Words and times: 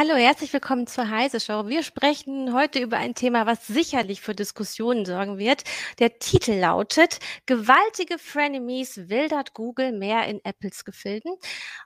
Hallo, 0.00 0.14
herzlich 0.14 0.50
willkommen 0.54 0.86
zur 0.86 1.10
Heise 1.10 1.40
Show. 1.40 1.68
Wir 1.68 1.82
sprechen 1.82 2.54
heute 2.54 2.78
über 2.78 2.96
ein 2.96 3.14
Thema, 3.14 3.44
was 3.44 3.66
sicherlich 3.66 4.22
für 4.22 4.34
Diskussionen 4.34 5.04
sorgen 5.04 5.36
wird. 5.36 5.62
Der 5.98 6.18
Titel 6.18 6.52
lautet 6.52 7.18
Gewaltige 7.44 8.16
Frenemies 8.16 9.10
wildert 9.10 9.52
Google 9.52 9.92
mehr 9.92 10.26
in 10.26 10.40
Apples 10.42 10.86
Gefilden. 10.86 11.34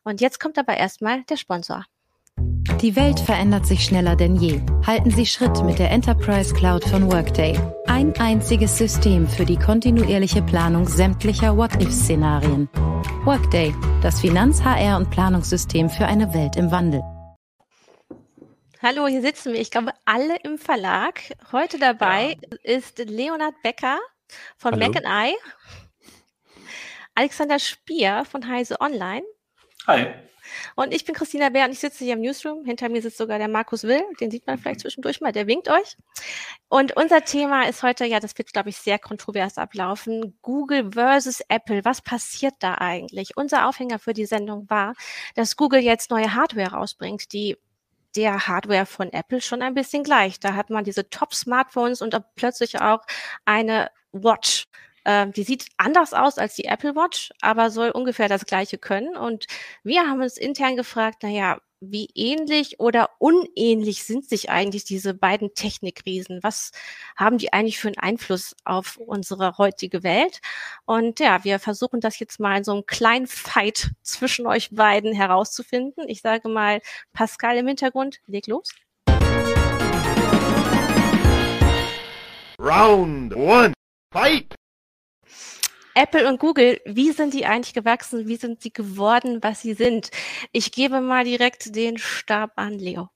Und 0.05 0.21
jetzt 0.21 0.39
kommt 0.39 0.59
aber 0.59 0.77
erstmal 0.77 1.25
der 1.25 1.37
Sponsor. 1.37 1.87
Die 2.81 2.95
Welt 2.95 3.19
verändert 3.19 3.67
sich 3.67 3.85
schneller 3.85 4.15
denn 4.15 4.37
je. 4.37 4.61
Halten 4.87 5.11
Sie 5.11 5.27
Schritt 5.27 5.65
mit 5.65 5.81
der 5.81 5.91
Enterprise 5.91 6.55
Cloud 6.55 6.85
von 6.85 7.11
Workday. 7.11 7.59
Ein 7.89 8.15
einziges 8.21 8.79
System 8.79 9.27
für 9.27 9.45
die 9.45 9.59
kontinuierliche 9.59 10.43
Planung 10.43 10.87
sämtlicher 10.87 11.57
What-If-Szenarien. 11.57 12.69
Workday, 13.25 13.75
das 14.03 14.21
Finanz-, 14.21 14.63
HR- 14.63 14.99
und 14.99 15.11
Planungssystem 15.11 15.91
für 15.91 16.07
eine 16.07 16.33
Welt 16.33 16.55
im 16.55 16.71
Wandel. 16.71 17.03
Hallo, 18.85 19.07
hier 19.07 19.23
sitzen 19.23 19.55
wir, 19.55 19.63
ich 19.63 19.71
glaube, 19.71 19.95
alle 20.05 20.37
im 20.43 20.59
Verlag. 20.59 21.23
Heute 21.53 21.79
dabei 21.79 22.37
ja. 22.39 22.59
ist 22.65 22.99
Leonhard 22.99 23.55
Becker 23.63 23.99
von 24.59 24.75
Hallo. 24.75 24.93
Mac 24.93 25.03
I, 25.07 25.35
Alexander 27.15 27.59
Spier 27.59 28.27
von 28.31 28.47
Heise 28.47 28.79
Online. 28.83 29.23
Hi. 29.87 30.09
Und 30.75 30.93
ich 30.93 31.07
bin 31.07 31.15
Christina 31.15 31.49
Bär 31.49 31.65
und 31.65 31.73
ich 31.73 31.79
sitze 31.79 32.05
hier 32.05 32.13
im 32.13 32.21
Newsroom. 32.21 32.67
Hinter 32.67 32.91
mir 32.91 33.01
sitzt 33.01 33.17
sogar 33.17 33.39
der 33.39 33.49
Markus 33.49 33.85
Will, 33.85 34.03
den 34.21 34.31
sieht 34.31 34.47
man 34.47 34.59
vielleicht 34.59 34.81
mhm. 34.81 34.83
zwischendurch 34.83 35.23
mal, 35.23 35.33
der 35.33 35.47
winkt 35.47 35.71
euch. 35.71 35.97
Und 36.69 36.95
unser 36.95 37.25
Thema 37.25 37.67
ist 37.67 37.83
heute, 37.83 38.05
ja, 38.05 38.21
das 38.21 38.37
wird, 38.37 38.53
glaube 38.53 38.69
ich, 38.69 38.77
sehr 38.77 38.99
kontrovers 38.99 39.57
ablaufen. 39.57 40.39
Google 40.43 40.91
versus 40.93 41.41
Apple. 41.49 41.87
Was 41.87 42.03
passiert 42.03 42.57
da 42.59 42.75
eigentlich? 42.75 43.35
Unser 43.39 43.67
Aufhänger 43.67 43.99
für 43.99 44.13
die 44.13 44.27
Sendung 44.27 44.69
war, 44.69 44.93
dass 45.37 45.57
Google 45.57 45.81
jetzt 45.81 46.11
neue 46.11 46.35
Hardware 46.35 46.73
rausbringt, 46.73 47.33
die 47.33 47.57
der 48.17 48.47
Hardware 48.47 48.87
von 48.87 49.13
Apple 49.13 49.41
schon 49.41 49.63
ein 49.63 49.75
bisschen 49.75 50.05
gleich. 50.05 50.41
Da 50.41 50.55
hat 50.55 50.71
man 50.71 50.85
diese 50.85 51.09
Top-Smartphones 51.11 52.03
und 52.03 52.17
plötzlich 52.37 52.81
auch 52.81 53.01
eine 53.45 53.91
Watch. 54.13 54.67
Ähm, 55.05 55.33
die 55.33 55.43
sieht 55.43 55.67
anders 55.77 56.15
aus 56.15 56.39
als 56.39 56.55
die 56.55 56.65
Apple 56.65 56.95
Watch, 56.95 57.31
aber 57.41 57.71
soll 57.71 57.91
ungefähr 57.91 58.29
das 58.29 58.47
gleiche 58.47 58.79
können. 58.79 59.17
Und 59.17 59.47
wir 59.83 60.09
haben 60.09 60.23
uns 60.23 60.39
intern 60.39 60.77
gefragt, 60.77 61.23
naja, 61.23 61.59
wie 61.91 62.09
ähnlich 62.15 62.81
oder 62.81 63.11
unähnlich 63.19 64.05
sind 64.05 64.29
sich 64.29 64.51
eigentlich 64.51 64.85
diese 64.85 65.15
beiden 65.15 65.55
Technikriesen? 65.55 66.41
Was 66.43 66.73
haben 67.17 67.39
die 67.39 67.53
eigentlich 67.53 67.79
für 67.79 67.89
einen 67.89 67.99
Einfluss 67.99 68.55
auf 68.65 68.97
unsere 68.97 69.59
heutige 69.59 70.03
Welt? 70.03 70.41
Und 70.85 71.21
ja, 71.21 71.45
wir 71.45 71.59
versuchen 71.59 72.01
das 72.01 72.19
jetzt 72.19 72.41
mal 72.41 72.59
in 72.59 72.65
so 72.65 72.73
einem 72.73 72.87
kleinen 72.87 73.27
Fight 73.27 73.91
zwischen 74.03 74.47
euch 74.47 74.71
beiden 74.71 75.13
herauszufinden. 75.13 76.09
Ich 76.09 76.21
sage 76.21 76.49
mal, 76.49 76.81
Pascal 77.13 77.57
im 77.57 77.67
Hintergrund, 77.67 78.21
leg 78.27 78.47
los. 78.47 78.71
Round 82.59 83.35
one, 83.35 83.73
fight! 84.13 84.55
Apple 85.95 86.29
und 86.29 86.41
Google, 86.41 86.81
wie 86.85 87.13
sind 87.13 87.35
die 87.35 87.47
eigentlich 87.47 87.75
gewachsen? 87.75 88.27
Wie 88.27 88.37
sind 88.37 88.61
sie 88.61 88.73
geworden, 88.73 89.39
was 89.43 89.63
sie 89.63 89.75
sind? 89.75 90.11
Ich 90.53 90.73
gebe 90.73 91.01
mal 91.01 91.25
direkt 91.25 91.75
den 91.77 91.99
Stab 91.99 92.53
an 92.57 92.79
Leo. 92.79 93.09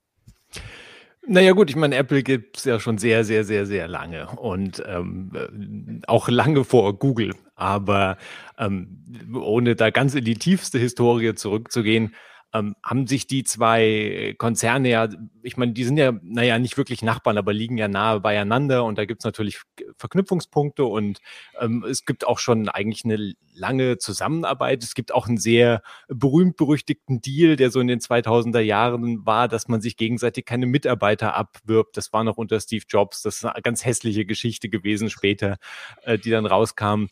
Naja 1.26 1.52
gut, 1.52 1.68
ich 1.68 1.76
meine, 1.76 1.96
Apple 1.96 2.22
gibt 2.22 2.56
es 2.56 2.64
ja 2.64 2.80
schon 2.80 2.96
sehr, 2.96 3.22
sehr, 3.22 3.44
sehr, 3.44 3.66
sehr 3.66 3.86
lange 3.86 4.28
und 4.28 4.82
ähm, 4.86 6.00
auch 6.06 6.28
lange 6.28 6.64
vor 6.64 6.98
Google. 6.98 7.34
Aber 7.54 8.16
ähm, 8.58 9.04
ohne 9.34 9.76
da 9.76 9.90
ganz 9.90 10.14
in 10.14 10.24
die 10.24 10.36
tiefste 10.36 10.78
Historie 10.78 11.34
zurückzugehen, 11.34 12.14
ähm, 12.54 12.74
haben 12.82 13.06
sich 13.06 13.26
die 13.26 13.44
zwei 13.44 14.34
Konzerne 14.38 14.88
ja, 14.88 15.08
ich 15.42 15.56
meine, 15.56 15.72
die 15.72 15.84
sind 15.84 15.98
ja, 15.98 16.12
naja, 16.22 16.58
nicht 16.58 16.76
wirklich 16.76 17.02
Nachbarn, 17.02 17.38
aber 17.38 17.52
liegen 17.52 17.78
ja 17.78 17.88
nahe 17.88 18.20
beieinander 18.20 18.84
und 18.84 18.98
da 18.98 19.04
gibt 19.04 19.20
es 19.20 19.24
natürlich 19.24 19.60
Verknüpfungspunkte 19.96 20.84
und 20.84 21.20
ähm, 21.60 21.84
es 21.88 22.04
gibt 22.04 22.26
auch 22.26 22.38
schon 22.38 22.68
eigentlich 22.68 23.04
eine 23.04 23.34
lange 23.54 23.98
Zusammenarbeit. 23.98 24.82
Es 24.82 24.94
gibt 24.94 25.12
auch 25.12 25.28
einen 25.28 25.38
sehr 25.38 25.82
berühmt-berüchtigten 26.08 27.20
Deal, 27.20 27.56
der 27.56 27.70
so 27.70 27.80
in 27.80 27.86
den 27.88 28.00
2000er 28.00 28.60
Jahren 28.60 29.26
war, 29.26 29.48
dass 29.48 29.68
man 29.68 29.80
sich 29.80 29.96
gegenseitig 29.96 30.46
keine 30.46 30.66
Mitarbeiter 30.66 31.34
abwirbt. 31.34 31.96
Das 31.96 32.12
war 32.12 32.24
noch 32.24 32.36
unter 32.36 32.60
Steve 32.60 32.84
Jobs. 32.88 33.22
Das 33.22 33.36
ist 33.36 33.44
eine 33.44 33.62
ganz 33.62 33.84
hässliche 33.84 34.24
Geschichte 34.24 34.68
gewesen 34.68 35.10
später, 35.10 35.56
äh, 36.02 36.18
die 36.18 36.30
dann 36.30 36.46
rauskam. 36.46 37.06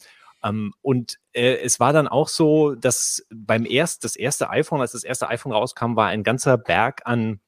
Ähm, 0.47 0.73
und 0.83 1.17
äh, 1.33 1.57
es 1.57 1.81
war 1.81 1.93
dann 1.93 2.09
auch 2.09 2.29
so, 2.29 2.75
dass 2.75 3.27
beim 3.35 3.67
erst, 3.67 4.05
das 4.05 4.17
erste 4.17 4.51
iPhone, 4.51 4.81
als 4.81 4.93
das 4.93 5.05
erste 5.05 5.29
iPhone 5.29 5.53
rauskam, 5.53 5.97
war 5.97 6.09
ein 6.09 6.23
ganzer 6.23 6.59
Berg 6.59 7.03
an 7.05 7.41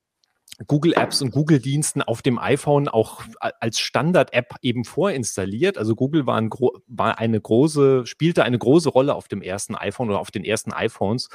Google 0.66 0.94
Apps 0.94 1.22
und 1.22 1.30
Google 1.30 1.60
Diensten 1.60 2.02
auf 2.02 2.20
dem 2.20 2.38
iPhone 2.38 2.88
auch 2.88 3.22
als 3.38 3.78
Standard-App 3.78 4.56
eben 4.62 4.84
vorinstalliert. 4.84 5.78
Also 5.78 5.94
Google 5.94 6.26
war, 6.26 6.36
ein, 6.36 6.50
war 6.88 7.18
eine 7.18 7.40
große, 7.40 8.06
spielte 8.06 8.42
eine 8.42 8.58
große 8.58 8.88
Rolle 8.88 9.14
auf 9.14 9.28
dem 9.28 9.40
ersten 9.40 9.76
iPhone 9.76 10.08
oder 10.08 10.18
auf 10.18 10.32
den 10.32 10.44
ersten 10.44 10.72
iPhones 10.72 11.28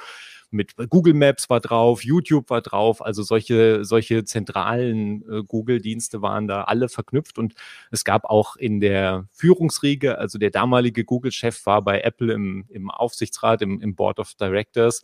mit 0.53 0.75
Google 0.89 1.13
Maps 1.13 1.49
war 1.49 1.59
drauf, 1.59 2.03
YouTube 2.03 2.49
war 2.49 2.61
drauf, 2.61 3.03
also 3.03 3.23
solche, 3.23 3.83
solche 3.83 4.23
zentralen 4.23 5.23
äh, 5.29 5.43
Google-Dienste 5.43 6.21
waren 6.21 6.47
da 6.47 6.63
alle 6.63 6.89
verknüpft. 6.89 7.37
Und 7.37 7.55
es 7.91 8.03
gab 8.03 8.25
auch 8.25 8.55
in 8.55 8.79
der 8.79 9.27
Führungsriege, 9.31 10.17
also 10.17 10.37
der 10.37 10.51
damalige 10.51 11.03
Google-Chef 11.03 11.65
war 11.65 11.81
bei 11.81 12.01
Apple 12.01 12.33
im, 12.33 12.65
im 12.69 12.89
Aufsichtsrat, 12.89 13.61
im, 13.61 13.81
im 13.81 13.95
Board 13.95 14.19
of 14.19 14.33
Directors. 14.35 15.03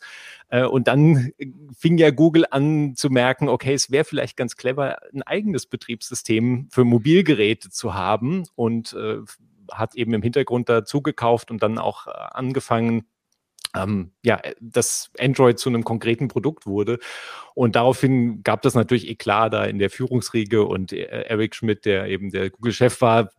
Äh, 0.50 0.66
und 0.66 0.88
dann 0.88 1.32
fing 1.78 1.98
ja 1.98 2.12
Google 2.12 2.46
an 2.50 2.96
zu 2.96 3.10
merken, 3.10 3.50
okay, 3.50 3.74
es 3.74 3.92
wäre 3.92 4.06
vielleicht 4.06 4.38
ganz 4.38 4.56
clever, 4.56 5.00
ein 5.14 5.24
eigenes 5.24 5.66
Betriebssystem 5.66 6.68
für 6.72 6.86
Mobilgeräte 6.86 7.70
zu 7.70 7.94
haben. 7.94 8.44
Und 8.56 8.94
äh, 8.94 9.18
hat 9.72 9.96
eben 9.96 10.14
im 10.14 10.22
Hintergrund 10.22 10.70
dazu 10.70 11.02
gekauft 11.02 11.52
und 11.52 11.64
dann 11.64 11.78
auch 11.78 12.08
äh, 12.08 12.12
angefangen, 12.12 13.04
ähm, 13.76 14.12
ja, 14.24 14.38
äh, 14.38 14.56
dass 14.60 15.12
Android 15.20 15.60
zu 15.60 15.70
einem 15.70 15.84
konkreten 15.84 16.28
Produkt 16.28 16.66
wurde. 16.66 17.00
Und 17.54 17.76
daraufhin 17.76 18.44
gab 18.44 18.62
das 18.62 18.76
natürlich 18.76 19.10
Eklat 19.10 19.54
da 19.54 19.66
in 19.66 19.80
der 19.80 19.90
Führungsriege 19.90 20.66
und 20.66 20.94
äh, 20.94 21.04
Eric 21.04 21.56
Schmidt, 21.56 21.86
der 21.86 22.08
eben 22.08 22.30
der 22.32 22.50
Google-Chef 22.50 23.02
war, 23.02 23.30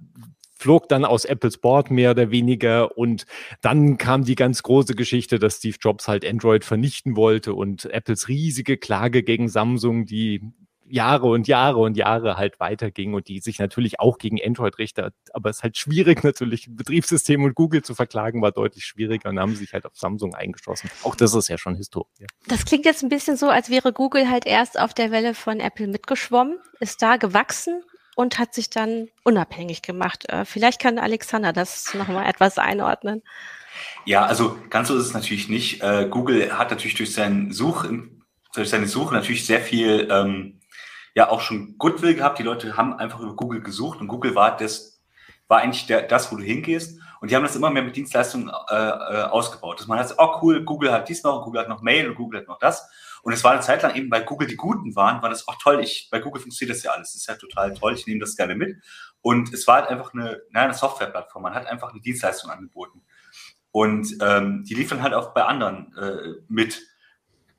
flog 0.61 0.89
dann 0.91 1.07
aus 1.07 1.25
Apples 1.25 1.57
Board 1.57 1.91
mehr 1.91 2.11
oder 2.11 2.31
weniger 2.31 2.99
und 2.99 3.25
dann 3.63 3.97
kam 3.97 4.25
die 4.25 4.35
ganz 4.35 4.63
große 4.63 4.95
Geschichte, 4.95 5.39
dass 5.39 5.57
Steve 5.57 5.79
Jobs 5.81 6.07
halt 6.07 6.25
Android 6.27 6.67
vernichten 6.67 7.17
wollte 7.17 7.55
und 7.55 7.87
Apples 7.87 8.29
riesige 8.29 8.77
Klage 8.77 9.23
gegen 9.23 9.49
Samsung, 9.49 10.05
die 10.05 10.43
Jahre 10.91 11.29
und 11.29 11.49
Jahre 11.49 11.79
und 11.79 11.97
Jahre 11.97 12.37
halt 12.37 12.61
weiterging 12.61 13.15
und 13.15 13.29
die 13.29 13.41
sich 13.41 13.59
natürlich 13.59 14.01
auch 14.01 14.19
gegen 14.19 14.39
Android 14.43 14.79
richtet. 14.79 15.15
Aber 15.33 15.51
es 15.51 15.59
ist 15.59 15.63
halt 15.63 15.77
schwierig 15.77 16.25
natürlich, 16.25 16.67
Betriebssystem 16.69 17.43
und 17.45 17.55
Google 17.55 17.83
zu 17.83 17.95
verklagen, 17.95 18.43
war 18.43 18.53
deutlich 18.53 18.85
schwieriger 18.85 19.31
und 19.31 19.39
haben 19.39 19.55
sich 19.55 19.73
halt 19.73 19.87
auf 19.87 19.97
Samsung 19.97 20.35
eingeschossen. 20.35 20.91
Auch 21.03 21.15
das 21.15 21.35
ist 21.35 21.49
ja 21.49 21.59
schon 21.59 21.77
Historie. 21.77 22.27
Das 22.47 22.65
klingt 22.65 22.85
jetzt 22.85 23.03
ein 23.03 23.09
bisschen 23.09 23.37
so, 23.37 23.49
als 23.49 23.71
wäre 23.71 23.93
Google 23.93 24.29
halt 24.29 24.47
erst 24.47 24.79
auf 24.79 24.95
der 24.95 25.11
Welle 25.11 25.35
von 25.35 25.61
Apple 25.61 25.87
mitgeschwommen, 25.87 26.59
ist 26.81 27.03
da 27.03 27.17
gewachsen 27.17 27.83
und 28.17 28.39
hat 28.39 28.55
sich 28.55 28.71
dann 28.71 29.09
unabhängig 29.25 29.83
gemacht. 29.83 30.29
Äh, 30.29 30.45
vielleicht 30.45 30.81
kann 30.81 30.99
Alexander 30.99 31.53
das 31.53 31.95
nochmal 31.95 32.29
etwas 32.29 32.59
einordnen. 32.59 33.23
Ja, 34.05 34.27
also 34.27 34.59
ganz 34.69 34.89
so 34.89 34.97
ist 34.97 35.07
es 35.07 35.15
natürlich 35.15 35.49
nicht. 35.49 35.83
Äh, 35.83 36.07
Google 36.11 36.57
hat 36.59 36.71
natürlich 36.71 36.95
durch, 36.97 37.13
seinen 37.13 37.53
Such, 37.53 37.87
durch 38.55 38.69
seine 38.69 38.87
Suche 38.87 39.15
natürlich 39.15 39.47
sehr 39.47 39.61
viel 39.61 40.09
ähm, 40.11 40.60
ja 41.21 41.29
auch 41.29 41.41
schon 41.41 41.77
Goodwill 41.79 42.15
gehabt. 42.15 42.39
Die 42.39 42.43
Leute 42.43 42.77
haben 42.77 42.95
einfach 42.95 43.21
über 43.21 43.37
Google 43.37 43.63
gesucht 43.63 44.01
und 44.01 44.09
Google 44.09 44.35
war 44.35 44.57
das, 44.57 45.03
war 45.49 45.59
eigentlich 45.61 45.87
der, 45.87 46.03
das, 46.03 46.33
wo 46.33 46.37
du 46.37 46.43
hingehst. 46.43 46.99
Und 47.21 47.31
die 47.31 47.37
haben 47.37 47.43
das 47.43 47.55
immer 47.55 47.71
mehr 47.71 47.83
mit 47.83 47.95
Dienstleistungen 47.95 48.49
äh, 48.49 48.75
äh, 48.75 49.23
ausgebaut. 49.25 49.79
Dass 49.79 49.87
man 49.87 49.99
hat, 49.99 50.15
oh 50.17 50.39
cool, 50.41 50.65
Google 50.65 50.91
hat 50.91 51.09
dies 51.11 51.23
noch, 51.23 51.45
Google 51.45 51.61
hat 51.61 51.69
noch 51.69 51.83
Mail 51.83 52.09
und 52.09 52.15
Google 52.15 52.41
hat 52.41 52.49
noch 52.49 52.59
das. 52.59 52.89
Und 53.23 53.35
es 53.35 53.45
war 53.45 53.53
eine 53.53 53.61
Zeit 53.61 53.83
lang 53.83 53.95
eben, 53.95 54.11
weil 54.11 54.25
Google 54.25 54.49
die 54.49 54.57
Guten 54.57 54.97
waren, 54.97 55.21
war 55.21 55.29
das 55.29 55.47
auch 55.47 55.57
toll. 55.57 55.81
Ich, 55.81 56.09
bei 56.11 56.21
Google 56.21 56.41
funktioniert 56.41 56.75
das 56.75 56.83
ja 56.83 56.93
alles. 56.93 57.13
Das 57.13 57.21
ist 57.21 57.29
ja 57.29 57.35
total 57.35 57.75
toll. 57.75 57.93
Ich 57.93 58.07
nehme 58.07 58.21
das 58.21 58.35
gerne 58.35 58.55
mit. 58.55 58.79
Und 59.21 59.53
es 59.53 59.67
war 59.67 59.83
halt 59.83 59.89
einfach 59.89 60.15
eine, 60.15 60.41
naja, 60.51 60.65
eine 60.65 60.75
Softwareplattform. 60.75 61.43
Man 61.43 61.55
hat 61.55 61.67
einfach 61.67 61.91
eine 61.91 62.01
Dienstleistung 62.01 62.51
angeboten. 62.51 63.03
Und 63.71 64.17
ähm, 64.23 64.65
die 64.65 64.75
liefern 64.75 65.03
halt 65.03 65.13
auch 65.13 65.35
bei 65.35 65.45
anderen 65.45 65.95
äh, 65.99 66.41
mit. 66.49 66.81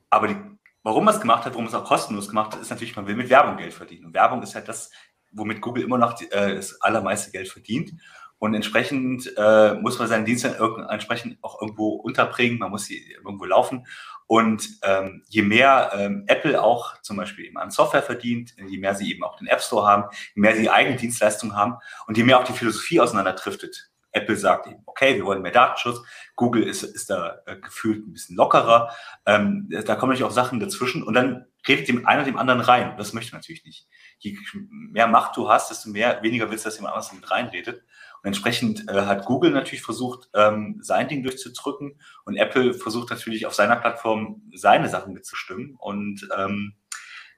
Aber 0.10 0.28
die 0.28 0.38
Warum 0.84 1.06
man 1.06 1.14
es 1.14 1.22
gemacht 1.22 1.46
hat, 1.46 1.54
warum 1.54 1.68
es 1.68 1.74
auch 1.74 1.86
kostenlos 1.86 2.28
gemacht 2.28 2.54
hat, 2.54 2.62
ist 2.62 2.70
natürlich, 2.72 2.96
man 2.96 3.08
will 3.08 3.16
mit 3.16 3.30
Werbung 3.30 3.58
Geld 3.58 3.74
verdienen. 3.74 4.06
Und 4.06 4.14
Werbung 4.14 4.42
ist 4.42 4.56
halt 4.56 4.68
das, 4.68 4.92
womit 5.32 5.62
Google 5.62 5.84
immer 5.84 5.98
noch 5.98 6.20
äh, 6.22 6.56
das 6.56 6.82
allermeiste 6.82 7.32
Geld 7.32 7.50
verdient. 7.50 7.94
Und 8.40 8.56
entsprechend 8.56 9.32
äh, 9.38 9.76
muss 9.76 10.00
man 10.00 10.08
seinen 10.08 10.26
Dienst 10.26 10.44
dann 10.44 10.56
entsprechend 10.90 11.38
auch 11.44 11.62
irgendwo 11.62 11.90
unterbringen, 11.90 12.58
man 12.58 12.72
muss 12.72 12.86
sie 12.86 13.12
irgendwo 13.24 13.46
laufen. 13.46 13.86
Und 14.26 14.68
ähm, 14.82 15.24
je 15.28 15.44
mehr 15.44 15.92
ähm, 15.94 16.24
Apple 16.26 16.60
auch 16.60 17.00
zum 17.02 17.18
Beispiel 17.18 17.46
eben 17.46 17.58
an 17.58 17.70
Software 17.70 18.02
verdient, 18.02 18.56
je 18.68 18.80
mehr 18.80 18.96
sie 18.96 19.12
eben 19.12 19.24
auch 19.24 19.38
den 19.38 19.46
App 19.46 19.62
Store 19.62 19.86
haben, 19.86 20.06
je 20.34 20.42
mehr 20.42 20.56
sie 20.56 20.72
eigene 20.72 20.96
Dienstleistungen 20.96 21.56
haben 21.56 21.76
und 22.08 22.18
je 22.18 22.24
mehr 22.24 22.40
auch 22.40 22.44
die 22.44 22.54
Philosophie 22.54 23.00
auseinanderdriftet 23.00 23.91
Apple 24.12 24.36
sagt 24.36 24.68
eben, 24.68 24.84
okay, 24.86 25.16
wir 25.16 25.26
wollen 25.26 25.42
mehr 25.42 25.52
Datenschutz. 25.52 26.02
Google 26.36 26.64
ist, 26.64 26.84
ist 26.84 27.10
da 27.10 27.40
äh, 27.46 27.58
gefühlt 27.58 28.08
ein 28.08 28.14
bisschen 28.14 28.36
lockerer. 28.36 28.94
Ähm, 29.26 29.70
da 29.70 29.96
kommen 29.96 30.12
natürlich 30.12 30.30
auch 30.30 30.36
Sachen 30.36 30.60
dazwischen 30.60 31.04
und 31.04 31.14
dann 31.14 31.46
redet 31.68 31.88
dem 31.88 32.06
einer 32.06 32.24
dem 32.24 32.38
anderen 32.38 32.62
rein. 32.62 32.96
Das 32.98 33.14
möchte 33.14 33.32
man 33.32 33.40
natürlich 33.40 33.64
nicht. 33.66 33.88
Je 34.20 34.38
mehr 34.60 35.08
Macht 35.08 35.38
du 35.38 35.50
hast, 35.50 35.70
desto 35.70 35.90
mehr, 35.90 36.22
weniger 36.24 36.50
willst 36.50 36.66
du, 36.66 36.70
dass 36.70 36.78
jemand 36.78 36.96
anders 36.96 37.14
mit 37.14 37.30
reinredet. 37.30 37.84
Und 38.22 38.28
entsprechend 38.28 38.88
äh, 38.88 39.06
hat 39.06 39.26
Google 39.26 39.52
natürlich 39.52 39.84
versucht, 39.84 40.30
ähm, 40.34 40.80
sein 40.82 41.08
Ding 41.08 41.24
durchzudrücken 41.24 42.00
und 42.26 42.36
Apple 42.36 42.74
versucht 42.74 43.10
natürlich 43.10 43.46
auf 43.46 43.56
seiner 43.56 43.78
Plattform 43.78 44.44
seine 44.54 44.90
Sachen 44.90 45.14
mitzustimmen. 45.14 45.76
Und 45.80 46.28
ähm, 46.38 46.76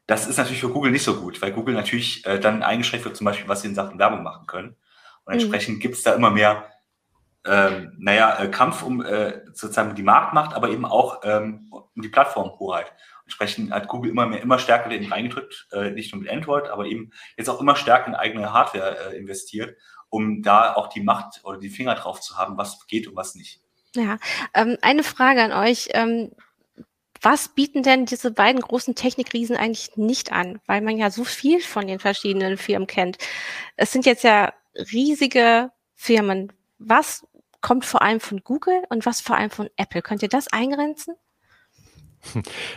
das 0.08 0.28
ist 0.28 0.38
natürlich 0.38 0.60
für 0.60 0.70
Google 0.70 0.92
nicht 0.92 1.04
so 1.04 1.16
gut, 1.16 1.42
weil 1.42 1.54
Google 1.54 1.75
natürlich 1.75 2.25
äh, 2.25 2.40
dann 2.40 2.64
eingeschränkt 2.64 3.06
wird, 3.06 3.16
zum 3.16 3.25
Beispiel, 3.25 3.48
was 3.48 3.62
sie 3.62 3.70
in 3.70 3.75
Sachen 3.75 4.00
Werbung 4.00 4.24
machen 4.24 4.48
können. 4.48 4.75
Und 5.25 5.34
mhm. 5.34 5.40
entsprechend 5.40 5.78
mhm. 5.78 5.80
gibt 5.81 5.96
es 5.96 6.04
da 6.04 6.14
immer 6.14 6.30
mehr, 6.30 6.70
ähm, 7.46 7.94
naja, 7.98 8.40
äh, 8.40 8.50
Kampf 8.50 8.84
um 8.84 9.04
äh, 9.04 9.42
sozusagen 9.54 9.96
die 9.96 10.04
Marktmacht, 10.04 10.56
aber 10.56 10.70
eben 10.70 10.86
auch 10.86 11.22
ähm, 11.24 11.68
um 11.72 12.02
die 12.02 12.10
Plattformhoheit. 12.10 12.94
Entsprechend 13.25 13.72
hat 13.72 13.88
Google 13.88 14.12
immer 14.12 14.25
mehr, 14.25 14.42
immer 14.42 14.60
stärker 14.60 14.92
in 14.92 15.12
reingedrückt, 15.12 15.68
äh, 15.72 15.92
nicht 15.92 16.14
nur 16.14 16.22
mit 16.22 16.31
Android, 16.31 16.68
aber 16.70 16.86
eben 16.86 17.12
jetzt 17.38 17.50
auch 17.50 17.60
immer 17.60 17.75
stärker 17.75 18.08
in 18.08 18.16
eigene 18.16 18.54
Hardware 18.54 19.12
äh, 19.12 19.18
investiert, 19.18 19.78
um 20.10 20.42
da 20.42 20.74
auch 20.74 20.88
die 20.88 21.02
Macht 21.02 21.42
oder 21.44 21.58
die 21.58 21.70
Finger 21.70 21.96
drauf 21.96 22.22
zu 22.22 22.38
haben, 22.38 22.58
was 22.58 22.86
geht 22.88 23.08
und 23.08 23.16
was 23.16 23.36
nicht. 23.36 23.62
Ja, 23.96 24.18
ähm, 24.54 24.78
eine 24.81 25.04
Frage 25.04 25.44
an 25.44 25.52
euch. 25.52 25.90
Ähm, 25.92 26.31
was 27.22 27.48
bieten 27.48 27.84
denn 27.84 28.06
diese 28.06 28.31
beiden 28.31 28.60
großen 28.60 28.96
Technikriesen 28.96 29.56
eigentlich 29.56 29.96
nicht 29.96 30.34
an? 30.34 30.60
Weil 30.66 30.81
man 30.81 30.98
ja 30.98 31.10
so 31.10 31.24
viel 31.24 31.62
von 31.62 31.88
den 31.88 32.00
verschiedenen 32.00 32.58
Firmen 32.58 32.88
kennt. 32.88 33.18
Es 33.78 33.94
sind 33.94 34.06
jetzt 34.06 34.25
ja 34.25 34.54
riesige 34.75 35.72
Firmen. 35.96 36.52
Was 36.78 37.25
kommt 37.62 37.86
vor 37.86 38.02
allem 38.02 38.20
von 38.20 38.44
Google 38.44 38.84
und 38.90 39.06
was 39.06 39.22
vor 39.22 39.38
allem 39.38 39.50
von 39.50 39.70
Apple? 39.78 40.02
Könnt 40.02 40.22
ihr 40.22 40.30
das 40.30 40.48
eingrenzen? 40.52 41.16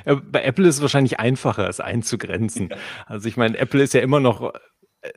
Bei 0.05 0.43
Apple 0.43 0.67
ist 0.67 0.77
es 0.77 0.83
wahrscheinlich 0.83 1.21
einfacher, 1.21 1.69
es 1.69 1.81
einzugrenzen. 1.81 2.71
Also 3.07 3.29
ich 3.29 3.37
meine, 3.37 3.57
Apple 3.59 3.83
ist 3.83 3.95
ja 3.95 4.01
immer 4.01 4.19
noch 4.19 4.53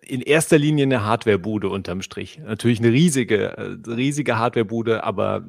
in 0.02 0.22
erster 0.22 0.58
Linie 0.58 0.84
eine 0.84 1.04
Hardwarebude 1.04 1.70
unterm 1.70 2.02
Strich. 2.02 2.40
Natürlich 2.40 2.80
eine 2.80 2.92
riesige, 2.92 3.58
äh, 3.58 3.78
riesige 3.90 4.38
Hardwarebude, 4.38 5.04
aber 5.04 5.46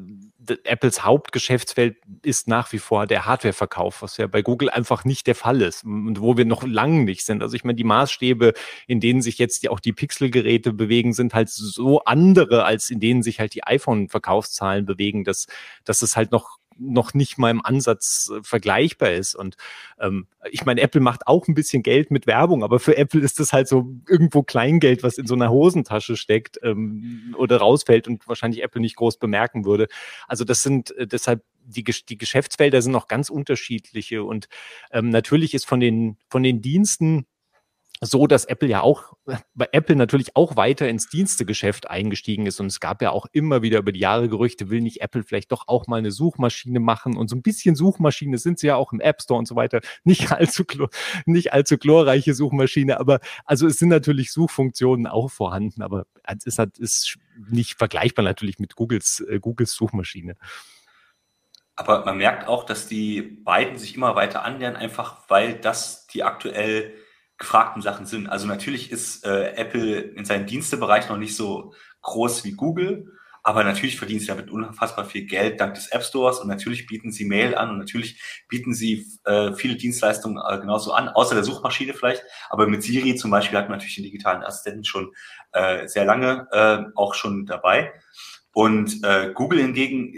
Apples 0.65 1.05
Hauptgeschäftsfeld 1.05 1.97
ist 2.23 2.49
nach 2.49 2.73
wie 2.73 2.79
vor 2.79 3.07
der 3.07 3.27
Hardwareverkauf, 3.27 4.03
was 4.03 4.17
ja 4.17 4.27
bei 4.27 4.43
Google 4.43 4.71
einfach 4.71 5.05
nicht 5.05 5.27
der 5.27 5.35
Fall 5.35 5.63
ist 5.63 5.85
und 5.85 6.21
wo 6.21 6.37
wir 6.37 6.45
noch 6.45 6.63
lang 6.63 7.05
nicht 7.05 7.25
sind. 7.25 7.43
Also 7.43 7.57
ich 7.57 7.65
meine, 7.65 7.77
die 7.77 7.85
Maßstäbe, 7.85 8.53
in 8.87 9.01
denen 9.01 9.23
sich 9.23 9.39
jetzt 9.39 9.69
auch 9.69 9.81
die 9.81 9.93
Pixel-Geräte 9.93 10.73
bewegen, 10.73 11.13
sind 11.13 11.35
halt 11.35 11.49
so 11.49 12.05
andere, 12.05 12.65
als 12.65 12.91
in 12.91 13.01
denen 13.01 13.23
sich 13.23 13.41
halt 13.41 13.55
die 13.55 13.65
iPhone-Verkaufszahlen 13.65 14.87
bewegen, 14.87 15.25
dass, 15.25 15.47
dass 15.85 16.03
es 16.03 16.17
halt 16.17 16.33
noch 16.33 16.59
noch 16.81 17.15
nicht 17.15 17.39
mal 17.39 17.51
im 17.51 17.65
Ansatz 17.65 18.33
äh, 18.35 18.43
vergleichbar 18.43 19.13
ist. 19.13 19.35
Und 19.35 19.57
ähm, 20.01 20.27
ich 20.51 20.65
meine, 20.65 20.81
Apple 20.81 21.01
macht 21.01 21.27
auch 21.27 21.47
ein 21.47 21.55
bisschen 21.55 21.83
Geld 21.83 22.11
mit 22.11 22.27
Werbung, 22.27 22.65
aber 22.65 22.81
für 22.81 22.97
Apple 22.97 23.21
ist 23.21 23.39
das 23.39 23.53
halt 23.53 23.69
so 23.69 23.89
irgendwo 24.09 24.43
Kleingeld, 24.43 25.03
was 25.03 25.19
in 25.19 25.27
so 25.27 25.35
einer 25.35 25.51
Hosentasche 25.51 26.17
steckt 26.17 26.59
ähm, 26.63 27.35
oder 27.39 27.59
rausfällt 27.59 28.09
und 28.09 28.27
wahrscheinlich 28.27 28.63
Apple 28.63 28.81
nicht 28.81 28.97
groß 28.97 29.19
bemerken 29.19 29.65
würde. 29.65 29.89
Also 30.27 30.45
das 30.45 30.63
sind 30.63 30.97
äh, 30.97 31.07
deshalb 31.07 31.45
die, 31.65 31.85
die 31.85 32.19
Geschäftsfelder 32.19 32.83
sind 32.83 32.93
noch 32.93 33.07
ganz 33.07 33.31
unterschiedliche 33.31 34.25
und 34.25 34.49
ähm, 34.91 35.11
natürlich 35.11 35.55
ist 35.55 35.67
von 35.67 35.79
den 35.79 36.17
von 36.29 36.43
den 36.43 36.63
Diensten 36.63 37.27
so, 38.03 38.27
dass 38.27 38.47
Apple 38.47 38.69
ja 38.69 38.81
auch, 38.81 39.13
bei 39.55 39.69
Apple 39.73 39.95
natürlich 39.95 40.35
auch 40.35 40.57
weiter 40.57 40.89
ins 40.89 41.09
Dienstegeschäft 41.09 41.91
eingestiegen 41.91 42.47
ist. 42.47 42.59
Und 42.59 42.67
es 42.67 42.81
gab 42.81 43.03
ja 43.03 43.11
auch 43.11 43.27
immer 43.33 43.61
wieder 43.61 43.79
über 43.79 43.93
die 43.93 44.01
Jahre 44.01 44.29
Gerüchte, 44.29 44.71
will 44.71 44.81
nicht 44.81 45.03
Apple 45.03 45.23
vielleicht 45.23 45.53
doch 45.53 45.69
auch 45.69 45.87
mal 45.87 45.99
eine 45.99 46.11
Suchmaschine 46.11 46.81
machen? 46.81 47.19
Und 47.19 47.29
so 47.29 47.37
ein 47.37 47.43
bisschen 47.43 47.77
Suchmaschine 47.77 48.39
sind 48.39 48.59
sie 48.59 48.69
ja 48.69 48.77
auch 48.77 48.95
im 48.95 49.01
App 49.01 49.21
Store 49.21 49.39
und 49.39 49.47
so 49.47 49.55
weiter. 49.55 49.81
Nicht 50.05 50.33
allzu, 50.33 50.65
nicht 51.27 51.53
allzu 51.53 51.77
chlorreiche 51.77 52.35
Suchmaschine, 52.35 52.99
aber 52.99 53.21
also 53.45 53.67
es 53.67 53.79
sind 53.79 53.91
natürlich 53.91 54.33
Suchfunktionen 54.33 55.07
auch 55.07 55.31
vorhanden, 55.31 55.83
aber 55.83 56.07
es 56.25 56.47
ist, 56.47 56.59
halt, 56.59 56.79
ist 56.79 57.19
nicht 57.49 57.77
vergleichbar 57.77 58.25
natürlich 58.25 58.59
mit 58.59 58.77
Googles, 58.77 59.21
äh, 59.29 59.39
Googles 59.41 59.73
Suchmaschine. 59.73 60.37
Aber 61.77 62.05
man 62.05 62.19
merkt 62.19 62.47
auch, 62.47 62.65
dass 62.65 62.89
die 62.89 63.23
beiden 63.23 63.79
sich 63.79 63.95
immer 63.95 64.17
weiter 64.17 64.43
annähern, 64.43 64.77
einfach 64.77 65.29
weil 65.29 65.55
das 65.55 66.07
die 66.07 66.23
aktuell 66.23 66.95
gefragten 67.41 67.83
Sachen 67.83 68.07
sind. 68.07 68.29
Also 68.29 68.47
natürlich 68.47 68.93
ist 68.93 69.25
äh, 69.25 69.55
Apple 69.55 69.99
in 69.99 70.25
seinem 70.25 70.47
Dienstebereich 70.47 71.09
noch 71.09 71.17
nicht 71.17 71.35
so 71.35 71.73
groß 72.03 72.45
wie 72.45 72.53
Google, 72.53 73.09
aber 73.43 73.65
natürlich 73.65 73.97
verdienen 73.97 74.21
sie 74.21 74.27
damit 74.27 74.51
unfassbar 74.51 75.07
viel 75.07 75.25
Geld 75.27 75.59
dank 75.59 75.75
des 75.75 75.89
App 75.89 76.05
Stores 76.05 76.39
und 76.39 76.49
natürlich 76.49 76.87
bieten 76.87 77.11
sie 77.11 77.25
Mail 77.25 77.55
an 77.55 77.71
und 77.71 77.79
natürlich 77.79 78.21
bieten 78.49 78.75
sie 78.75 79.07
äh, 79.25 79.55
viele 79.55 79.77
Dienstleistungen 79.77 80.39
äh, 80.47 80.59
genauso 80.61 80.93
an, 80.93 81.09
außer 81.09 81.35
der 81.35 81.43
Suchmaschine 81.43 81.95
vielleicht. 81.95 82.23
Aber 82.51 82.67
mit 82.67 82.83
Siri 82.83 83.17
zum 83.17 83.31
Beispiel 83.31 83.59
hat 83.59 83.71
man 83.71 83.79
natürlich 83.79 83.97
den 83.97 84.05
digitalen 84.05 84.43
Assistenten 84.43 84.85
schon 84.85 85.13
äh, 85.53 85.89
sehr 85.89 86.05
lange 86.05 86.47
äh, 86.53 86.85
auch 86.95 87.15
schon 87.15 87.47
dabei. 87.47 87.93
Und 88.53 89.03
äh, 89.03 89.33
Google 89.33 89.61
hingegen 89.61 90.15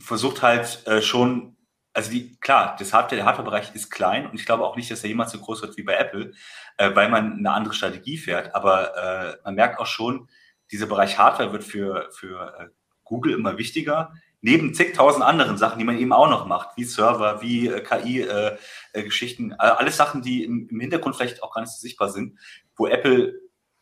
versucht 0.00 0.42
halt 0.42 0.86
äh, 0.86 1.02
schon 1.02 1.55
also 1.96 2.10
die, 2.10 2.36
klar, 2.40 2.76
das 2.78 2.92
Hardware, 2.92 3.16
der 3.16 3.24
Hardware-Bereich 3.24 3.74
ist 3.74 3.90
klein 3.90 4.26
und 4.26 4.34
ich 4.34 4.44
glaube 4.44 4.64
auch 4.64 4.76
nicht, 4.76 4.90
dass 4.90 5.02
er 5.02 5.08
jemals 5.08 5.32
so 5.32 5.40
groß 5.40 5.62
wird 5.62 5.78
wie 5.78 5.82
bei 5.82 5.94
Apple, 5.94 6.32
äh, 6.76 6.94
weil 6.94 7.08
man 7.08 7.38
eine 7.38 7.52
andere 7.52 7.72
Strategie 7.72 8.18
fährt. 8.18 8.54
Aber 8.54 8.94
äh, 8.96 9.36
man 9.44 9.54
merkt 9.54 9.80
auch 9.80 9.86
schon, 9.86 10.28
dieser 10.70 10.84
Bereich 10.84 11.16
Hardware 11.18 11.52
wird 11.52 11.64
für, 11.64 12.10
für 12.12 12.54
äh, 12.58 12.66
Google 13.02 13.32
immer 13.32 13.56
wichtiger, 13.56 14.12
neben 14.42 14.74
zigtausend 14.74 15.24
anderen 15.24 15.56
Sachen, 15.56 15.78
die 15.78 15.86
man 15.86 15.98
eben 15.98 16.12
auch 16.12 16.28
noch 16.28 16.44
macht, 16.44 16.76
wie 16.76 16.84
Server, 16.84 17.40
wie 17.40 17.68
äh, 17.68 17.80
KI-Geschichten, 17.80 19.52
äh, 19.52 19.54
äh, 19.54 19.56
alles 19.56 19.96
Sachen, 19.96 20.20
die 20.20 20.44
im, 20.44 20.68
im 20.68 20.80
Hintergrund 20.80 21.16
vielleicht 21.16 21.42
auch 21.42 21.54
gar 21.54 21.62
nicht 21.62 21.72
so 21.72 21.80
sichtbar 21.80 22.10
sind, 22.10 22.38
wo 22.76 22.88
Apple 22.88 23.40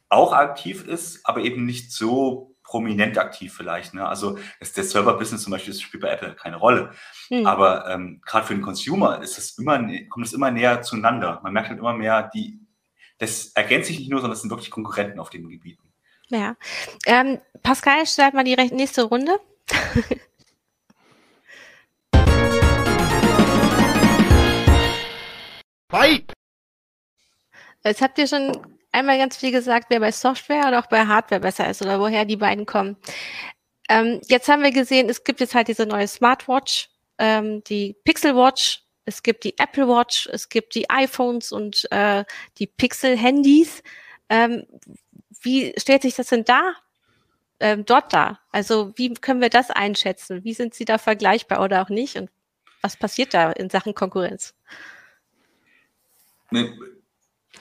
auch 0.09 0.33
aktiv 0.33 0.87
ist, 0.87 1.27
aber 1.27 1.41
eben 1.41 1.65
nicht 1.65 1.91
so 1.91 2.54
prominent 2.75 3.17
aktiv 3.19 3.55
vielleicht. 3.57 3.95
Ne? 3.95 4.05
Also 4.05 4.37
das, 4.59 4.73
der 4.73 4.83
Server-Business 4.83 5.45
zum 5.45 5.53
Beispiel 5.53 5.73
das 5.73 5.81
spielt 5.81 6.03
bei 6.03 6.09
Apple 6.09 6.35
keine 6.35 6.57
Rolle. 6.57 6.91
Hm. 7.29 7.47
Aber 7.47 7.89
ähm, 7.89 8.21
gerade 8.27 8.45
für 8.49 8.55
den 8.55 8.65
Consumer 8.65 9.23
ist 9.23 9.39
es 9.39 9.57
immer, 9.59 9.79
kommt 10.09 10.27
es 10.27 10.33
immer 10.33 10.51
näher 10.51 10.83
zueinander. 10.83 11.39
Man 11.45 11.53
merkt 11.53 11.69
halt 11.69 11.79
immer 11.79 11.95
mehr, 11.95 12.29
die, 12.35 12.59
das 13.19 13.53
ergänzt 13.55 13.87
sich 13.87 14.01
nicht 14.01 14.11
nur, 14.11 14.19
sondern 14.21 14.35
es 14.35 14.41
sind 14.41 14.51
wirklich 14.51 14.73
Konkurrenten 14.73 15.21
auf 15.21 15.31
den 15.31 15.49
Gebieten. 15.49 15.93
Ja. 16.31 16.57
Ähm, 17.07 17.41
Pascal, 17.63 18.05
start 18.07 18.35
mal 18.35 18.43
die 18.43 18.57
nächste 18.57 19.05
Runde. 19.05 19.39
Fight! 25.89 26.33
Jetzt 27.85 28.03
habt 28.03 28.19
ihr 28.19 28.27
schon 28.27 28.51
einmal 28.95 29.19
ganz 29.19 29.37
viel 29.37 29.51
gesagt, 29.51 29.87
wer 29.91 30.01
bei 30.01 30.13
Software 30.13 30.69
oder 30.69 30.79
auch 30.79 30.87
bei 30.87 31.07
Hardware 31.07 31.41
besser 31.41 31.69
ist 31.69 31.83
oder 31.83 32.01
woher 32.01 32.25
die 32.25 32.37
beiden 32.37 32.65
kommen. 32.65 32.97
Ähm, 33.89 34.21
jetzt 34.29 34.49
haben 34.49 34.63
wir 34.63 34.71
gesehen, 34.71 35.11
es 35.11 35.25
gibt 35.25 35.41
jetzt 35.41 35.55
halt 35.55 35.69
diese 35.69 35.85
neue 35.85 36.09
Smartwatch, 36.09 36.89
ähm, 37.19 37.63
die 37.65 37.95
Pixel 38.05 38.35
Watch, 38.35 38.83
es 39.05 39.23
gibt 39.23 39.45
die 39.45 39.59
Apple 39.59 39.87
Watch, 39.87 40.29
es 40.33 40.49
gibt 40.49 40.75
die 40.75 40.89
iPhones 40.89 41.53
und 41.53 41.87
äh, 41.91 42.25
die 42.59 42.67
Pixel-Handys. 42.67 43.83
Ähm, 44.31 44.65
wie 45.43 45.75
stellt 45.77 46.03
sich 46.03 46.15
das 46.15 46.29
denn 46.29 46.45
da 46.45 46.73
ähm, 47.61 47.85
dort 47.85 48.13
dar? 48.13 48.41
Also 48.51 48.93
wie 48.97 49.13
können 49.13 49.43
wir 49.43 49.51
das 49.51 49.71
einschätzen? 49.71 50.45
Wie 50.45 50.55
sind 50.55 50.73
sie 50.73 50.87
da 50.87 50.97
vergleichbar 50.97 51.63
oder 51.63 51.83
auch 51.83 51.91
nicht? 51.91 52.17
Und 52.17 52.31
was 52.81 52.97
passiert 52.97 53.35
da 53.35 53.53
in 53.53 53.69
Sachen 53.69 53.95
Konkurrenz? 53.95 54.55
Ne, 56.51 56.73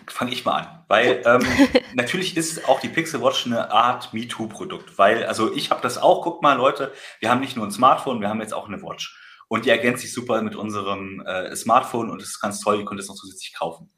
fange 0.08 0.32
ich 0.32 0.46
mal 0.46 0.62
an, 0.62 0.84
weil 0.88 1.22
ähm, 1.26 1.46
natürlich 1.94 2.36
ist 2.38 2.68
auch 2.68 2.80
die 2.80 2.90
Pixel 2.90 3.22
Watch 3.22 3.46
eine 3.46 3.72
Art 3.72 4.14
MeToo-Produkt, 4.14 4.98
weil 4.98 5.26
also 5.26 5.54
ich 5.54 5.72
habe 5.72 5.82
das 5.82 5.98
auch, 5.98 6.22
guck 6.22 6.42
mal 6.42 6.58
Leute, 6.58 6.94
wir 7.20 7.30
haben 7.30 7.42
nicht 7.42 7.56
nur 7.56 7.66
ein 7.66 7.72
Smartphone, 7.72 8.22
wir 8.22 8.30
haben 8.30 8.42
jetzt 8.42 8.54
auch 8.54 8.68
eine 8.68 8.82
Watch. 8.82 9.20
Und 9.48 9.66
die 9.66 9.70
ergänzt 9.70 10.02
sich 10.02 10.14
super 10.14 10.42
mit 10.42 10.56
unserem 10.56 11.22
äh, 11.22 11.56
Smartphone 11.56 12.10
und 12.10 12.22
das 12.22 12.30
ist 12.30 12.40
ganz 12.40 12.60
toll, 12.60 12.80
ihr 12.80 12.86
könnt 12.86 13.00
es 13.00 13.08
noch 13.08 13.16
zusätzlich 13.16 13.54
kaufen. 13.54 13.92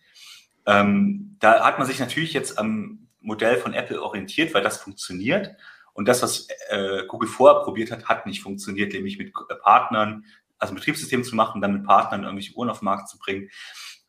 Ähm, 0.66 1.38
da 1.40 1.64
hat 1.64 1.78
man 1.78 1.88
sich 1.88 2.00
natürlich 2.00 2.34
jetzt 2.34 2.58
am 2.58 3.08
Modell 3.22 3.58
von 3.58 3.74
Apple 3.74 4.02
orientiert, 4.02 4.54
weil 4.54 4.64
das 4.64 4.78
funktioniert. 4.78 5.56
Und 5.94 6.08
das, 6.08 6.22
was 6.22 6.48
äh, 6.70 7.04
Google 7.08 7.30
vorher 7.30 7.64
probiert 7.64 7.92
hat, 7.92 8.06
hat 8.06 8.26
nicht 8.26 8.42
funktioniert, 8.42 8.94
nämlich 8.94 9.18
mit 9.18 9.32
Partnern, 9.62 10.26
also 10.58 10.74
ein 10.74 10.76
Betriebssystem 10.76 11.24
zu 11.24 11.36
machen, 11.36 11.62
dann 11.62 11.74
mit 11.74 11.86
Partnern 11.86 12.24
irgendwelche 12.24 12.54
Uhren 12.54 12.70
auf 12.70 12.80
den 12.80 12.86
Markt 12.86 13.08
zu 13.08 13.18
bringen 13.18 13.50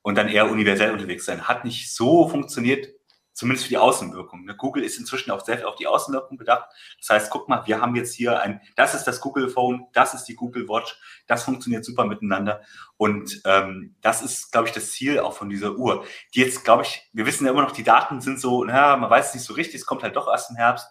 und 0.07 0.15
dann 0.15 0.29
eher 0.29 0.49
universell 0.49 0.93
unterwegs 0.93 1.25
sein. 1.25 1.49
Hat 1.49 1.65
nicht 1.65 1.93
so 1.93 2.29
funktioniert, 2.29 2.87
zumindest 3.33 3.65
für 3.65 3.71
die 3.71 3.79
Außenwirkung. 3.79 4.45
Ne? 4.45 4.55
Google 4.55 4.85
ist 4.85 4.99
inzwischen 4.99 5.33
auch 5.33 5.45
sehr 5.45 5.57
viel 5.57 5.67
auf 5.67 5.75
die 5.75 5.89
Außenwirkung 5.89 6.37
bedacht. 6.37 6.69
Das 7.01 7.11
heißt, 7.11 7.29
guck 7.29 7.49
mal, 7.49 7.67
wir 7.67 7.81
haben 7.81 7.97
jetzt 7.97 8.15
hier 8.15 8.41
ein, 8.41 8.61
das 8.77 8.95
ist 8.95 9.03
das 9.03 9.21
Google 9.21 9.49
Phone, 9.49 9.89
das 9.95 10.15
ist 10.15 10.27
die 10.27 10.37
Google 10.37 10.69
Watch, 10.69 10.97
das 11.27 11.43
funktioniert 11.43 11.85
super 11.85 12.05
miteinander. 12.05 12.61
Und 12.97 13.43
ähm, 13.47 13.97
das 14.01 14.23
ist, 14.23 14.53
glaube 14.53 14.69
ich, 14.69 14.75
das 14.75 14.93
Ziel 14.93 15.19
auch 15.19 15.33
von 15.33 15.49
dieser 15.49 15.75
Uhr. 15.75 16.05
Die 16.37 16.41
jetzt, 16.41 16.63
glaube 16.63 16.85
ich, 16.85 17.11
wir 17.13 17.27
wissen 17.27 17.45
ja 17.45 17.51
immer 17.51 17.63
noch, 17.63 17.73
die 17.73 17.83
Daten 17.83 18.21
sind 18.21 18.39
so, 18.39 18.63
naja, 18.63 18.97
man 18.97 19.11
weiß 19.11 19.31
es 19.31 19.35
nicht 19.35 19.45
so 19.45 19.55
richtig, 19.55 19.81
es 19.81 19.87
kommt 19.87 20.05
halt 20.05 20.15
doch 20.15 20.29
erst 20.29 20.51
im 20.51 20.57
Herbst. 20.57 20.87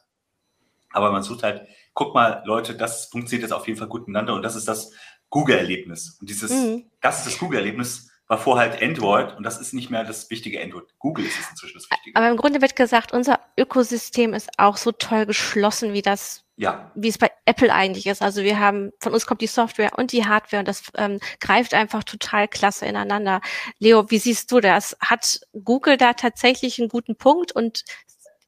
aber 0.92 1.10
man 1.14 1.24
sucht 1.24 1.44
halt, 1.44 1.66
guck 1.94 2.14
mal, 2.14 2.44
Leute, 2.46 2.76
das 2.76 3.06
funktioniert 3.06 3.44
jetzt 3.44 3.54
auf 3.54 3.66
jeden 3.66 3.80
Fall 3.80 3.88
gut 3.88 4.10
miteinander 4.10 4.34
und 4.34 4.42
das 4.42 4.58
ist 4.58 4.68
das 4.68 4.92
Google-Erlebnis. 5.30 6.18
Und 6.20 6.30
dieses, 6.30 6.52
mhm. 6.52 6.92
das 7.00 7.20
ist 7.20 7.28
das 7.28 7.40
Google-Erlebnis, 7.40 8.12
war 8.28 8.40
vorher 8.40 8.72
halt 8.72 8.82
Android 8.82 9.36
und 9.38 9.44
das 9.44 9.60
ist 9.62 9.74
nicht 9.74 9.92
mehr 9.92 10.04
das 10.04 10.30
wichtige 10.30 10.62
Android. 10.62 10.86
Google 10.98 11.26
ist 11.26 11.40
es 11.40 11.50
inzwischen 11.52 11.78
das 11.78 11.90
Wichtige. 11.92 12.16
Aber 12.16 12.30
im 12.30 12.38
Grunde 12.38 12.62
wird 12.62 12.76
gesagt, 12.76 13.14
unser 13.14 13.40
Ökosystem 13.58 14.34
ist 14.34 14.50
auch 14.58 14.78
so 14.78 14.92
toll 14.92 15.28
geschlossen, 15.28 15.94
wie 15.94 16.02
das, 16.02 16.44
ja. 16.58 16.92
wie 16.96 17.10
es 17.10 17.20
bei 17.20 17.30
Apple 17.46 17.72
eigentlich 17.72 18.08
ist. 18.08 18.24
Also 18.24 18.42
wir 18.42 18.60
haben, 18.60 18.92
von 19.00 19.14
uns 19.14 19.28
kommt 19.28 19.42
die 19.42 19.48
Software 19.48 19.92
und 19.98 20.12
die 20.12 20.26
Hardware 20.26 20.60
und 20.60 20.68
das 20.68 20.84
ähm, 20.96 21.20
greift 21.40 21.76
einfach 21.76 22.04
total 22.04 22.48
klasse 22.48 22.88
ineinander. 22.88 23.42
Leo, 23.78 24.10
wie 24.10 24.20
siehst 24.20 24.52
du 24.52 24.60
das? 24.60 24.98
Hat 25.00 25.42
Google 25.64 25.98
da 25.98 26.14
tatsächlich 26.14 26.80
einen 26.80 26.90
guten 26.90 27.16
Punkt 27.16 27.52
und 27.52 27.84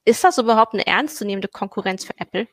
ist 0.05 0.23
das 0.23 0.39
überhaupt 0.39 0.73
eine 0.73 0.87
ernstzunehmende 0.87 1.49
Konkurrenz 1.49 2.05
für 2.05 2.17
Apple? 2.17 2.47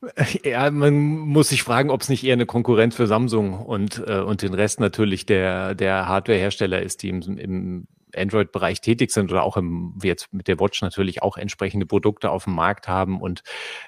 Ja, 0.44 0.70
man 0.70 0.94
muss 0.94 1.48
sich 1.48 1.62
fragen, 1.62 1.90
ob 1.90 2.02
es 2.02 2.08
nicht 2.08 2.24
eher 2.24 2.34
eine 2.34 2.46
Konkurrenz 2.46 2.94
für 2.94 3.06
Samsung 3.06 3.54
und, 3.54 4.02
äh, 4.06 4.20
und 4.20 4.42
den 4.42 4.54
Rest 4.54 4.80
natürlich 4.80 5.26
der, 5.26 5.74
der 5.74 6.06
Hardwarehersteller 6.06 6.80
ist, 6.82 7.02
die 7.02 7.08
im, 7.08 7.38
im 7.38 7.88
Android-Bereich 8.18 8.80
tätig 8.80 9.10
sind 9.10 9.30
oder 9.30 9.42
auch 9.42 9.56
im, 9.56 9.98
jetzt 10.02 10.32
mit 10.32 10.48
der 10.48 10.60
Watch 10.60 10.82
natürlich 10.82 11.22
auch 11.22 11.36
entsprechende 11.36 11.86
Produkte 11.86 12.30
auf 12.30 12.44
dem 12.44 12.54
Markt 12.54 12.88
haben. 12.88 13.20
Und 13.20 13.42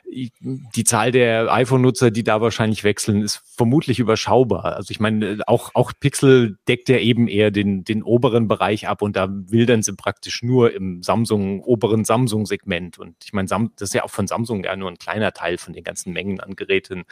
die 0.07 0.85
Zahl 0.85 1.13
der 1.13 1.53
iPhone-Nutzer, 1.53 2.11
die 2.11 2.25
da 2.25 2.41
wahrscheinlich 2.41 2.85
wechseln, 2.85 3.23
ist 3.23 3.43
vermutlich 3.57 3.99
überschaubar. 3.99 4.77
Also 4.77 4.91
ich 4.91 5.01
meine, 5.01 5.41
auch, 5.47 5.71
auch 5.75 5.93
Pixel 5.99 6.59
deckt 6.69 6.89
ja 6.89 6.99
eben 6.99 7.29
eher 7.29 7.51
den, 7.51 7.85
den 7.85 8.03
oberen 8.03 8.49
Bereich 8.49 8.89
ab 8.89 9.03
und 9.03 9.17
da 9.17 9.29
wildern 9.31 9.83
sie 9.83 9.95
praktisch 9.95 10.43
nur 10.43 10.73
im 10.73 11.03
Samsung, 11.03 11.63
oberen 11.63 12.05
Samsung-Segment. 12.05 12.99
Und 12.99 13.17
ich 13.25 13.33
meine, 13.33 13.49
das 13.49 13.89
ist 13.89 13.95
ja 13.95 14.05
auch 14.05 14.11
von 14.11 14.27
Samsung 14.27 14.65
ja 14.65 14.77
nur 14.77 14.91
ein 14.91 14.99
kleiner 14.99 15.33
Teil 15.33 15.59
von 15.59 15.73
den 15.73 15.85
ganzen 15.85 16.13
Mengen 16.13 16.41
an 16.41 16.57
Geräten, 16.57 17.05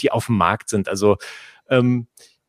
die 0.00 0.10
auf 0.10 0.26
dem 0.26 0.36
Markt 0.36 0.68
sind. 0.68 0.88
Also 0.88 1.16
ähm, 1.68 2.06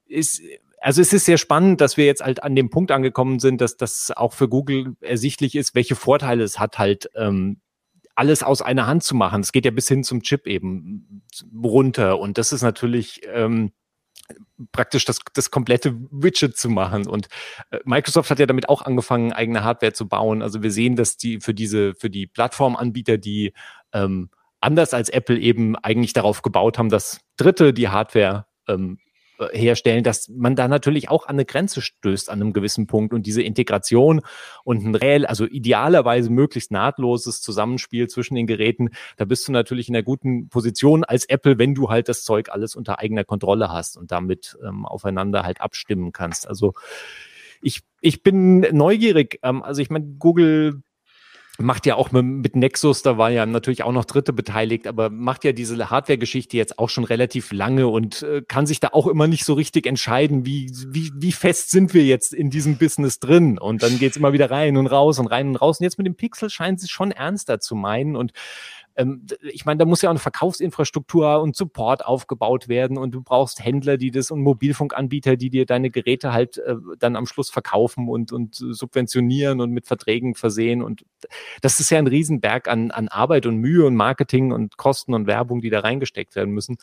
ist 0.08 0.42
also 0.80 1.02
es 1.02 1.14
ist 1.14 1.26
sehr 1.26 1.38
spannend, 1.38 1.82
dass 1.82 1.98
wir 1.98 2.06
jetzt 2.06 2.24
halt 2.24 2.44
an 2.44 2.56
dem 2.56 2.70
Punkt 2.70 2.92
angekommen 2.92 3.40
sind, 3.40 3.62
dass 3.62 3.78
das 3.78 4.12
auch 4.16 4.34
für 4.34 4.48
Google 4.48 4.96
ersichtlich 5.02 5.56
ist, 5.56 5.76
welche 5.76 5.96
Vorteile 5.96 6.44
es 6.44 6.60
hat, 6.60 6.78
halt 6.78 7.10
ähm, 7.16 7.62
alles 8.16 8.44
aus 8.44 8.62
einer 8.62 8.88
Hand 8.88 9.04
zu 9.04 9.16
machen. 9.16 9.42
Es 9.42 9.52
geht 9.52 9.66
ja 9.66 9.72
bis 9.72 9.88
hin 9.88 10.04
zum 10.04 10.22
Chip 10.24 10.48
eben 10.48 11.24
runter. 11.64 12.20
Und 12.20 12.38
das 12.38 12.52
ist 12.52 12.64
natürlich 12.64 13.22
ähm, 13.32 13.72
praktisch 14.72 15.06
das, 15.06 15.20
das 15.34 15.52
komplette 15.52 15.96
Widget 16.12 16.58
zu 16.58 16.70
machen. 16.70 17.08
Und 17.08 17.28
äh, 17.70 17.80
Microsoft 17.86 18.32
hat 18.32 18.40
ja 18.40 18.46
damit 18.46 18.70
auch 18.70 18.82
angefangen, 18.82 19.34
eigene 19.34 19.64
Hardware 19.64 19.94
zu 19.94 20.08
bauen. 20.08 20.42
Also 20.42 20.64
wir 20.64 20.72
sehen, 20.72 20.96
dass 20.96 21.18
die 21.18 21.40
für 21.40 21.54
diese, 21.54 21.94
für 21.94 22.10
die 22.10 22.28
Plattformanbieter, 22.28 23.18
die 23.18 23.54
ähm, 23.94 24.30
anders 24.62 24.94
als 24.94 25.10
Apple 25.10 25.38
eben 25.38 25.76
eigentlich 25.76 26.14
darauf 26.14 26.42
gebaut 26.42 26.78
haben, 26.78 26.90
dass 26.90 27.22
Dritte 27.38 27.74
die 27.74 27.90
Hardware 27.90 28.48
ähm, 28.68 28.98
herstellen, 29.52 30.04
dass 30.04 30.30
man 30.30 30.56
da 30.56 30.68
natürlich 30.68 31.10
auch 31.10 31.26
an 31.26 31.36
eine 31.36 31.46
Grenze 31.46 31.82
stößt 31.82 32.30
an 32.30 32.42
einem 32.42 32.54
gewissen 32.54 32.88
Punkt 32.88 33.14
und 33.14 33.26
diese 33.26 33.42
Integration 33.42 34.22
und 34.64 34.84
ein 34.84 34.96
reell, 34.96 35.26
also 35.26 35.46
idealerweise 35.46 36.30
möglichst 36.30 36.72
nahtloses 36.72 37.42
Zusammenspiel 37.42 38.08
zwischen 38.08 38.36
den 38.36 38.48
Geräten, 38.48 38.90
da 39.18 39.26
bist 39.26 39.48
du 39.48 39.52
natürlich 39.52 39.90
in 39.90 39.96
einer 39.96 40.04
guten 40.04 40.50
Position 40.50 41.04
als 41.04 41.26
Apple, 41.26 41.60
wenn 41.60 41.76
du 41.76 41.90
halt 41.90 42.10
das 42.10 42.24
Zeug 42.24 42.50
alles 42.50 42.76
unter 42.76 43.00
eigener 43.00 43.24
Kontrolle 43.24 43.70
hast 43.70 43.98
und 43.98 44.12
damit 44.12 44.58
ähm, 44.66 44.86
aufeinander 44.86 45.44
halt 45.44 45.62
abstimmen 45.62 46.12
kannst. 46.12 46.48
Also 46.48 46.74
ich, 47.62 47.82
ich 48.02 48.24
bin 48.24 48.60
neugierig. 48.72 49.40
Ähm, 49.44 49.64
also 49.64 49.82
ich 49.82 49.90
meine, 49.90 50.06
Google 50.20 50.82
macht 51.58 51.86
ja 51.86 51.96
auch 51.96 52.12
mit, 52.12 52.56
Nexus, 52.56 53.02
da 53.02 53.18
war 53.18 53.32
ja 53.32 53.46
natürlich 53.46 53.84
auch 53.84 53.92
noch 53.92 54.06
Dritte 54.06 54.32
beteiligt, 54.32 54.86
aber 54.86 55.10
macht 55.10 55.44
ja 55.44 55.52
diese 55.52 55.90
Hardware-Geschichte 55.90 56.56
jetzt 56.56 56.78
auch 56.78 56.90
schon 56.90 57.04
relativ 57.04 57.52
lange 57.52 57.88
und 57.88 58.22
äh, 58.22 58.44
kann 58.48 58.68
sich 58.68 58.80
da 58.80 58.90
auch 58.92 59.08
immer 59.08 59.28
nicht 59.28 59.44
so 59.44 59.54
richtig 59.54 59.88
entscheiden, 59.88 60.46
wie, 60.46 60.72
wie, 60.88 61.12
wie 61.16 61.32
fest 61.32 61.72
sind 61.72 61.94
wir 61.94 62.04
jetzt 62.04 62.34
in 62.34 62.50
diesem 62.50 62.78
Business 62.78 63.20
drin. 63.20 63.58
Und 63.58 63.82
dann 63.82 63.98
geht's 63.98 64.18
immer 64.18 64.34
wieder 64.34 64.52
rein 64.52 64.78
und 64.78 64.88
raus 64.88 65.18
und 65.20 65.28
rein 65.28 65.50
und 65.50 65.56
raus. 65.56 65.80
Und 65.80 65.86
jetzt 65.86 65.98
mit 65.98 66.06
dem 66.06 66.16
Pixel 66.16 66.50
scheint 66.50 66.80
sie 66.80 66.88
schon 66.88 67.12
ernster 67.12 67.60
zu 67.60 67.76
meinen. 67.76 68.16
Und 68.16 68.34
ich 69.42 69.66
meine, 69.66 69.78
da 69.78 69.86
muss 69.86 70.02
ja 70.02 70.10
auch 70.10 70.12
eine 70.12 70.20
Verkaufsinfrastruktur 70.20 71.42
und 71.42 71.56
Support 71.56 72.06
aufgebaut 72.06 72.68
werden 72.68 72.98
und 72.98 73.12
du 73.12 73.22
brauchst 73.22 73.64
Händler, 73.64 73.98
die 73.98 74.10
das 74.10 74.32
und 74.32 74.42
Mobilfunkanbieter, 74.42 75.36
die 75.38 75.52
dir 75.52 75.68
deine 75.68 75.92
Geräte 75.92 76.34
halt 76.34 76.58
äh, 76.58 76.76
dann 76.98 77.16
am 77.16 77.28
Schluss 77.28 77.52
verkaufen 77.52 78.10
und, 78.10 78.32
und 78.32 78.56
subventionieren 78.56 79.62
und 79.62 79.72
mit 79.72 79.86
Verträgen 79.86 80.34
versehen. 80.34 80.82
Und 80.82 81.06
das 81.62 81.80
ist 81.80 81.92
ja 81.92 82.00
ein 82.00 82.08
Riesenberg 82.08 82.68
an, 82.68 82.90
an 82.90 83.08
Arbeit 83.08 83.46
und 83.46 83.58
Mühe 83.58 83.86
und 83.86 83.96
Marketing 83.96 84.52
und 84.52 84.78
Kosten 84.78 85.14
und 85.14 85.28
Werbung, 85.28 85.62
die 85.62 85.70
da 85.70 85.82
reingesteckt 85.82 86.36
werden 86.36 86.54
müssen. 86.54 86.78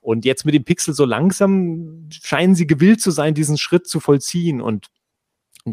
Und 0.00 0.24
jetzt 0.24 0.44
mit 0.44 0.54
dem 0.54 0.64
Pixel 0.64 0.94
so 0.94 1.04
langsam 1.04 2.08
scheinen 2.10 2.54
sie 2.54 2.68
gewillt 2.68 3.00
zu 3.00 3.10
sein, 3.10 3.34
diesen 3.34 3.58
Schritt 3.58 3.88
zu 3.88 3.98
vollziehen. 3.98 4.60
Und 4.60 4.86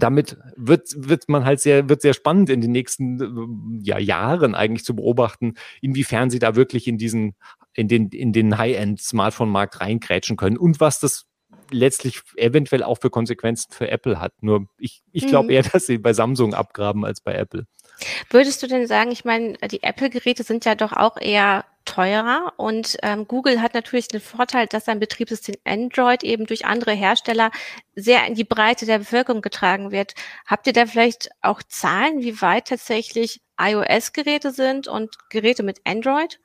damit 0.01 0.37
wird, 0.55 0.89
wird 0.95 1.29
man 1.29 1.45
halt 1.45 1.59
sehr, 1.59 1.87
wird 1.87 2.01
sehr 2.01 2.13
spannend 2.13 2.49
in 2.49 2.61
den 2.61 2.71
nächsten 2.71 3.21
äh, 3.21 3.85
ja, 3.85 3.99
Jahren 3.99 4.55
eigentlich 4.55 4.83
zu 4.83 4.95
beobachten, 4.95 5.53
inwiefern 5.81 6.29
sie 6.29 6.39
da 6.39 6.55
wirklich 6.55 6.87
in 6.87 6.97
diesen, 6.97 7.35
in 7.73 7.87
den, 7.87 8.09
in 8.09 8.33
den 8.33 8.57
High-End-Smartphone-Markt 8.57 9.81
reinkrätschen 9.81 10.35
können 10.35 10.57
und 10.57 10.79
was 10.79 10.99
das 10.99 11.25
letztlich 11.69 12.21
eventuell 12.35 12.83
auch 12.83 12.99
für 12.99 13.09
Konsequenzen 13.09 13.71
für 13.71 13.89
Apple 13.89 14.19
hat. 14.19 14.33
Nur 14.41 14.67
ich, 14.77 15.03
ich 15.11 15.27
glaube 15.27 15.45
mhm. 15.45 15.51
eher, 15.51 15.63
dass 15.63 15.85
sie 15.85 15.97
bei 15.97 16.13
Samsung 16.13 16.53
abgraben 16.53 17.05
als 17.05 17.21
bei 17.21 17.33
Apple. 17.33 17.65
Würdest 18.29 18.63
du 18.63 18.67
denn 18.67 18.87
sagen, 18.87 19.11
ich 19.11 19.25
meine, 19.25 19.53
die 19.71 19.83
Apple-Geräte 19.83 20.43
sind 20.43 20.65
ja 20.65 20.75
doch 20.75 20.93
auch 20.93 21.17
eher 21.17 21.65
teurer 21.85 22.53
und 22.57 22.97
ähm, 23.03 23.27
Google 23.27 23.61
hat 23.61 23.73
natürlich 23.73 24.07
den 24.07 24.21
Vorteil, 24.21 24.67
dass 24.67 24.85
sein 24.85 24.99
Betriebssystem 24.99 25.55
Android 25.65 26.23
eben 26.23 26.45
durch 26.45 26.65
andere 26.65 26.93
Hersteller 26.93 27.51
sehr 27.95 28.25
in 28.27 28.35
die 28.35 28.43
Breite 28.43 28.85
der 28.85 28.99
Bevölkerung 28.99 29.41
getragen 29.41 29.91
wird. 29.91 30.13
Habt 30.45 30.67
ihr 30.67 30.73
da 30.73 30.85
vielleicht 30.85 31.29
auch 31.41 31.61
Zahlen, 31.63 32.21
wie 32.21 32.41
weit 32.41 32.67
tatsächlich 32.67 33.41
iOS-Geräte 33.59 34.51
sind 34.51 34.87
und 34.87 35.17
Geräte 35.29 35.63
mit 35.63 35.79
Android? 35.85 36.39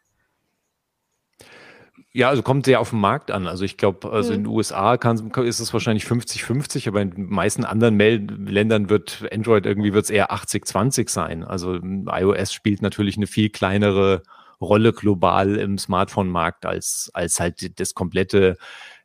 Ja, 2.12 2.30
also 2.30 2.42
kommt 2.42 2.64
sehr 2.64 2.80
auf 2.80 2.90
den 2.90 3.00
Markt 3.00 3.30
an. 3.30 3.46
Also 3.46 3.64
ich 3.64 3.76
glaube, 3.76 4.10
also 4.10 4.32
in 4.32 4.44
den 4.44 4.52
USA 4.52 4.96
kann, 4.96 5.30
ist 5.44 5.60
es 5.60 5.72
wahrscheinlich 5.72 6.04
50-50, 6.04 6.88
aber 6.88 7.02
in 7.02 7.10
den 7.10 7.28
meisten 7.28 7.64
anderen 7.64 7.96
Mel 7.96 8.26
Ländern 8.46 8.88
wird 8.88 9.28
Android 9.30 9.66
irgendwie 9.66 9.92
wird 9.92 10.04
es 10.04 10.10
eher 10.10 10.32
80-20 10.32 11.10
sein. 11.10 11.44
Also 11.44 11.74
iOS 11.76 12.52
spielt 12.52 12.82
natürlich 12.82 13.18
eine 13.18 13.26
viel 13.26 13.50
kleinere 13.50 14.22
Rolle 14.60 14.92
global 14.92 15.56
im 15.56 15.78
Smartphone-Markt 15.78 16.66
als, 16.66 17.10
als 17.14 17.40
halt 17.40 17.78
das 17.80 17.94
komplette 17.94 18.56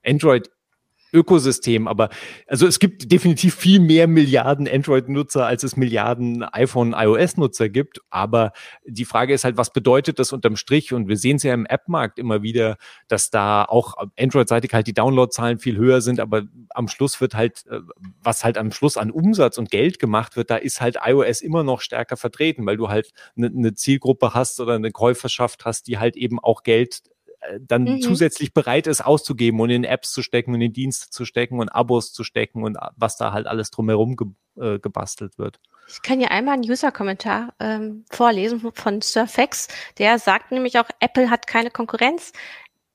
Android 0.06 0.50
Ökosystem. 1.14 1.88
Aber 1.88 2.10
also 2.48 2.68
es 2.68 2.80
gibt 2.80 3.12
definitiv 3.12 3.56
viel 3.56 3.80
mehr 3.80 4.08
Milliarden 4.08 4.68
Android-Nutzer, 4.68 5.46
als 5.46 5.64
es 5.64 5.78
Milliarden 5.78 6.44
iPhone, 6.44 6.94
iOS-Nutzer 6.94 7.70
gibt. 7.70 8.02
Aber 8.10 8.52
die 8.86 9.06
Frage 9.06 9.34
ist 9.34 9.44
halt, 9.44 9.58
was 9.58 9.72
bedeutet 9.72 10.20
das 10.20 10.34
unterm 10.34 10.56
Strich? 10.56 10.94
Und 10.94 11.08
wir 11.08 11.18
sehen 11.18 11.38
es 11.38 11.44
ja 11.44 11.54
im 11.54 11.66
App-Markt 11.66 12.20
immer 12.20 12.42
wieder, 12.42 12.78
dass 13.08 13.30
da 13.30 13.64
auch 13.64 13.96
Android-seitig 14.18 14.74
halt 14.74 14.88
die 14.88 14.94
Download-Zahlen 14.94 15.60
viel 15.60 15.78
höher 15.78 16.02
sind. 16.02 16.20
Aber 16.20 16.44
am 16.70 16.88
Schluss 16.88 17.22
wird 17.22 17.36
halt, 17.36 17.66
äh, 17.70 17.80
was 18.22 18.44
halt 18.44 18.58
am 18.58 18.72
Schluss 18.72 18.98
an 18.98 19.12
Umsatz 19.12 19.58
und 19.58 19.70
Geld 19.70 20.00
gemacht 20.00 20.36
wird, 20.36 20.50
da 20.50 20.56
ist 20.56 20.82
halt 20.82 20.98
iOS 21.06 21.42
immer 21.42 21.64
noch 21.64 21.82
stärker 21.82 22.18
vertreten, 22.18 22.66
weil 22.66 22.78
du 22.78 22.90
halt 22.90 23.12
eine 23.38 23.50
ne 23.52 23.74
Zielgruppe 23.74 24.34
hast 24.34 24.60
oder 24.60 24.76
eine 24.76 24.92
Käuferschaft 24.92 25.66
hast, 25.66 25.88
die 25.88 25.98
halt 25.98 26.16
eben 26.16 26.40
auch 26.40 26.64
Geld 26.64 27.02
dann 27.60 27.84
mhm. 27.84 28.02
zusätzlich 28.02 28.54
bereit 28.54 28.88
ist 28.88 29.06
auszugeben 29.06 29.60
und 29.60 29.70
in 29.70 29.84
Apps 29.84 30.12
zu 30.12 30.22
stecken 30.22 30.54
und 30.54 30.62
in 30.62 30.74
Dienste 30.74 31.10
zu 31.10 31.26
stecken 31.26 31.60
und 31.60 31.70
Abos 31.70 32.14
zu 32.14 32.24
stecken 32.24 32.64
und 32.64 32.78
was 32.96 33.18
da 33.18 33.34
halt 33.34 33.48
alles 33.48 33.72
drumherum 33.72 34.16
ge 34.16 34.28
äh, 34.56 34.80
gebastelt 34.80 35.38
wird. 35.38 35.60
Ich 35.88 36.02
kann 36.02 36.20
hier 36.20 36.32
einmal 36.32 36.54
einen 36.54 36.70
User-Kommentar 36.70 37.54
ähm, 37.60 38.06
vorlesen 38.10 38.72
von 38.74 39.02
Surfax. 39.02 39.68
Der 39.98 40.20
sagt 40.20 40.52
nämlich 40.52 40.78
auch, 40.78 40.88
Apple 41.00 41.30
hat 41.30 41.48
keine 41.48 41.72
Konkurrenz, 41.72 42.34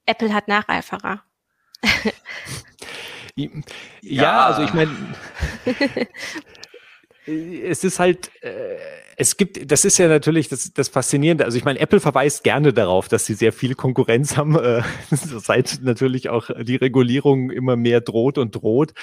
Apple 0.07 0.33
hat 0.33 0.49
Nacheiferer. 0.49 1.23
ja, 3.35 3.51
ja, 4.03 4.47
also 4.47 4.63
ich 4.63 4.73
meine, 4.73 4.97
es 7.29 7.85
ist 7.85 7.99
halt, 7.99 8.31
äh, 8.43 8.77
es 9.21 9.37
gibt, 9.37 9.71
das 9.73 9.85
ist 9.85 9.99
ja 9.99 10.07
natürlich 10.07 10.49
das, 10.49 10.73
das 10.73 10.89
Faszinierende. 10.89 11.45
Also 11.45 11.59
ich 11.59 11.65
meine, 11.65 11.81
Apple 11.81 11.99
verweist 11.99 12.45
gerne 12.45 12.73
darauf, 12.73 13.09
dass 13.09 13.27
sie 13.27 13.35
sehr 13.35 13.53
viel 13.53 13.75
Konkurrenz 13.75 14.37
haben, 14.37 14.57
äh, 14.57 14.83
seit 15.11 15.81
natürlich 15.83 16.29
auch 16.29 16.51
die 16.63 16.77
Regulierung 16.77 17.51
immer 17.51 17.75
mehr 17.75 18.01
droht 18.01 18.39
und 18.39 18.55
droht, 18.55 18.95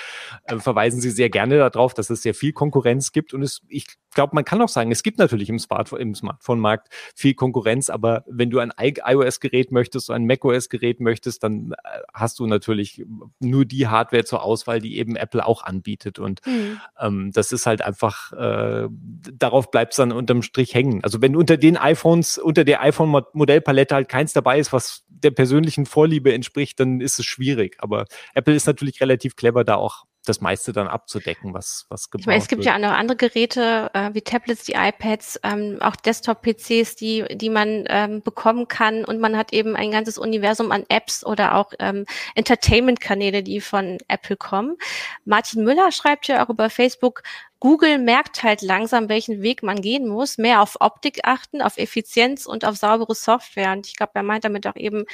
äh, 0.45 0.57
verweisen 0.57 1.01
sie 1.01 1.09
sehr 1.09 1.29
gerne 1.29 1.57
darauf, 1.57 1.93
dass 1.93 2.09
es 2.09 2.21
sehr 2.21 2.33
viel 2.33 2.53
Konkurrenz 2.53 3.11
gibt. 3.11 3.33
Und 3.33 3.41
es, 3.41 3.61
ich 3.67 3.87
glaube, 4.13 4.35
man 4.35 4.45
kann 4.45 4.61
auch 4.61 4.69
sagen, 4.69 4.89
es 4.89 5.03
gibt 5.03 5.19
natürlich 5.19 5.49
im, 5.49 5.59
Smartphone, 5.59 5.99
im 5.99 6.15
Smartphone-Markt 6.15 6.87
viel 7.13 7.33
Konkurrenz, 7.33 7.89
aber 7.89 8.23
wenn 8.25 8.49
du 8.49 8.59
ein 8.59 8.71
iOS-Gerät 8.79 9.73
möchtest, 9.73 10.09
ein 10.11 10.25
macOS-Gerät 10.25 11.01
möchtest, 11.01 11.43
dann 11.43 11.73
äh, 11.73 11.99
hast 12.13 12.39
du 12.39 12.47
natürlich 12.47 13.03
nur 13.39 13.65
die 13.65 13.87
Hardware 13.87 14.23
zur 14.23 14.43
Auswahl, 14.43 14.79
die 14.79 14.97
eben 14.97 15.17
Apple 15.17 15.45
auch 15.45 15.61
anbietet. 15.63 16.19
Und 16.19 16.39
mhm. 16.47 16.79
ähm, 17.01 17.31
das 17.33 17.51
ist 17.51 17.65
halt 17.65 17.81
einfach, 17.81 18.14
äh, 18.37 18.87
darauf 19.33 19.71
bleibt 19.71 19.93
es 19.93 19.97
dann 19.97 20.11
unterm 20.11 20.41
Strich 20.41 20.73
hängen. 20.73 21.03
Also 21.03 21.21
wenn 21.21 21.35
unter 21.35 21.57
den 21.57 21.77
iPhones, 21.77 22.37
unter 22.37 22.63
der 22.63 22.81
iPhone-Modellpalette 22.81 23.95
halt 23.95 24.09
keins 24.09 24.33
dabei 24.33 24.59
ist, 24.59 24.73
was 24.73 25.03
der 25.07 25.31
persönlichen 25.31 25.85
Vorliebe 25.85 26.33
entspricht, 26.33 26.79
dann 26.79 27.01
ist 27.01 27.19
es 27.19 27.25
schwierig. 27.25 27.77
Aber 27.79 28.05
Apple 28.33 28.55
ist 28.55 28.67
natürlich 28.67 29.01
relativ 29.01 29.35
clever, 29.35 29.63
da 29.63 29.75
auch 29.75 30.05
das 30.27 30.41
meiste 30.41 30.73
dann 30.73 30.87
abzudecken, 30.87 31.53
was, 31.53 31.85
was 31.89 32.09
gebraucht 32.09 32.23
Ich 32.23 32.27
meine, 32.27 32.41
es 32.41 32.47
gibt 32.47 32.59
wird. 32.59 32.67
ja 32.67 32.75
auch 32.75 32.89
noch 32.89 32.97
andere 32.97 33.17
Geräte, 33.17 33.89
äh, 33.93 34.13
wie 34.13 34.21
Tablets, 34.21 34.63
die 34.63 34.73
iPads, 34.73 35.39
ähm, 35.43 35.77
auch 35.81 35.95
Desktop-PCs, 35.95 36.95
die, 36.95 37.25
die 37.31 37.49
man 37.49 37.85
ähm, 37.87 38.21
bekommen 38.21 38.67
kann. 38.67 39.05
Und 39.05 39.19
man 39.19 39.37
hat 39.37 39.53
eben 39.53 39.75
ein 39.75 39.91
ganzes 39.91 40.17
Universum 40.17 40.71
an 40.71 40.83
Apps 40.89 41.25
oder 41.25 41.55
auch 41.55 41.73
ähm, 41.79 42.05
Entertainment-Kanäle, 42.35 43.43
die 43.43 43.61
von 43.61 43.97
Apple 44.07 44.37
kommen. 44.37 44.77
Martin 45.25 45.63
Müller 45.63 45.91
schreibt 45.91 46.27
ja 46.27 46.43
auch 46.43 46.49
über 46.49 46.69
Facebook, 46.69 47.21
Google 47.65 47.97
merkt 47.97 48.43
halt 48.43 48.61
langsam, 48.61 49.09
welchen 49.09 49.41
Weg 49.41 49.63
man 49.63 49.81
gehen 49.81 50.07
muss, 50.07 50.37
mehr 50.37 50.61
auf 50.61 50.77
Optik 50.81 51.21
achten, 51.23 51.63
auf 51.63 51.77
Effizienz 51.77 52.45
und 52.45 52.63
auf 52.63 52.75
saubere 52.75 53.15
Software. 53.15 53.71
Und 53.71 53.87
ich 53.87 53.95
glaube, 53.95 54.11
er 54.13 54.21
meint 54.21 54.43
damit 54.43 54.67
auch 54.67 54.75
eben 54.75 55.05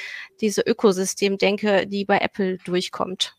diese 0.42 0.60
Ökosystemdenke, 0.60 1.86
die 1.86 2.04
bei 2.04 2.18
Apple 2.18 2.58
durchkommt 2.58 3.34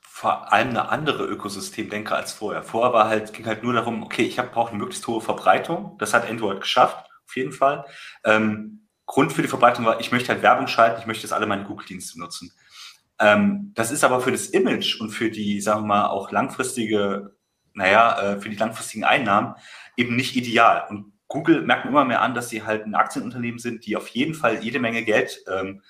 vor 0.00 0.50
allem 0.50 0.70
eine 0.70 0.88
andere 0.88 1.26
Ökosystemdenke 1.26 2.14
als 2.14 2.32
vorher. 2.32 2.62
Vorher 2.62 2.94
war 2.94 3.06
halt, 3.10 3.34
ging 3.34 3.44
halt 3.44 3.62
nur 3.62 3.74
darum, 3.74 4.02
okay, 4.02 4.22
ich 4.22 4.36
brauche 4.36 4.70
eine 4.70 4.78
möglichst 4.78 5.06
hohe 5.06 5.20
Verbreitung. 5.20 5.98
Das 5.98 6.14
hat 6.14 6.26
Android 6.26 6.62
geschafft, 6.62 7.06
auf 7.26 7.36
jeden 7.36 7.52
Fall. 7.52 7.84
Ähm, 8.24 8.86
Grund 9.04 9.34
für 9.34 9.42
die 9.42 9.48
Verbreitung 9.48 9.84
war, 9.84 10.00
ich 10.00 10.12
möchte 10.12 10.32
halt 10.32 10.40
Werbung 10.40 10.68
schalten, 10.68 11.00
ich 11.00 11.06
möchte, 11.06 11.24
dass 11.24 11.34
alle 11.34 11.44
meine 11.44 11.64
Google-Dienste 11.64 12.18
nutzen. 12.18 12.50
Ähm, 13.18 13.72
das 13.74 13.90
ist 13.90 14.04
aber 14.04 14.20
für 14.20 14.32
das 14.32 14.46
Image 14.46 14.98
und 15.02 15.10
für 15.10 15.30
die, 15.30 15.60
sagen 15.60 15.82
wir 15.82 15.88
mal, 15.88 16.08
auch 16.08 16.30
langfristige, 16.30 17.35
naja, 17.76 18.20
äh, 18.20 18.40
für 18.40 18.48
die 18.48 18.56
langfristigen 18.56 19.04
Einnahmen 19.04 19.54
eben 19.96 20.16
nicht 20.16 20.36
ideal. 20.36 20.86
Und 20.88 21.12
Google 21.28 21.62
merkt 21.62 21.86
immer 21.86 22.04
mehr 22.04 22.22
an, 22.22 22.34
dass 22.34 22.48
sie 22.48 22.64
halt 22.64 22.86
ein 22.86 22.94
Aktienunternehmen 22.94 23.58
sind, 23.58 23.86
die 23.86 23.96
auf 23.96 24.08
jeden 24.08 24.34
Fall 24.34 24.62
jede 24.62 24.80
Menge 24.80 25.02
Geld 25.02 25.42
ähm, 25.48 25.82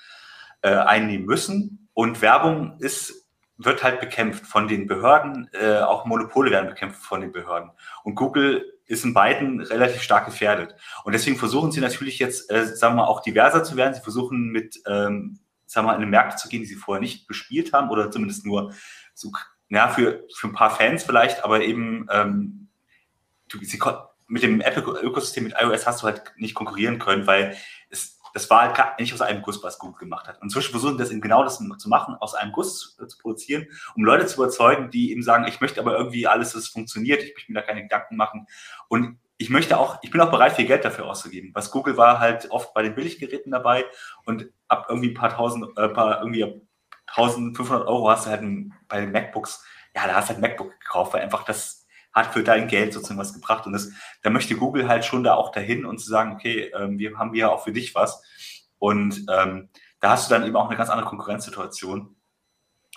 äh, 0.63 0.71
einnehmen 0.71 1.27
müssen. 1.27 1.89
Und 1.95 2.21
Werbung 2.23 2.79
ist 2.81 3.27
wird 3.59 3.83
halt 3.83 4.01
bekämpft 4.01 4.47
von 4.47 4.69
den 4.69 4.87
Behörden, 4.87 5.49
äh, 5.53 5.79
auch 5.79 6.05
Monopole 6.05 6.51
werden 6.51 6.69
bekämpft 6.69 7.03
von 7.03 7.21
den 7.21 7.33
Behörden. 7.33 7.71
Und 8.05 8.15
Google 8.15 8.65
ist 8.87 9.05
in 9.05 9.15
beiden 9.15 9.61
relativ 9.61 10.03
stark 10.03 10.27
gefährdet. 10.27 10.75
Und 11.05 11.15
deswegen 11.15 11.39
versuchen 11.39 11.73
sie 11.73 11.81
natürlich 11.81 12.19
jetzt, 12.19 12.51
äh, 12.51 12.67
sagen 12.67 12.97
wir 12.97 13.09
auch 13.09 13.23
diverser 13.23 13.65
zu 13.65 13.77
werden. 13.77 13.95
Sie 13.95 14.03
versuchen 14.03 14.51
mit, 14.51 14.81
ähm, 14.87 15.41
sagen 15.65 15.87
wir 15.87 15.95
mal, 15.95 16.03
in 16.03 16.09
Märkte 16.11 16.37
zu 16.37 16.49
gehen, 16.49 16.61
die 16.61 16.67
sie 16.67 16.75
vorher 16.75 17.01
nicht 17.01 17.27
bespielt 17.27 17.73
haben 17.73 17.91
oder 17.91 18.11
zumindest 18.11 18.45
nur 18.45 18.75
so, 19.15 19.33
ja, 19.69 19.89
für, 19.89 20.25
für 20.35 20.49
ein 20.49 20.53
paar 20.53 20.71
Fans 20.71 21.05
vielleicht, 21.05 21.45
aber 21.45 21.63
eben 21.63 22.07
ähm, 22.11 22.69
du, 23.49 23.59
sie, 23.63 23.81
mit 24.29 24.43
dem 24.43 24.61
Apple-Ökosystem 24.61 25.45
mit 25.45 25.55
iOS 25.61 25.87
hast 25.87 26.03
du 26.03 26.07
halt 26.07 26.33
nicht 26.37 26.55
konkurrieren 26.55 26.99
können, 26.99 27.27
weil 27.27 27.57
es 27.91 28.17
das 28.37 28.51
war 28.51 28.75
halt 28.75 29.01
nicht 29.01 29.15
aus 29.15 29.23
einem 29.23 29.41
Guss, 29.41 29.63
was 29.63 29.79
Google 29.79 29.99
gemacht 29.99 30.29
hat. 30.29 30.37
Und 30.37 30.49
inzwischen 30.49 30.73
versuchen 30.73 30.99
das 30.99 31.11
eben 31.11 31.23
genau 31.23 31.43
das 31.43 31.57
zu 31.57 31.89
machen, 31.89 32.17
aus 32.21 32.35
einem 32.35 32.53
Guss 32.53 32.95
zu, 32.95 33.07
zu, 33.07 33.17
produzieren, 33.17 33.67
um 33.95 34.05
Leute 34.05 34.27
zu 34.27 34.37
überzeugen, 34.37 34.91
die 34.91 35.11
eben 35.11 35.23
sagen, 35.23 35.47
ich 35.49 35.63
möchte 35.63 35.81
aber 35.81 35.97
irgendwie 35.97 36.27
alles, 36.27 36.53
dass 36.53 36.65
es 36.65 36.69
funktioniert, 36.69 37.23
ich 37.23 37.33
möchte 37.35 37.51
mir 37.51 37.61
da 37.61 37.67
keine 37.67 37.85
Gedanken 37.85 38.17
machen. 38.17 38.47
Und 38.89 39.19
ich 39.39 39.49
möchte 39.49 39.79
auch, 39.79 39.99
ich 40.03 40.11
bin 40.11 40.21
auch 40.21 40.31
bereit, 40.31 40.53
viel 40.53 40.67
Geld 40.67 40.85
dafür 40.85 41.07
auszugeben. 41.07 41.53
Was 41.55 41.71
Google 41.71 41.97
war 41.97 42.21
halt 42.21 42.51
oft 42.51 42.75
bei 42.75 42.83
den 42.83 42.95
Billiggeräten 42.95 43.53
dabei 43.53 43.87
und 44.27 44.51
ab 44.69 44.85
irgendwie 44.91 45.13
ein 45.13 45.15
paar 45.15 45.31
tausend, 45.31 45.77
äh, 45.79 45.89
paar 45.89 46.21
irgendwie 46.21 46.61
1500 47.09 47.87
Euro 47.87 48.11
hast 48.11 48.27
du 48.27 48.31
halt 48.31 48.43
ein, 48.43 48.75
bei 48.89 49.01
den 49.01 49.13
MacBooks, 49.13 49.65
ja, 49.95 50.07
da 50.07 50.15
hast 50.15 50.29
du 50.29 50.35
halt 50.35 50.39
ein 50.39 50.51
MacBook 50.51 50.79
gekauft, 50.81 51.15
weil 51.15 51.23
einfach 51.23 51.45
das 51.45 51.87
hat 52.13 52.33
für 52.33 52.43
dein 52.43 52.67
Geld 52.67 52.95
sozusagen 52.95 53.21
was 53.21 53.35
gebracht. 53.35 53.67
Und 53.67 53.75
das, 53.75 53.91
da 54.23 54.31
möchte 54.31 54.57
Google 54.57 54.89
halt 54.89 55.05
schon 55.05 55.23
da 55.23 55.35
auch 55.35 55.53
dahin 55.53 55.85
und 55.85 55.99
zu 55.99 56.09
sagen, 56.09 56.33
okay, 56.33 56.73
ähm, 56.75 56.99
wir 56.99 57.19
haben 57.19 57.35
hier 57.35 57.53
auch 57.53 57.63
für 57.63 57.73
dich 57.73 57.95
was. 57.95 58.23
Und 58.79 59.27
ähm, 59.31 59.69
da 60.01 60.11
hast 60.11 60.29
du 60.29 60.35
dann 60.35 60.47
eben 60.47 60.57
auch 60.57 60.69
eine 60.69 60.79
ganz 60.79 60.89
andere 60.89 61.07
Konkurrenzsituation. 61.07 62.17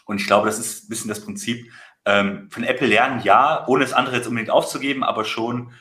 Und 0.06 0.22
ich 0.22 0.26
glaube, 0.26 0.48
das 0.48 0.58
ist 0.58 0.86
ein 0.86 0.90
bisschen 0.90 1.10
das 1.10 1.24
Prinzip. 1.24 1.70
Ähm, 2.06 2.50
von 2.50 2.64
Apple 2.64 2.88
lernen, 2.88 3.22
ja, 3.24 3.68
ohne 3.68 3.84
das 3.84 3.94
andere 3.94 4.16
jetzt 4.16 4.28
unbedingt 4.28 4.52
aufzugeben, 4.52 5.04
aber 5.04 5.26
schon, 5.26 5.74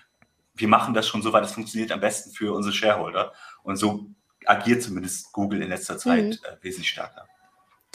wir 0.54 0.68
machen 0.68 0.92
das 0.92 1.06
schon 1.06 1.22
so 1.22 1.32
weit, 1.32 1.44
es 1.44 1.52
funktioniert 1.52 1.92
am 1.92 2.00
besten 2.00 2.32
für 2.32 2.52
unsere 2.52 2.74
Shareholder. 2.74 3.32
Und 3.62 3.76
so 3.76 4.10
agiert 4.46 4.82
zumindest 4.82 5.32
Google 5.32 5.62
in 5.62 5.68
letzter 5.68 5.96
Zeit 5.96 6.24
mhm. 6.24 6.32
äh, 6.32 6.62
wesentlich 6.62 6.90
stärker. 6.90 7.26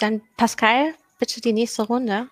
Dann 0.04 0.22
Pascal, 0.36 0.94
bitte 1.18 1.40
die 1.40 1.54
nächste 1.54 1.84
Runde. 1.84 2.28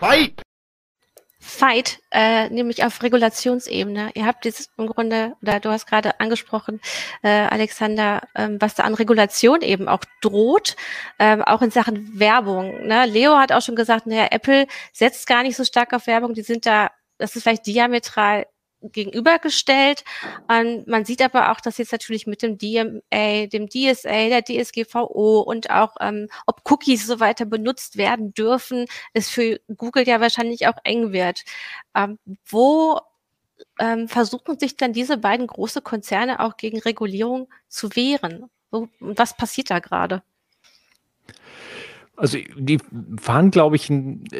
Fight! 0.00 0.40
Fight, 1.38 2.00
äh, 2.10 2.48
nämlich 2.48 2.82
auf 2.82 3.02
Regulationsebene. 3.02 4.12
Ihr 4.14 4.24
habt 4.24 4.46
jetzt 4.46 4.70
im 4.78 4.86
Grunde, 4.86 5.36
oder 5.42 5.60
du 5.60 5.68
hast 5.68 5.86
gerade 5.86 6.18
angesprochen, 6.18 6.80
äh, 7.22 7.28
Alexander, 7.28 8.22
ähm, 8.34 8.56
was 8.58 8.74
da 8.74 8.84
an 8.84 8.94
Regulation 8.94 9.60
eben 9.60 9.86
auch 9.86 10.04
droht, 10.22 10.74
ähm, 11.18 11.42
auch 11.42 11.60
in 11.60 11.70
Sachen 11.70 12.18
Werbung. 12.18 12.86
Ne? 12.86 13.04
Leo 13.04 13.36
hat 13.36 13.52
auch 13.52 13.60
schon 13.60 13.76
gesagt, 13.76 14.06
naja, 14.06 14.28
Apple 14.30 14.66
setzt 14.94 15.26
gar 15.26 15.42
nicht 15.42 15.58
so 15.58 15.64
stark 15.64 15.92
auf 15.92 16.06
Werbung, 16.06 16.32
die 16.32 16.40
sind 16.40 16.64
da, 16.64 16.90
das 17.18 17.36
ist 17.36 17.42
vielleicht 17.42 17.66
diametral 17.66 18.46
gegenübergestellt. 18.80 20.04
Und 20.48 20.86
man 20.86 21.04
sieht 21.04 21.22
aber 21.22 21.52
auch, 21.52 21.60
dass 21.60 21.78
jetzt 21.78 21.92
natürlich 21.92 22.26
mit 22.26 22.42
dem 22.42 22.58
DMA, 22.58 23.46
dem 23.46 23.68
DSA, 23.68 24.28
der 24.28 24.44
DSGVO 24.44 25.40
und 25.40 25.70
auch 25.70 25.96
ähm, 26.00 26.28
ob 26.46 26.62
Cookies 26.70 27.06
so 27.06 27.20
weiter 27.20 27.44
benutzt 27.44 27.96
werden 27.96 28.32
dürfen, 28.34 28.86
es 29.12 29.28
für 29.28 29.60
Google 29.76 30.06
ja 30.06 30.20
wahrscheinlich 30.20 30.66
auch 30.66 30.78
eng 30.84 31.12
wird. 31.12 31.44
Ähm, 31.94 32.18
wo 32.46 33.00
ähm, 33.78 34.08
versuchen 34.08 34.58
sich 34.58 34.76
dann 34.76 34.92
diese 34.92 35.18
beiden 35.18 35.46
große 35.46 35.82
Konzerne 35.82 36.40
auch 36.40 36.56
gegen 36.56 36.78
Regulierung 36.80 37.48
zu 37.68 37.94
wehren? 37.96 38.46
Wo, 38.70 38.88
was 39.00 39.36
passiert 39.36 39.70
da 39.70 39.78
gerade? 39.78 40.22
Also 42.16 42.38
die 42.56 42.78
fahren, 43.20 43.50
glaube 43.50 43.76
ich, 43.76 43.92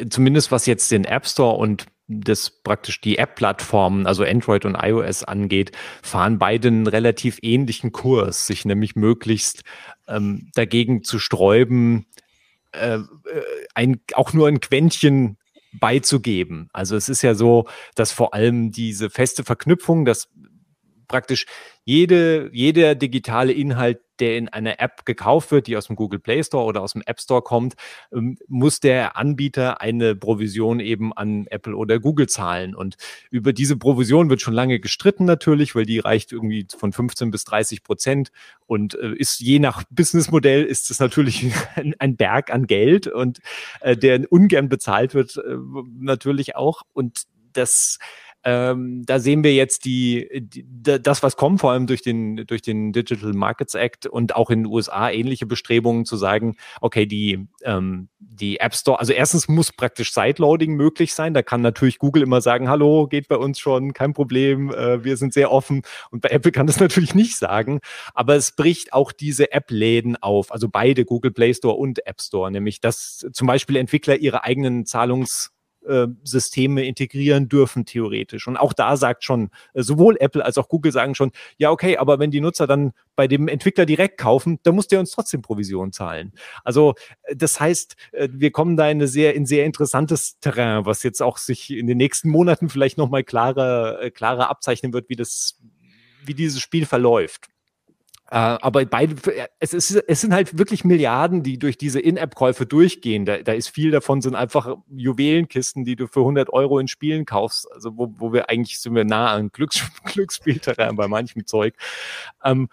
zumindest 0.09 0.51
was 0.51 0.65
jetzt 0.65 0.91
den 0.91 1.05
App 1.05 1.25
Store 1.25 1.55
und 1.55 1.85
das 2.09 2.49
praktisch 2.49 2.99
die 2.99 3.19
App-Plattformen, 3.19 4.07
also 4.07 4.23
Android 4.23 4.65
und 4.65 4.75
iOS 4.75 5.23
angeht, 5.23 5.71
fahren 6.01 6.39
beide 6.39 6.69
einen 6.69 6.87
relativ 6.87 7.37
ähnlichen 7.43 7.91
Kurs, 7.91 8.47
sich 8.47 8.65
nämlich 8.65 8.95
möglichst 8.95 9.63
ähm, 10.07 10.49
dagegen 10.55 11.03
zu 11.03 11.19
sträuben, 11.19 12.07
äh, 12.71 12.95
äh, 12.95 13.03
ein, 13.75 14.01
auch 14.13 14.33
nur 14.33 14.47
ein 14.47 14.59
Quäntchen 14.59 15.37
beizugeben. 15.71 16.67
Also 16.73 16.95
es 16.95 17.09
ist 17.09 17.21
ja 17.21 17.35
so, 17.35 17.67
dass 17.93 18.11
vor 18.11 18.33
allem 18.33 18.71
diese 18.71 19.11
feste 19.11 19.43
Verknüpfung, 19.43 20.03
dass 20.03 20.29
praktisch 21.09 21.45
jede, 21.83 22.49
jeder 22.53 22.95
digitale 22.95 23.51
Inhalt, 23.51 23.99
der 24.19 24.37
in 24.37 24.47
einer 24.49 24.79
App 24.79 25.05
gekauft 25.05 25.51
wird, 25.51 25.67
die 25.67 25.75
aus 25.75 25.87
dem 25.87 25.95
Google 25.95 26.19
Play 26.19 26.43
Store 26.43 26.65
oder 26.65 26.81
aus 26.81 26.93
dem 26.93 27.01
App 27.05 27.19
Store 27.19 27.41
kommt, 27.41 27.73
ähm, 28.13 28.37
muss 28.47 28.79
der 28.79 29.17
Anbieter 29.17 29.81
eine 29.81 30.15
Provision 30.15 30.79
eben 30.79 31.13
an 31.13 31.47
Apple 31.47 31.75
oder 31.75 31.99
Google 31.99 32.27
zahlen. 32.27 32.75
Und 32.75 32.95
über 33.31 33.53
diese 33.53 33.77
Provision 33.77 34.29
wird 34.29 34.41
schon 34.41 34.53
lange 34.53 34.79
gestritten 34.79 35.25
natürlich, 35.25 35.73
weil 35.73 35.85
die 35.85 35.99
reicht 35.99 36.31
irgendwie 36.31 36.67
von 36.77 36.93
15 36.93 37.31
bis 37.31 37.43
30 37.45 37.83
Prozent 37.83 38.31
und 38.65 38.95
äh, 38.95 39.13
ist 39.13 39.39
je 39.39 39.59
nach 39.59 39.83
Businessmodell 39.89 40.65
ist 40.65 40.91
es 40.91 40.99
natürlich 40.99 41.51
ein, 41.99 42.17
Berg 42.17 42.51
an 42.51 42.67
Geld 42.67 43.07
und 43.07 43.39
äh, 43.81 43.95
der 43.97 44.31
ungern 44.31 44.69
bezahlt 44.69 45.13
wird 45.13 45.37
äh, 45.37 45.55
natürlich 45.97 46.55
auch. 46.55 46.83
Und 46.93 47.23
das 47.53 47.97
ähm, 48.43 49.03
da 49.05 49.19
sehen 49.19 49.43
wir 49.43 49.53
jetzt 49.53 49.83
die, 49.83 50.27
die, 50.41 50.65
das, 51.01 51.23
was 51.23 51.35
kommt, 51.35 51.59
vor 51.59 51.71
allem 51.71 51.87
durch 51.87 52.01
den, 52.01 52.37
durch 52.47 52.61
den 52.61 52.93
Digital 52.93 53.33
Markets 53.33 53.75
Act 53.75 54.07
und 54.07 54.35
auch 54.35 54.49
in 54.49 54.63
den 54.63 54.71
USA 54.71 55.09
ähnliche 55.09 55.45
Bestrebungen 55.45 56.05
zu 56.05 56.15
sagen, 56.15 56.55
okay, 56.79 57.05
die, 57.05 57.47
ähm, 57.63 58.07
die 58.19 58.59
App 58.59 58.73
Store, 58.75 58.99
also 58.99 59.11
erstens 59.11 59.49
muss 59.49 59.73
praktisch 59.73 60.13
Sideloading 60.13 60.75
möglich 60.75 61.13
sein. 61.13 61.33
Da 61.33 61.41
kann 61.41 61.61
natürlich 61.61 61.99
Google 61.99 62.23
immer 62.23 62.39
sagen, 62.39 62.69
hallo, 62.69 63.07
geht 63.07 63.27
bei 63.27 63.35
uns 63.35 63.59
schon, 63.59 63.91
kein 63.93 64.13
Problem, 64.13 64.71
äh, 64.71 65.03
wir 65.03 65.17
sind 65.17 65.33
sehr 65.33 65.51
offen. 65.51 65.81
Und 66.09 66.21
bei 66.21 66.29
Apple 66.29 66.53
kann 66.53 66.67
das 66.67 66.79
natürlich 66.79 67.15
nicht 67.15 67.37
sagen. 67.37 67.79
Aber 68.13 68.35
es 68.35 68.53
bricht 68.55 68.93
auch 68.93 69.11
diese 69.11 69.51
App-Läden 69.51 70.15
auf, 70.15 70.51
also 70.51 70.69
beide 70.69 71.03
Google 71.03 71.31
Play 71.31 71.53
Store 71.53 71.75
und 71.75 72.05
App 72.07 72.21
Store, 72.21 72.49
nämlich 72.51 72.79
dass 72.79 73.25
zum 73.33 73.47
Beispiel 73.47 73.75
Entwickler 73.75 74.15
ihre 74.15 74.45
eigenen 74.45 74.85
Zahlungs 74.85 75.51
äh, 75.85 76.07
Systeme 76.23 76.85
integrieren 76.85 77.49
dürfen, 77.49 77.85
theoretisch. 77.85 78.47
Und 78.47 78.57
auch 78.57 78.73
da 78.73 78.97
sagt 78.97 79.23
schon, 79.23 79.49
äh, 79.73 79.83
sowohl 79.83 80.17
Apple 80.19 80.43
als 80.43 80.57
auch 80.57 80.67
Google 80.67 80.91
sagen 80.91 81.15
schon, 81.15 81.31
ja, 81.57 81.71
okay, 81.71 81.97
aber 81.97 82.19
wenn 82.19 82.31
die 82.31 82.41
Nutzer 82.41 82.67
dann 82.67 82.93
bei 83.15 83.27
dem 83.27 83.47
Entwickler 83.47 83.85
direkt 83.85 84.17
kaufen, 84.17 84.59
dann 84.63 84.75
muss 84.75 84.87
der 84.87 84.99
uns 84.99 85.11
trotzdem 85.11 85.41
Provision 85.41 85.91
zahlen. 85.91 86.33
Also 86.63 86.95
äh, 87.23 87.35
das 87.35 87.59
heißt, 87.59 87.95
äh, 88.11 88.29
wir 88.31 88.51
kommen 88.51 88.77
da 88.77 88.89
in 88.89 89.05
sehr, 89.07 89.35
in 89.35 89.45
sehr 89.45 89.65
interessantes 89.65 90.39
Terrain, 90.39 90.85
was 90.85 91.03
jetzt 91.03 91.21
auch 91.21 91.37
sich 91.37 91.71
in 91.71 91.87
den 91.87 91.97
nächsten 91.97 92.29
Monaten 92.29 92.69
vielleicht 92.69 92.97
nochmal 92.97 93.23
klarer, 93.23 94.09
klarer 94.11 94.49
abzeichnen 94.49 94.93
wird, 94.93 95.09
wie 95.09 95.15
das, 95.15 95.59
wie 96.25 96.33
dieses 96.33 96.61
Spiel 96.61 96.85
verläuft. 96.85 97.49
Äh, 98.31 98.35
aber 98.35 98.85
beide, 98.85 99.15
es, 99.59 99.73
ist, 99.73 99.91
es 99.91 100.21
sind 100.21 100.33
halt 100.33 100.57
wirklich 100.57 100.83
Milliarden, 100.83 101.41
die 101.41 101.57
durch 101.57 101.77
diese 101.77 101.99
In-App-Käufe 101.99 102.65
durchgehen. 102.65 103.25
Da, 103.25 103.37
da 103.37 103.53
ist 103.53 103.69
viel 103.69 103.91
davon 103.91 104.21
sind 104.21 104.35
einfach 104.35 104.77
Juwelenkisten, 104.89 105.83
die 105.83 105.95
du 105.95 106.07
für 106.07 106.19
100 106.19 106.51
Euro 106.53 106.79
in 106.79 106.87
Spielen 106.87 107.25
kaufst. 107.25 107.71
Also 107.71 107.97
wo, 107.97 108.13
wo 108.17 108.31
wir 108.31 108.49
eigentlich 108.49 108.79
sind 108.79 108.93
wir 108.93 109.05
nah 109.05 109.31
an 109.31 109.49
Glücks, 109.49 109.83
Glücksspielterrain 110.05 110.95
bei 110.95 111.07
manchem 111.07 111.47
Zeug. 111.47 111.73
Ähm, 112.43 112.69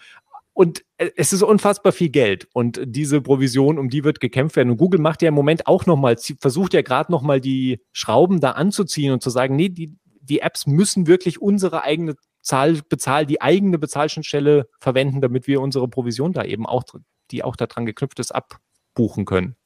und 0.53 0.85
äh, 0.99 1.11
es 1.17 1.33
ist 1.33 1.43
unfassbar 1.43 1.93
viel 1.93 2.09
Geld 2.11 2.49
und 2.53 2.81
diese 2.85 3.21
Provision, 3.21 3.79
um 3.79 3.91
die 3.91 4.05
wird 4.05 4.21
gekämpft 4.21 4.57
werden. 4.57 4.71
Und 4.71 4.79
Google 4.79 5.01
macht 5.01 5.23
ja 5.23 5.29
im 5.29 5.35
Moment 5.35 5.67
auch 5.67 5.87
nochmal, 5.87 6.17
versucht 6.41 6.75
ja 6.75 6.83
gerade 6.83 7.13
nochmal 7.13 7.41
die 7.41 7.81
Schrauben 7.93 8.41
da 8.41 8.53
anzuziehen 8.53 9.13
und 9.13 9.23
zu 9.23 9.31
sagen, 9.31 9.57
nee, 9.57 9.69
die, 9.69 9.97
die 10.21 10.41
Apps 10.41 10.67
müssen 10.67 11.07
wirklich 11.07 11.41
unsere 11.41 11.83
eigene 11.83 12.15
Zahl, 12.47 12.81
Bezahl, 12.89 13.27
die 13.27 13.43
eigene 13.43 13.77
Bezahlschnittstelle 13.77 14.69
verwenden, 14.79 15.21
damit 15.21 15.49
wir 15.49 15.61
unsere 15.61 15.89
Provision 15.89 16.33
da 16.33 16.45
eben 16.45 16.65
auch, 16.65 16.85
die 17.33 17.43
auch 17.43 17.57
daran 17.57 17.87
geknüpft 17.87 18.21
ist, 18.21 18.33
abbuchen 18.33 19.25
können. 19.25 19.57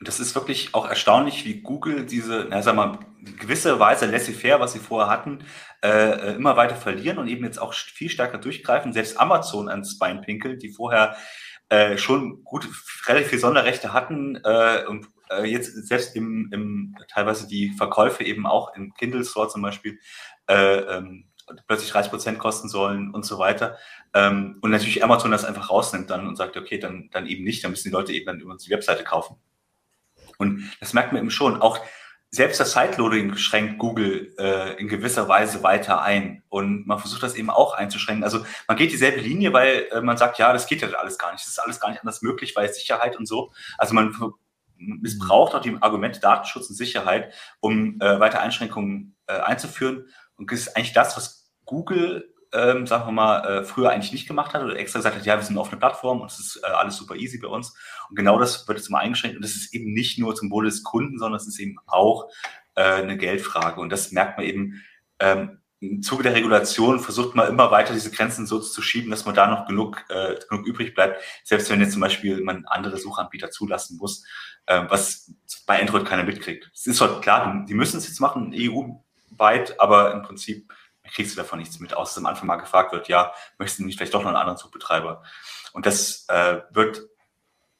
das 0.00 0.20
ist 0.20 0.34
wirklich 0.34 0.74
auch 0.74 0.88
erstaunlich, 0.88 1.44
wie 1.44 1.60
Google 1.60 2.06
diese, 2.06 2.46
na, 2.48 2.62
sag 2.62 2.76
mal, 2.76 2.98
gewisse 3.38 3.78
Weise 3.78 4.06
laissez-faire, 4.06 4.58
was 4.58 4.72
sie 4.72 4.78
vorher 4.78 5.10
hatten, 5.10 5.40
äh, 5.82 5.88
äh, 5.88 6.34
immer 6.36 6.56
weiter 6.56 6.76
verlieren 6.76 7.18
und 7.18 7.28
eben 7.28 7.44
jetzt 7.44 7.60
auch 7.60 7.74
viel 7.74 8.08
stärker 8.08 8.38
durchgreifen. 8.38 8.94
Selbst 8.94 9.20
Amazon 9.20 9.68
ans 9.68 9.98
Bein 9.98 10.22
pinkelt, 10.22 10.62
die 10.62 10.72
vorher 10.72 11.16
äh, 11.68 11.98
schon 11.98 12.42
gut 12.44 12.66
relativ 13.06 13.28
viel 13.28 13.38
Sonderrechte 13.38 13.92
hatten 13.92 14.36
äh, 14.44 14.84
und 14.88 15.08
äh, 15.30 15.44
jetzt 15.44 15.86
selbst 15.86 16.16
im, 16.16 16.50
im 16.52 16.96
teilweise 17.08 17.46
die 17.46 17.70
Verkäufe 17.70 18.24
eben 18.24 18.46
auch 18.46 18.74
im 18.74 18.94
Kindle 18.94 19.24
Store 19.24 19.48
zum 19.48 19.62
Beispiel 19.62 19.98
äh, 20.48 20.78
ähm, 20.78 21.24
plötzlich 21.66 21.90
30 21.90 22.10
Prozent 22.10 22.38
kosten 22.38 22.68
sollen 22.68 23.12
und 23.12 23.24
so 23.24 23.38
weiter. 23.38 23.76
Ähm, 24.14 24.58
und 24.60 24.70
natürlich 24.70 25.02
Amazon 25.02 25.30
das 25.30 25.44
einfach 25.44 25.70
rausnimmt 25.70 26.10
dann 26.10 26.26
und 26.26 26.36
sagt, 26.36 26.56
okay, 26.56 26.78
dann, 26.78 27.08
dann 27.12 27.26
eben 27.26 27.44
nicht, 27.44 27.64
dann 27.64 27.70
müssen 27.70 27.88
die 27.88 27.94
Leute 27.94 28.12
eben 28.12 28.26
dann 28.26 28.40
über 28.40 28.56
die 28.56 28.70
Webseite 28.70 29.04
kaufen. 29.04 29.36
Und 30.38 30.70
das 30.80 30.92
merkt 30.92 31.12
man 31.12 31.22
eben 31.22 31.30
schon. 31.30 31.60
Auch 31.60 31.80
selbst 32.30 32.60
das 32.60 32.72
Sideloading 32.72 33.36
schränkt 33.36 33.78
Google 33.78 34.34
äh, 34.38 34.78
in 34.78 34.88
gewisser 34.88 35.28
Weise 35.28 35.62
weiter 35.62 36.02
ein. 36.02 36.42
Und 36.48 36.86
man 36.86 36.98
versucht 36.98 37.22
das 37.22 37.34
eben 37.34 37.50
auch 37.50 37.74
einzuschränken. 37.74 38.24
Also 38.24 38.44
man 38.66 38.76
geht 38.76 38.92
dieselbe 38.92 39.20
Linie, 39.20 39.52
weil 39.52 39.88
äh, 39.90 40.00
man 40.02 40.18
sagt, 40.18 40.38
ja, 40.38 40.52
das 40.52 40.66
geht 40.66 40.82
ja 40.82 40.88
alles 40.90 41.18
gar 41.18 41.32
nicht. 41.32 41.44
Das 41.44 41.52
ist 41.52 41.58
alles 41.58 41.80
gar 41.80 41.90
nicht 41.90 42.00
anders 42.00 42.22
möglich, 42.22 42.54
weil 42.54 42.72
Sicherheit 42.72 43.16
und 43.16 43.26
so. 43.26 43.50
Also 43.78 43.94
man 43.94 44.14
missbraucht 44.78 45.54
auch 45.54 45.60
die 45.60 45.76
Argumente 45.80 46.20
Datenschutz 46.20 46.68
und 46.68 46.76
Sicherheit, 46.76 47.32
um 47.60 48.00
äh, 48.00 48.20
weiter 48.20 48.40
Einschränkungen 48.40 49.16
äh, 49.26 49.38
einzuführen. 49.40 50.06
Und 50.36 50.50
das 50.50 50.60
ist 50.60 50.76
eigentlich 50.76 50.92
das, 50.92 51.16
was 51.16 51.52
Google, 51.64 52.34
ähm, 52.52 52.86
sagen 52.86 53.06
wir 53.06 53.12
mal, 53.12 53.44
äh, 53.44 53.64
früher 53.64 53.90
eigentlich 53.90 54.12
nicht 54.12 54.28
gemacht 54.28 54.54
hat 54.54 54.62
oder 54.62 54.78
extra 54.78 55.00
gesagt 55.00 55.16
hat, 55.16 55.26
ja, 55.26 55.36
wir 55.36 55.42
sind 55.42 55.54
eine 55.54 55.60
offene 55.60 55.78
Plattform 55.78 56.20
und 56.20 56.30
es 56.30 56.38
ist 56.38 56.62
äh, 56.62 56.66
alles 56.66 56.96
super 56.96 57.16
easy 57.16 57.38
bei 57.38 57.48
uns. 57.48 57.76
Und 58.08 58.16
genau 58.16 58.38
das 58.38 58.66
wird 58.66 58.78
jetzt 58.78 58.88
immer 58.88 59.00
eingeschränkt. 59.00 59.36
Und 59.36 59.44
das 59.44 59.52
ist 59.52 59.74
eben 59.74 59.92
nicht 59.92 60.18
nur 60.18 60.34
zum 60.34 60.50
Wohle 60.50 60.68
des 60.68 60.82
Kunden, 60.82 61.18
sondern 61.18 61.36
es 61.36 61.46
ist 61.46 61.58
eben 61.58 61.76
auch 61.86 62.30
äh, 62.74 62.82
eine 62.82 63.18
Geldfrage. 63.18 63.80
Und 63.80 63.90
das 63.90 64.12
merkt 64.12 64.38
man 64.38 64.46
eben, 64.46 64.82
ähm, 65.18 65.60
im 65.80 66.02
Zuge 66.02 66.24
der 66.24 66.34
Regulation 66.34 66.98
versucht 66.98 67.34
man 67.36 67.48
immer 67.48 67.70
weiter 67.70 67.92
diese 67.92 68.10
Grenzen 68.10 68.46
so 68.46 68.58
zu 68.58 68.82
schieben, 68.82 69.10
dass 69.10 69.24
man 69.24 69.34
da 69.34 69.46
noch 69.46 69.66
genug, 69.66 70.04
äh, 70.08 70.36
genug 70.48 70.66
übrig 70.66 70.94
bleibt, 70.94 71.22
selbst 71.44 71.70
wenn 71.70 71.80
jetzt 71.80 71.92
zum 71.92 72.00
Beispiel 72.00 72.40
man 72.42 72.64
andere 72.66 72.98
Suchanbieter 72.98 73.50
zulassen 73.50 73.96
muss, 73.98 74.24
äh, 74.66 74.82
was 74.88 75.32
bei 75.66 75.80
Android 75.80 76.04
keiner 76.04 76.24
mitkriegt. 76.24 76.70
Es 76.74 76.86
ist 76.86 77.00
halt 77.00 77.22
klar, 77.22 77.64
die 77.68 77.74
müssen 77.74 77.98
es 77.98 78.08
jetzt 78.08 78.20
machen, 78.20 78.52
EU 78.54 78.94
weit, 79.30 79.80
aber 79.80 80.12
im 80.12 80.22
Prinzip 80.22 80.72
kriegst 81.12 81.32
du 81.32 81.40
davon 81.40 81.58
nichts 81.58 81.80
mit, 81.80 81.94
außer 81.94 82.14
dass 82.14 82.18
am 82.18 82.26
Anfang 82.26 82.46
mal 82.46 82.56
gefragt 82.56 82.92
wird, 82.92 83.08
ja, 83.08 83.32
möchtest 83.58 83.80
du 83.80 83.84
nicht 83.84 83.96
vielleicht 83.96 84.14
doch 84.14 84.20
noch 84.20 84.28
einen 84.28 84.36
anderen 84.36 84.58
Suchbetreiber? 84.58 85.22
Und 85.72 85.86
das 85.86 86.26
äh, 86.28 86.60
wird 86.70 87.02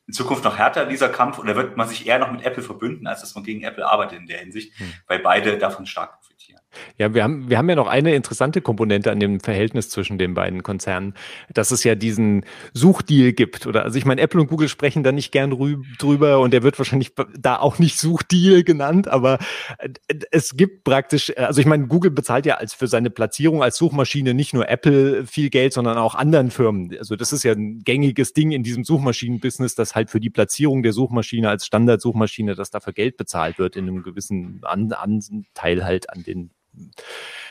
in 0.07 0.15
Zukunft 0.15 0.45
noch 0.45 0.57
härter, 0.57 0.87
dieser 0.87 1.11
Kampf, 1.11 1.39
oder 1.39 1.55
wird 1.55 1.77
man 1.77 1.87
sich 1.87 2.07
eher 2.07 2.19
noch 2.19 2.33
mit 2.33 2.43
Apple 2.43 2.63
verbünden, 2.63 3.07
als 3.07 3.21
dass 3.21 3.35
man 3.35 3.45
gegen 3.45 3.63
Apple 3.63 3.87
arbeitet 3.87 4.19
in 4.19 4.27
der 4.27 4.39
Hinsicht, 4.39 4.79
hm. 4.79 4.95
weil 5.07 5.19
beide 5.19 5.59
davon 5.59 5.85
stark 5.85 6.19
profitieren. 6.19 6.63
Ja, 6.99 7.15
wir 7.15 7.23
haben, 7.23 7.49
wir 7.49 7.59
haben 7.59 7.69
ja 7.69 7.77
noch 7.77 7.87
eine 7.87 8.15
interessante 8.15 8.61
Komponente 8.61 9.11
an 9.11 9.21
dem 9.21 9.41
Verhältnis 9.41 9.89
zwischen 9.89 10.19
den 10.19 10.35
beiden 10.35 10.63
Konzernen, 10.63 11.15
dass 11.53 11.71
es 11.71 11.85
ja 11.85 11.95
diesen 11.95 12.45
Suchdeal 12.75 13.33
gibt. 13.33 13.67
Oder 13.67 13.85
also 13.85 13.99
ich 13.99 14.05
meine, 14.05 14.21
Apple 14.21 14.41
und 14.41 14.49
Google 14.49 14.69
sprechen 14.69 15.03
da 15.03 15.13
nicht 15.13 15.33
gern 15.33 15.51
drüber 15.99 16.41
und 16.41 16.53
der 16.53 16.63
wird 16.63 16.79
wahrscheinlich 16.79 17.13
da 17.39 17.59
auch 17.59 17.79
nicht 17.79 17.99
Suchdeal 17.99 18.65
genannt, 18.65 19.09
aber 19.09 19.39
äh, 19.79 19.89
es 20.31 20.57
gibt 20.57 20.85
praktisch, 20.85 21.33
also 21.37 21.61
ich 21.61 21.67
meine, 21.67 21.87
Google 21.87 22.11
bezahlt 22.11 22.47
ja 22.47 22.57
als 22.57 22.75
für 22.75 22.87
seine 22.87 23.11
Platzierung 23.11 23.63
als 23.63 23.77
Suchmaschine 23.79 24.35
nicht 24.35 24.53
nur 24.53 24.69
Apple 24.69 25.27
viel 25.27 25.51
Geld, 25.51 25.73
sondern 25.73 25.99
auch 25.99 26.15
anderen 26.15 26.51
Firmen. 26.51 26.95
Also 26.99 27.17
das 27.17 27.33
ist 27.33 27.45
ja 27.45 27.53
ein 27.53 27.81
gängiges 27.85 28.33
Ding 28.33 28.51
in 28.51 28.63
diesem 28.63 28.85
Suchmaschinenbusiness, 28.85 29.75
dass 29.75 29.95
halt 29.95 30.11
für 30.11 30.21
die 30.21 30.31
Platzierung 30.31 30.83
der 30.83 30.93
Suchmaschine 30.93 31.49
als 31.49 31.67
Standardsuchmaschine, 31.67 32.55
dass 32.55 32.71
dafür 32.71 32.93
Geld 32.93 33.17
bezahlt 33.17 33.59
wird 33.59 33.77
in 33.77 33.89
einem 33.89 34.03
gewissen 34.03 34.61
Anteil 34.65 35.85
halt 35.85 36.11
an 36.11 36.23
den 36.23 36.51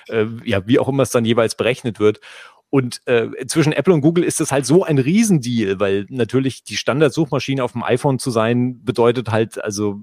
äh, 0.09 0.25
ja, 0.43 0.65
wie 0.67 0.79
auch 0.79 0.87
immer 0.87 1.03
es 1.03 1.11
dann 1.11 1.25
jeweils 1.25 1.55
berechnet 1.55 1.99
wird. 1.99 2.19
Und 2.69 3.01
äh, 3.05 3.29
zwischen 3.47 3.71
Apple 3.71 3.93
und 3.93 4.01
Google 4.01 4.25
ist 4.25 4.41
es 4.41 4.51
halt 4.51 4.65
so 4.65 4.83
ein 4.83 4.97
Riesendeal, 4.97 5.79
weil 5.79 6.05
natürlich 6.09 6.63
die 6.63 6.75
Standardsuchmaschine 6.75 7.63
auf 7.63 7.71
dem 7.71 7.83
iPhone 7.83 8.19
zu 8.19 8.29
sein, 8.29 8.83
bedeutet 8.83 9.31
halt, 9.31 9.63
also 9.63 10.01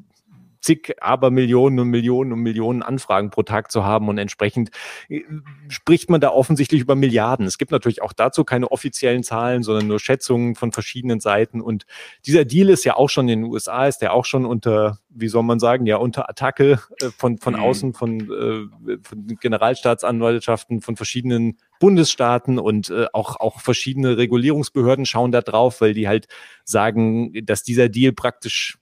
zig 0.64 0.94
Abermillionen 1.00 1.79
und 1.79 1.88
Millionen 1.88 2.33
und 2.33 2.40
Millionen 2.40 2.83
Anfragen 2.83 3.31
pro 3.31 3.42
Tag 3.42 3.70
zu 3.70 3.85
haben 3.85 4.09
und 4.09 4.18
entsprechend 4.18 4.70
äh, 5.09 5.22
spricht 5.68 6.09
man 6.11 6.20
da 6.20 6.31
offensichtlich 6.31 6.81
über 6.81 6.94
Milliarden. 6.94 7.46
Es 7.46 7.59
gibt 7.59 7.70
natürlich 7.70 8.03
auch 8.03 8.12
dazu 8.12 8.44
keine 8.44 8.70
offiziellen 8.70 9.22
Zahlen, 9.22 9.62
sondern 9.62 9.87
nur 9.87 10.00
Schätzungen 10.00 10.55
von 10.55 10.72
verschiedenen 10.72 11.20
Seiten 11.20 11.61
und 11.61 11.85
dieser 12.27 12.44
Deal 12.44 12.70
ist 12.70 12.85
ja 12.85 12.96
auch 12.96 13.09
schon 13.09 13.29
in 13.29 13.42
den 13.42 13.50
USA, 13.50 13.87
ist 13.87 13.98
der 13.98 14.12
auch 14.14 14.24
schon 14.24 14.46
unter, 14.46 14.98
wie 15.11 15.29
soll 15.29 15.42
man 15.42 15.61
sagen, 15.61 15.87
ja 15.87 15.96
unter 15.96 16.29
Attacke 16.29 16.81
äh, 17.00 17.11
von, 17.16 17.38
von 17.38 17.55
mhm. 17.55 17.61
außen, 17.61 17.94
von, 17.94 18.20
äh, 18.20 18.96
von 19.03 19.27
Generalstaatsanwaltschaften, 19.40 20.81
von 20.81 20.96
verschiedenen 20.96 21.59
Bundesstaaten 21.79 22.59
und 22.59 22.88
äh, 22.88 23.07
auch, 23.12 23.37
auch 23.37 23.61
verschiedene 23.61 24.16
Regulierungsbehörden 24.16 25.05
schauen 25.05 25.33
da 25.33 25.42
drauf, 25.42 25.81
weil 25.83 25.92
die 25.92 26.09
halt 26.09 26.27
sagen, 26.64 27.33
dass 27.44 27.62
dieser 27.62 27.88
Deal 27.90 28.12
praktisch 28.12 28.79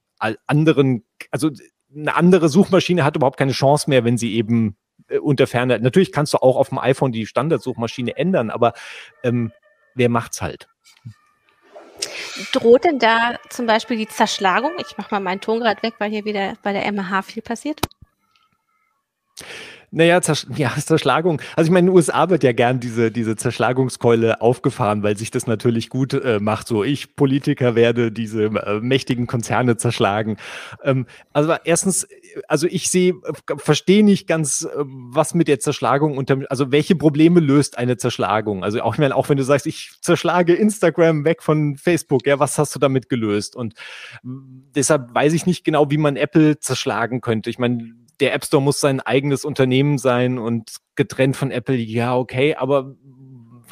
anderen, 0.47 1.05
also 1.31 1.51
eine 1.95 2.15
andere 2.15 2.49
Suchmaschine 2.49 3.05
hat 3.05 3.17
überhaupt 3.17 3.39
keine 3.39 3.53
Chance 3.53 3.89
mehr, 3.89 4.05
wenn 4.05 4.19
sie 4.19 4.35
eben 4.35 4.77
äh, 5.09 5.19
unter 5.19 5.47
Ferne. 5.47 5.79
Natürlich 5.81 6.13
kannst 6.13 6.33
du 6.35 6.39
auch 6.39 6.57
auf 6.57 6.71
dem 6.71 6.79
iPhone 6.79 7.13
die 7.13 7.27
Standardsuchmaschine 7.27 8.17
ändern, 8.17 8.51
aber 8.51 8.73
ähm, 9.23 9.53
wer 9.95 10.09
macht's 10.09 10.43
halt? 10.43 10.69
Droht 12.53 12.85
denn 12.85 12.99
da 12.99 13.39
zum 13.51 13.67
Beispiel 13.67 13.97
die 13.97 14.09
Zerschlagung? 14.09 14.73
Ich 14.79 14.97
mache 14.97 15.15
mal 15.15 15.21
meinen 15.21 15.41
Ton 15.41 15.61
gerade 15.61 15.83
weg, 15.83 15.95
weil 15.99 16.11
hier 16.11 16.25
wieder 16.25 16.55
bei 16.63 16.73
der 16.73 16.91
MH 16.91 17.23
viel 17.23 17.43
passiert. 17.43 17.81
Naja, 19.95 20.23
Zersch 20.23 20.47
ja, 20.57 20.73
Zerschlagung. 20.79 21.41
Also 21.55 21.69
ich 21.69 21.73
meine, 21.73 21.87
in 21.87 21.93
den 21.93 21.97
USA 21.97 22.31
wird 22.31 22.43
ja 22.43 22.53
gern 22.53 22.81
diese, 22.81 23.11
diese 23.11 23.37
Zerschlagungskeule 23.37 24.41
aufgefahren, 24.41 25.03
weil 25.03 25.19
sich 25.19 25.31
das 25.31 25.47
natürlich 25.47 25.91
gut 25.91 26.15
äh, 26.15 26.41
macht. 26.41 26.67
So, 26.67 26.83
ich 26.83 27.15
Politiker 27.15 27.75
werde 27.75 28.11
diese 28.11 28.45
äh, 28.45 28.81
mächtigen 28.81 29.27
Konzerne 29.27 29.77
zerschlagen. 29.77 30.39
Ähm, 30.83 31.07
also 31.35 31.55
erstens, 31.65 32.09
also 32.49 32.67
ich 32.67 32.89
sehe, 32.89 33.13
verstehe 33.59 34.03
nicht 34.03 34.27
ganz, 34.27 34.63
äh, 34.63 34.69
was 34.79 35.35
mit 35.35 35.47
der 35.47 35.61
Zerschlagung 35.61 36.17
unter, 36.17 36.39
also 36.49 36.73
welche 36.73 36.97
Probleme 36.97 37.41
löst 37.41 37.77
eine 37.77 37.99
Zerschlagung? 37.99 38.65
Also 38.65 38.81
auch, 38.81 38.95
ich 38.95 38.99
meine, 38.99 39.15
auch 39.15 39.29
wenn 39.29 39.37
du 39.37 39.45
sagst, 39.45 39.67
ich 39.67 39.91
zerschlage 40.01 40.55
Instagram 40.55 41.27
weg 41.27 41.43
von 41.43 41.77
Facebook, 41.77 42.27
ja, 42.27 42.39
was 42.39 42.59
hast 42.59 42.75
du 42.75 42.79
damit 42.79 43.11
gelöst? 43.11 43.55
Und 43.55 43.75
deshalb 44.23 45.15
weiß 45.15 45.35
ich 45.35 45.45
nicht 45.45 45.65
genau, 45.65 45.91
wie 45.91 45.99
man 45.99 46.17
Apple 46.17 46.59
zerschlagen 46.61 47.21
könnte. 47.21 47.51
Ich 47.51 47.59
meine, 47.59 47.93
der 48.21 48.35
App 48.35 48.45
Store 48.45 48.63
muss 48.63 48.81
sein 48.81 49.01
eigenes 49.01 49.45
Unternehmen 49.45 49.99
sein 49.99 50.39
und 50.39 50.77
getrennt 50.95 51.37
von 51.37 51.51
Apple, 51.51 51.77
ja, 51.77 52.17
okay, 52.17 52.55
aber 52.55 52.95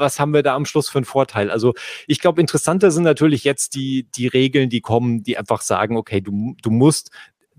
was 0.01 0.19
haben 0.19 0.33
wir 0.33 0.43
da 0.43 0.57
am 0.57 0.65
Schluss 0.65 0.89
für 0.89 0.99
einen 0.99 1.05
Vorteil? 1.05 1.51
Also 1.51 1.75
ich 2.07 2.21
glaube, 2.21 2.41
interessanter 2.41 2.91
sind 2.91 3.05
natürlich 3.05 3.45
jetzt 3.45 3.75
die, 3.75 4.09
die 4.15 4.27
Regeln, 4.27 4.71
die 4.71 4.81
kommen, 4.81 5.23
die 5.23 5.37
einfach 5.37 5.61
sagen, 5.61 5.97
okay, 5.97 6.21
du, 6.21 6.57
du 6.63 6.71
musst 6.71 7.11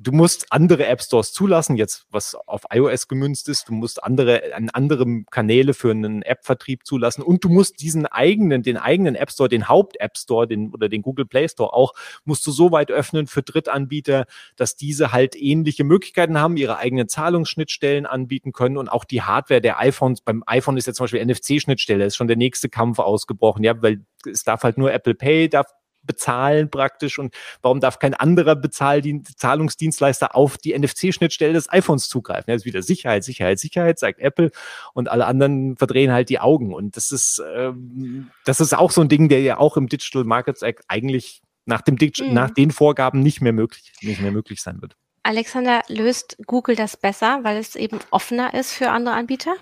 du 0.02 0.12
musst 0.12 0.48
andere 0.50 0.88
App 0.88 1.02
Stores 1.02 1.32
zulassen, 1.32 1.78
jetzt 1.78 2.06
was 2.10 2.36
auf 2.36 2.64
iOS 2.74 3.08
gemünzt 3.08 3.48
ist, 3.50 3.70
du 3.70 3.74
musst 3.74 4.04
andere, 4.04 4.54
an 4.56 4.70
anderem 4.70 5.26
Kanäle 5.30 5.74
für 5.74 5.92
einen 5.92 6.24
App-Vertrieb 6.24 6.86
zulassen. 6.86 7.22
Und 7.22 7.44
du 7.44 7.50
musst 7.50 7.82
diesen 7.82 8.06
eigenen, 8.08 8.64
den 8.64 8.78
eigenen 8.78 9.16
App 9.16 9.32
Store, 9.32 9.50
den 9.50 9.68
Haupt-App 9.68 10.18
Store, 10.18 10.48
den 10.48 10.72
oder 10.72 10.90
den 10.90 11.02
Google 11.02 11.26
Play 11.26 11.48
Store 11.48 11.74
auch, 11.74 11.94
musst 12.26 12.46
du 12.48 12.52
so 12.52 12.72
weit 12.72 12.92
öffnen 12.92 13.28
für 13.28 13.44
Drittanbieter, 13.44 14.26
dass 14.56 14.76
diese 14.76 15.12
halt 15.12 15.36
ähnliche 15.36 15.84
Möglichkeiten 15.84 16.40
haben, 16.40 16.58
ihre 16.58 16.78
eigenen 16.78 17.08
Zahlungsschnittstellen 17.08 18.06
anbieten 18.06 18.54
können 18.54 18.78
und 18.78 18.90
auch 18.90 19.06
die 19.06 19.22
Hardware 19.22 19.62
der 19.62 19.80
iPhones, 19.80 20.22
beim 20.22 20.44
iPhone 20.48 20.78
ist 20.78 20.88
jetzt 20.88 20.98
zum 20.98 21.06
Beispiel 21.06 21.24
NFC-Schnittstelle, 21.26 22.06
ist 22.06 22.16
schon 22.16 22.28
der 22.28 22.38
nächste 22.38 22.70
Kampf 22.70 23.00
ausgebrochen, 23.00 23.64
ja, 23.64 23.80
weil 23.82 24.02
es 24.26 24.44
darf 24.44 24.64
halt 24.64 24.78
nur 24.78 24.92
Apple 24.92 25.16
Pay, 25.16 25.50
darf 25.50 25.68
bezahlen 26.04 26.70
praktisch 26.70 27.20
und 27.20 27.34
warum 27.62 27.80
darf 27.80 28.00
kein 28.00 28.14
anderer 28.14 28.56
Bezahldienst, 28.56 29.40
Zahlungsdienstleister 29.40 30.36
auf 30.36 30.58
die 30.58 30.78
NFC-Schnittstelle 30.78 31.54
des 31.54 31.72
iPhones 31.72 32.10
zugreifen? 32.10 32.46
Das 32.48 32.62
ist 32.62 32.66
wieder 32.66 32.82
Sicherheit, 32.82 33.24
Sicherheit, 33.24 33.60
Sicherheit, 33.60 34.00
sagt 34.00 34.20
Apple 34.20 34.52
und 34.94 35.10
alle 35.10 35.26
anderen 35.26 35.78
verdrehen 35.78 36.12
halt 36.12 36.30
die 36.30 36.40
Augen 36.40 36.74
und 36.74 36.98
das 36.98 37.12
ist, 37.12 37.42
ähm, 37.56 38.32
das 38.46 38.60
ist 38.60 38.74
auch 38.74 38.92
so 38.92 39.02
ein 39.02 39.10
Ding, 39.10 39.30
der 39.30 39.42
ja 39.42 39.58
auch 39.58 39.78
im 39.78 39.88
Digital 39.88 40.24
Markets 40.24 40.62
Act 40.62 40.84
eigentlich 40.88 41.42
nach, 41.66 41.82
dem 41.82 41.98
Dig 41.98 42.20
mhm. 42.20 42.34
nach 42.34 42.50
den 42.50 42.72
Vorgaben 42.72 43.22
nicht 43.22 43.42
mehr 43.42 43.54
möglich, 43.54 43.94
nicht 44.02 44.22
mehr 44.22 44.32
möglich 44.32 44.62
sein 44.62 44.82
wird. 44.82 44.96
Alexander, 45.24 45.84
löst 45.88 46.38
Google 46.48 46.76
das 46.76 46.98
besser, 46.98 47.40
weil 47.44 47.58
es 47.58 47.76
eben 47.76 48.00
offener 48.10 48.54
ist 48.54 48.74
für 48.74 48.90
andere 48.90 49.14
Anbieter? 49.16 49.54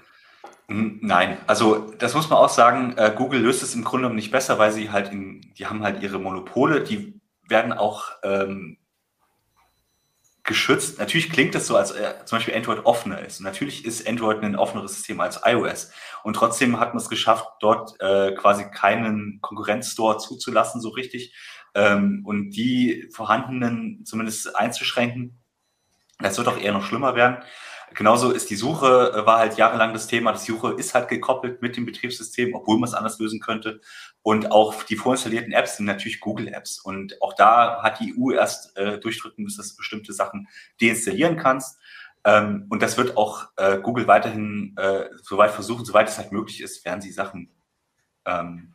Nein, 0.72 1.40
also 1.48 1.92
das 1.98 2.14
muss 2.14 2.30
man 2.30 2.38
auch 2.38 2.50
sagen, 2.50 2.94
äh, 2.96 3.12
Google 3.16 3.42
löst 3.42 3.64
es 3.64 3.74
im 3.74 3.84
Grunde 3.84 4.04
genommen 4.04 4.18
nicht 4.18 4.32
besser, 4.32 4.60
weil 4.60 4.72
sie 4.72 4.92
halt 4.92 5.12
in, 5.12 5.42
die 5.58 5.66
haben 5.66 5.82
halt 5.82 6.04
ihre 6.04 6.20
Monopole, 6.20 6.84
die 6.84 7.20
werden 7.48 7.74
auch 7.74 8.12
ähm, 8.22 8.78
geschützt. 10.44 11.00
Natürlich 11.00 11.32
klingt 11.32 11.56
das 11.56 11.66
so, 11.66 11.76
als 11.76 11.90
äh, 11.92 12.14
zum 12.26 12.38
Beispiel 12.38 12.54
Android 12.54 12.86
offener 12.86 13.20
ist. 13.20 13.40
Natürlich 13.40 13.84
ist 13.84 14.08
Android 14.08 14.44
ein 14.44 14.56
offeneres 14.56 14.94
System 14.94 15.20
als 15.22 15.42
iOS. 15.44 15.92
Und 16.24 16.36
trotzdem 16.36 16.80
hat 16.80 16.94
man 16.94 17.02
es 17.02 17.10
geschafft, 17.10 17.48
dort 17.62 18.00
äh, 18.00 18.34
quasi 18.36 18.70
keinen 18.70 19.40
Konkurrenzstore 19.42 20.20
zuzulassen, 20.20 20.82
so 20.82 20.90
richtig. 20.90 21.36
Ähm, 21.74 22.22
und 22.26 22.52
die 22.52 23.10
vorhandenen 23.12 24.06
zumindest 24.06 24.56
einzuschränken. 24.56 25.40
Das 26.20 26.38
wird 26.38 26.48
auch 26.48 26.60
eher 26.60 26.74
noch 26.74 26.86
schlimmer 26.86 27.16
werden. 27.16 27.38
Genauso 27.94 28.32
ist 28.32 28.50
die 28.50 28.56
Suche, 28.56 29.14
äh, 29.14 29.26
war 29.26 29.40
halt 29.40 29.58
jahrelang 29.58 29.94
das 29.94 30.08
Thema. 30.08 30.32
Die 30.32 30.40
Suche 30.40 30.74
ist 30.74 30.94
halt 30.94 31.10
gekoppelt 31.10 31.62
mit 31.62 31.76
dem 31.76 31.86
Betriebssystem, 31.86 32.54
obwohl 32.54 32.78
man 32.78 32.88
es 32.88 32.96
anders 32.96 33.20
lösen 33.20 33.40
könnte. 33.40 33.82
Und 34.22 34.52
auch 34.52 34.84
die 34.84 34.96
vorinstallierten 34.96 35.54
Apps 35.54 35.78
sind 35.78 35.86
natürlich 35.86 36.20
Google-Apps. 36.20 36.80
Und 36.80 37.22
auch 37.22 37.34
da 37.34 37.82
hat 37.82 38.00
die 38.00 38.16
EU 38.18 38.32
erst 38.32 38.78
äh, 38.78 39.00
durchdrücken 39.00 39.44
müssen, 39.44 39.58
dass 39.58 39.72
du 39.72 39.78
bestimmte 39.78 40.14
Sachen 40.14 40.48
deinstallieren 40.82 41.38
kannst. 41.38 41.80
Ähm, 42.26 42.66
und 42.70 42.82
das 42.82 42.98
wird 42.98 43.18
auch 43.18 43.48
äh, 43.56 43.80
Google 43.80 44.08
weiterhin 44.08 44.76
äh, 44.78 45.06
soweit 45.22 45.52
versuchen, 45.52 45.86
soweit 45.86 46.10
es 46.10 46.18
halt 46.18 46.32
möglich 46.32 46.62
ist, 46.62 46.86
werden 46.86 47.02
sie 47.02 47.12
Sachen 47.12 47.50
ähm, 48.26 48.74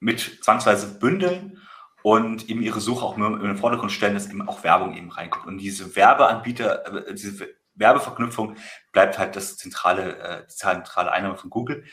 mit 0.00 0.44
zwangsweise 0.44 0.98
bündeln 0.98 1.60
und 2.02 2.48
eben 2.48 2.62
ihre 2.62 2.80
Suche 2.80 3.04
auch 3.04 3.16
in 3.16 3.40
den 3.40 3.56
Vordergrund 3.56 3.92
stellen, 3.92 4.14
dass 4.14 4.28
eben 4.28 4.46
auch 4.46 4.62
Werbung 4.62 4.96
eben 4.96 5.10
reinkommt. 5.10 5.46
Und 5.46 5.58
diese 5.58 5.96
Werbeanbieter, 5.96 7.08
äh, 7.08 7.14
diese 7.14 7.48
Werbeverknüpfung 7.76 8.56
bleibt 8.92 9.18
halt 9.18 9.36
das 9.36 9.56
zentrale, 9.56 10.18
äh, 10.18 10.42
die 10.42 10.54
zentrale 10.54 11.12
Einnahme 11.12 11.36
von 11.36 11.50
Google. 11.50 11.84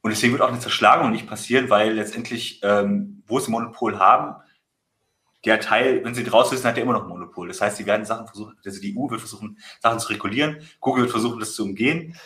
Und 0.00 0.10
deswegen 0.10 0.32
wird 0.32 0.42
auch 0.42 0.48
eine 0.48 0.58
Zerschlagung 0.58 1.10
nicht 1.12 1.28
passieren, 1.28 1.70
weil 1.70 1.92
letztendlich, 1.92 2.60
ähm, 2.62 3.22
wo 3.26 3.38
sie 3.38 3.50
Monopol 3.50 3.98
haben, 3.98 4.42
der 5.44 5.60
Teil, 5.60 6.04
wenn 6.04 6.14
sie 6.14 6.24
draus 6.24 6.52
wissen, 6.52 6.66
hat 6.66 6.76
der 6.76 6.84
immer 6.84 6.92
noch 6.92 7.06
Monopol. 7.06 7.48
Das 7.48 7.60
heißt, 7.60 7.76
sie 7.76 7.86
werden 7.86 8.04
Sachen 8.04 8.26
versuchen, 8.26 8.56
also 8.64 8.80
die 8.80 8.96
EU 8.96 9.10
wird 9.10 9.20
versuchen, 9.20 9.58
Sachen 9.80 9.98
zu 9.98 10.08
regulieren, 10.08 10.58
Google 10.80 11.02
wird 11.02 11.12
versuchen, 11.12 11.40
das 11.40 11.54
zu 11.54 11.64
umgehen. 11.64 12.16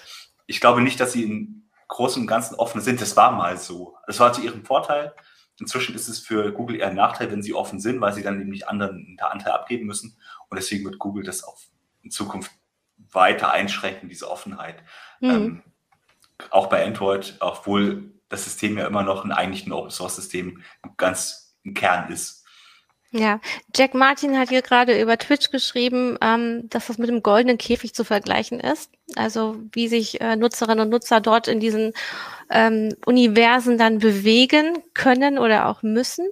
Ich 0.47 0.61
glaube 0.61 0.83
nicht, 0.83 1.01
dass 1.01 1.13
sie 1.13 1.25
im 1.25 1.69
Großen 1.89 2.21
und 2.21 2.27
Ganzen 2.27 2.57
offen 2.57 2.81
sind. 2.81 3.01
Das 3.01 3.17
war 3.17 3.33
mal 3.33 3.57
so. 3.59 3.97
Das 4.07 4.19
war 4.21 4.33
zu 4.33 4.43
ihrem 4.43 4.65
Vorteil. 4.65 5.15
Inzwischen 5.59 5.95
ist 5.95 6.09
es 6.09 6.19
für 6.19 6.53
Google 6.53 6.77
eher 6.77 6.89
ein 6.89 6.97
Nachteil, 6.97 7.31
wenn 7.31 7.43
sie 7.43 7.55
offen 7.55 7.81
sind, 7.81 8.01
weil 8.01 8.13
sie 8.13 8.23
dann 8.23 8.39
nämlich 8.39 8.69
anderen 8.69 9.07
einen 9.07 9.21
Anteil 9.21 9.53
abgeben 9.53 9.87
müssen. 9.87 10.19
Und 10.49 10.57
deswegen 10.57 10.85
wird 10.85 10.99
Google 10.99 11.25
das 11.25 11.45
auch 11.45 11.59
in 12.03 12.11
Zukunft 12.11 12.51
weiter 13.13 13.51
einschränken, 13.51 14.09
diese 14.09 14.31
Offenheit. 14.31 14.83
Mhm. 15.21 15.31
Ähm, 15.31 15.63
auch 16.51 16.69
bei 16.69 16.85
Android, 16.85 17.37
obwohl 17.41 18.13
das 18.29 18.45
System 18.45 18.77
ja 18.77 18.87
immer 18.87 19.03
noch 19.03 19.25
ein 19.25 19.33
eigentlich 19.33 19.67
ein 19.67 19.73
Open 19.73 19.91
Source 19.91 20.17
System 20.17 20.63
ganz 20.97 21.57
im 21.63 21.75
Kern 21.75 22.11
ist. 22.11 22.45
Ja, 23.13 23.41
Jack 23.75 23.95
Martin 23.95 24.37
hat 24.37 24.51
hier 24.51 24.63
gerade 24.63 25.01
über 25.01 25.17
Twitch 25.17 25.51
geschrieben, 25.51 26.19
ähm, 26.21 26.69
dass 26.69 26.89
das 26.89 26.99
mit 26.99 27.09
dem 27.09 27.23
goldenen 27.23 27.57
Käfig 27.57 27.95
zu 27.95 28.05
vergleichen 28.05 28.61
ist. 28.61 28.91
Also 29.15 29.57
wie 29.73 29.89
sich 29.89 30.21
äh, 30.21 30.37
Nutzerinnen 30.37 30.81
und 30.81 30.91
Nutzer 30.91 31.21
dort 31.21 31.49
in 31.49 31.61
diesen 31.61 31.93
ähm, 32.51 32.95
Universen 33.07 33.79
dann 33.79 34.01
bewegen 34.01 34.83
können 34.93 35.39
oder 35.39 35.67
auch 35.67 35.83
müssen. 35.83 36.29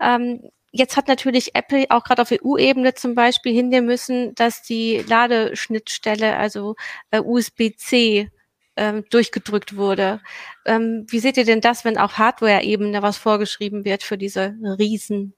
Ähm, 0.00 0.50
Jetzt 0.70 0.96
hat 0.96 1.08
natürlich 1.08 1.54
Apple 1.54 1.86
auch 1.88 2.04
gerade 2.04 2.22
auf 2.22 2.32
EU-Ebene 2.32 2.94
zum 2.94 3.14
Beispiel 3.14 3.52
hinnehmen 3.52 3.86
müssen, 3.86 4.34
dass 4.34 4.62
die 4.62 4.98
Ladeschnittstelle, 5.08 6.36
also 6.36 6.76
äh, 7.10 7.20
USB-C, 7.20 8.30
ähm, 8.76 9.04
durchgedrückt 9.10 9.76
wurde. 9.76 10.20
Ähm, 10.64 11.06
wie 11.08 11.18
seht 11.18 11.36
ihr 11.36 11.44
denn 11.44 11.60
das, 11.60 11.84
wenn 11.84 11.98
auch 11.98 12.12
Hardware-Ebene 12.12 13.02
was 13.02 13.16
vorgeschrieben 13.16 13.84
wird 13.84 14.02
für 14.02 14.16
diese 14.16 14.54
Riesen? 14.78 15.34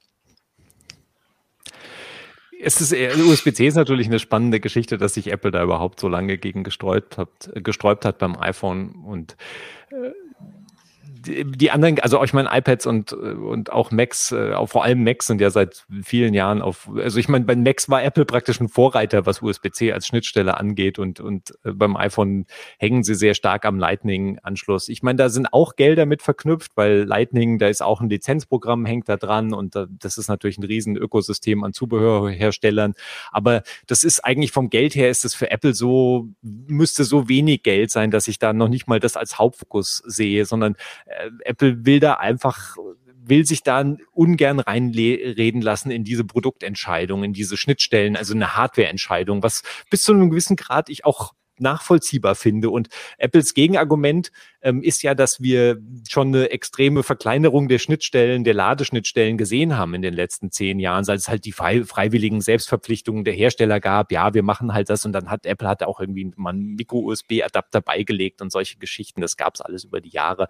Es 2.63 2.81
ist 2.83 2.93
USB-C 2.93 3.69
ist 3.69 3.77
natürlich 3.77 4.09
eine 4.09 4.19
spannende 4.19 4.61
Geschichte, 4.61 4.99
dass 4.99 5.15
sich 5.15 5.33
Apple 5.33 5.51
da 5.51 5.63
überhaupt 5.63 5.99
so 5.99 6.09
lange 6.09 6.37
gegen 6.37 6.63
gesträubt 6.63 7.17
hat, 7.17 7.51
gesträubt 7.55 8.05
hat 8.05 8.19
beim 8.19 8.37
iPhone 8.39 8.91
und 9.07 9.37
äh, 9.91 10.11
die 11.27 11.71
anderen, 11.71 11.99
also 12.01 12.23
ich 12.23 12.33
meine 12.33 12.49
iPads 12.53 12.87
und 12.87 13.13
und 13.13 13.73
auch 13.73 13.91
Macs, 13.91 14.33
äh, 14.33 14.53
auch 14.55 14.69
vor 14.69 14.85
allem 14.85 15.05
Macs 15.05 15.27
sind 15.27 15.41
ja 15.41 15.51
seit 15.51 15.85
vielen 16.03 16.35
Jahren 16.35 16.63
auf, 16.63 16.91
also 16.97 17.19
ich 17.19 17.29
meine 17.29 17.45
bei 17.45 17.57
Macs 17.57 17.89
war 17.89 18.03
Apple 18.03 18.25
praktisch 18.25 18.61
ein 18.61 18.69
Vorreiter, 18.69 19.27
was 19.27 19.43
USB-C 19.43 19.93
als 19.93 20.07
Schnittstelle 20.07 20.57
angeht 20.57 20.99
und 20.99 21.21
und 21.21 21.53
äh, 21.65 21.73
beim 21.73 21.97
iPhone 21.97 22.47
hängen 22.79 23.03
sie 23.03 23.15
sehr 23.15 23.35
stark 23.35 23.65
am 23.65 23.79
Lightning-Anschluss. 23.79 24.89
Ich 24.89 25.03
meine, 25.03 25.17
da 25.17 25.29
sind 25.29 25.53
auch 25.53 25.77
Gelder 25.77 26.07
mit 26.07 26.23
verknüpft, 26.23 26.73
weil 26.77 27.03
Lightning, 27.03 27.59
da 27.59 27.69
ist 27.69 27.83
auch 27.83 28.01
ein 28.01 28.09
Lizenzprogramm 28.09 28.87
hängt 28.87 29.09
da 29.09 29.17
dran 29.17 29.53
und 29.53 29.77
das 29.91 30.19
ist 30.19 30.29
natürlich 30.29 30.59
ein 30.59 30.65
riesen 30.65 30.97
Ökosystem 30.97 31.65
an 31.65 31.73
Zubehörherstellern. 31.73 32.95
Aber 33.31 33.63
das 33.87 34.05
ist 34.05 34.25
eigentlich 34.25 34.53
vom 34.53 34.71
Geld 34.71 34.95
her 34.95 35.11
ist 35.11 35.25
es 35.25 35.35
für 35.35 35.51
Apple 35.51 35.75
so 35.75 36.29
müsste 36.43 37.05
so 37.05 37.29
wenig 37.29 37.63
Geld 37.63 37.91
sein, 37.91 38.11
dass 38.11 38.29
ich 38.29 38.39
da 38.39 38.53
noch 38.53 38.69
nicht 38.69 38.89
mal 38.89 39.01
das 39.01 39.17
als 39.17 39.39
Hauptfokus 39.39 40.03
sehe, 40.07 40.45
sondern 40.45 40.77
Apple 41.45 41.85
will 41.85 42.01
da 42.01 42.15
einfach 42.15 42.77
will 43.23 43.47
sich 43.47 43.63
da 43.63 43.85
ungern 44.13 44.61
reinreden 44.61 45.63
lassen 45.63 45.91
in 45.91 46.05
diese 46.05 46.25
Produktentscheidung, 46.25 47.23
in 47.23 47.33
diese 47.33 47.57
Schnittstellen, 47.57 48.17
also 48.17 48.35
eine 48.35 48.57
Hardwareentscheidung, 48.57 49.43
was 49.43 49.63
bis 49.91 50.03
zu 50.03 50.13
einem 50.13 50.31
gewissen 50.31 50.57
Grad 50.57 50.89
ich 50.89 51.05
auch 51.05 51.35
nachvollziehbar 51.61 52.35
finde. 52.35 52.71
Und 52.71 52.89
Apples 53.19 53.55
Gegenargument 53.55 54.31
ähm, 54.63 54.83
ist 54.83 55.03
ja, 55.03 55.15
dass 55.15 55.41
wir 55.41 55.79
schon 56.09 56.29
eine 56.29 56.51
extreme 56.51 57.03
Verkleinerung 57.03 57.69
der 57.69 57.79
Schnittstellen, 57.79 58.45
der 58.45 58.55
Ladeschnittstellen 58.55 59.39
gesehen 59.39 59.77
haben 59.77 59.95
in 59.95 60.03
den 60.03 60.15
letzten 60.15 60.51
zehn 60.51 60.79
Jahren, 60.79 61.05
seit 61.05 61.19
es 61.19 61.29
halt 61.29 61.45
die 61.45 61.53
freiwilligen 61.53 62.41
Selbstverpflichtungen 62.41 63.25
der 63.25 63.35
Hersteller 63.35 63.81
gab. 63.81 64.13
Ja, 64.13 64.35
wir 64.35 64.43
machen 64.43 64.75
halt 64.75 64.91
das 64.91 65.05
und 65.05 65.13
dann 65.13 65.31
hat 65.31 65.47
Apple 65.47 65.69
hat 65.69 65.83
auch 65.83 66.01
irgendwie 66.01 66.31
mal 66.37 66.51
einen 66.51 66.75
Micro-USB-Adapter 66.75 67.81
beigelegt 67.81 68.43
und 68.43 68.53
solche 68.53 68.79
Geschichten. 68.79 69.21
Das 69.21 69.37
gab 69.37 69.55
es 69.55 69.61
alles 69.61 69.85
über 69.85 70.01
die 70.01 70.11
Jahre. 70.11 70.49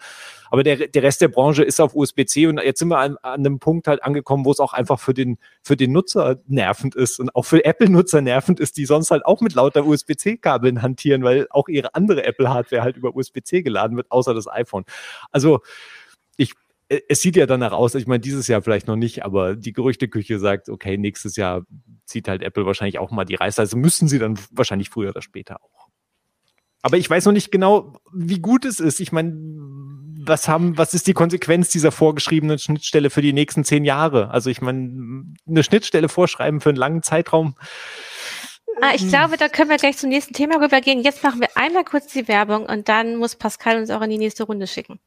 Aber 0.50 0.64
der, 0.64 0.88
der 0.88 1.02
Rest 1.02 1.20
der 1.20 1.28
Branche 1.28 1.62
ist 1.62 1.80
auf 1.80 1.94
USB-C 1.94 2.46
und 2.46 2.58
jetzt 2.58 2.80
sind 2.80 2.88
wir 2.88 2.98
an, 2.98 3.16
an 3.22 3.40
einem 3.40 3.58
Punkt 3.58 3.86
halt 3.86 4.02
angekommen, 4.02 4.44
wo 4.44 4.50
es 4.50 4.60
auch 4.60 4.72
einfach 4.72 4.98
für 4.98 5.14
den, 5.14 5.38
für 5.62 5.76
den 5.76 5.92
Nutzer 5.92 6.40
nervend 6.46 6.94
ist 6.96 7.20
und 7.20 7.34
auch 7.34 7.44
für 7.44 7.64
Apple-Nutzer 7.64 8.20
nervend 8.20 8.60
ist, 8.60 8.76
die 8.76 8.86
sonst 8.86 9.10
halt 9.10 9.24
auch 9.24 9.40
mit 9.40 9.54
lauter 9.54 9.86
USB-C-Kabeln 9.86 10.82
hantieren, 10.82 10.99
weil 11.22 11.46
auch 11.50 11.68
ihre 11.68 11.94
andere 11.94 12.24
Apple-Hardware 12.24 12.82
halt 12.82 12.96
über 12.96 13.14
USB-C 13.14 13.62
geladen 13.62 13.96
wird 13.96 14.00
wird, 14.00 14.10
außer 14.10 14.34
das 14.34 14.48
iPhone. 14.48 14.84
Also 15.30 15.60
ich 16.36 16.54
äh, 16.88 17.00
es 17.08 17.20
sieht 17.20 17.36
ja 17.36 17.46
danach 17.46 17.72
aus, 17.72 17.94
ich 17.94 18.06
meine, 18.06 18.20
dieses 18.20 18.48
Jahr 18.48 18.62
vielleicht 18.62 18.86
noch 18.86 18.96
nicht, 18.96 19.24
aber 19.24 19.56
die 19.56 19.72
Gerüchteküche 19.72 20.38
sagt, 20.38 20.68
okay, 20.68 20.98
nächstes 20.98 21.36
Jahr 21.36 21.62
zieht 22.04 22.28
halt 22.28 22.42
Apple 22.42 22.66
wahrscheinlich 22.66 22.98
auch 22.98 23.10
mal 23.10 23.24
die 23.24 23.36
Reißleine. 23.36 23.66
Also 23.66 23.76
müssen 23.76 24.08
sie 24.08 24.18
dann 24.18 24.38
wahrscheinlich 24.50 24.90
früher 24.90 25.10
oder 25.10 25.22
später 25.22 25.62
auch. 25.62 25.88
Aber 26.82 26.96
ich 26.96 27.10
weiß 27.10 27.26
noch 27.26 27.32
nicht 27.32 27.52
genau, 27.52 28.00
wie 28.12 28.40
gut 28.40 28.64
es 28.64 28.80
ist. 28.80 29.00
Ich 29.00 29.12
meine, 29.12 29.34
was 30.22 30.48
haben, 30.48 30.78
was 30.78 30.94
ist 30.94 31.06
die 31.06 31.12
Konsequenz 31.12 31.68
dieser 31.68 31.92
vorgeschriebenen 31.92 32.58
Schnittstelle 32.58 33.10
für 33.10 33.20
die 33.20 33.34
nächsten 33.34 33.64
zehn 33.64 33.84
Jahre? 33.84 34.30
Also 34.30 34.48
ich 34.48 34.62
meine, 34.62 35.24
eine 35.46 35.62
Schnittstelle 35.62 36.08
vorschreiben 36.08 36.60
für 36.60 36.70
einen 36.70 36.78
langen 36.78 37.02
Zeitraum 37.02 37.54
Ah, 38.80 38.92
ich 38.94 39.08
glaube, 39.08 39.36
da 39.36 39.48
können 39.48 39.70
wir 39.70 39.76
gleich 39.76 39.98
zum 39.98 40.08
nächsten 40.08 40.32
Thema 40.32 40.60
rübergehen. 40.60 41.02
Jetzt 41.02 41.22
machen 41.22 41.40
wir 41.40 41.48
einmal 41.54 41.84
kurz 41.84 42.06
die 42.08 42.28
Werbung 42.28 42.66
und 42.66 42.88
dann 42.88 43.16
muss 43.16 43.36
Pascal 43.36 43.78
uns 43.78 43.90
auch 43.90 44.00
in 44.02 44.10
die 44.10 44.18
nächste 44.18 44.44
Runde 44.44 44.66
schicken. 44.66 44.98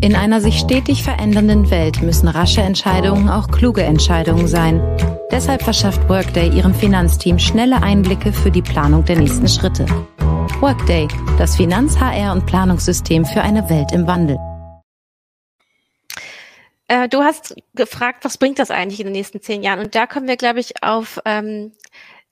In 0.00 0.14
einer 0.14 0.40
sich 0.40 0.58
stetig 0.58 1.02
verändernden 1.02 1.70
Welt 1.70 2.02
müssen 2.02 2.28
rasche 2.28 2.60
Entscheidungen 2.60 3.28
auch 3.28 3.48
kluge 3.48 3.82
Entscheidungen 3.82 4.46
sein. 4.46 4.80
Deshalb 5.30 5.62
verschafft 5.62 6.08
Workday 6.08 6.48
ihrem 6.48 6.74
Finanzteam 6.74 7.38
schnelle 7.38 7.82
Einblicke 7.82 8.32
für 8.32 8.50
die 8.50 8.62
Planung 8.62 9.04
der 9.04 9.18
nächsten 9.18 9.48
Schritte. 9.48 9.86
Workday, 10.60 11.06
das 11.38 11.56
Finanz-, 11.56 11.98
HR- 11.98 12.32
und 12.32 12.46
Planungssystem 12.46 13.24
für 13.24 13.42
eine 13.42 13.68
Welt 13.68 13.92
im 13.92 14.06
Wandel. 14.06 14.38
Äh, 16.88 17.08
du 17.08 17.22
hast 17.22 17.54
gefragt, 17.74 18.24
was 18.24 18.38
bringt 18.38 18.58
das 18.58 18.70
eigentlich 18.70 19.00
in 19.00 19.06
den 19.06 19.12
nächsten 19.12 19.42
zehn 19.42 19.62
Jahren? 19.62 19.80
Und 19.80 19.94
da 19.94 20.06
kommen 20.06 20.26
wir, 20.26 20.36
glaube 20.36 20.60
ich, 20.60 20.82
auf 20.82 21.20
ähm, 21.26 21.72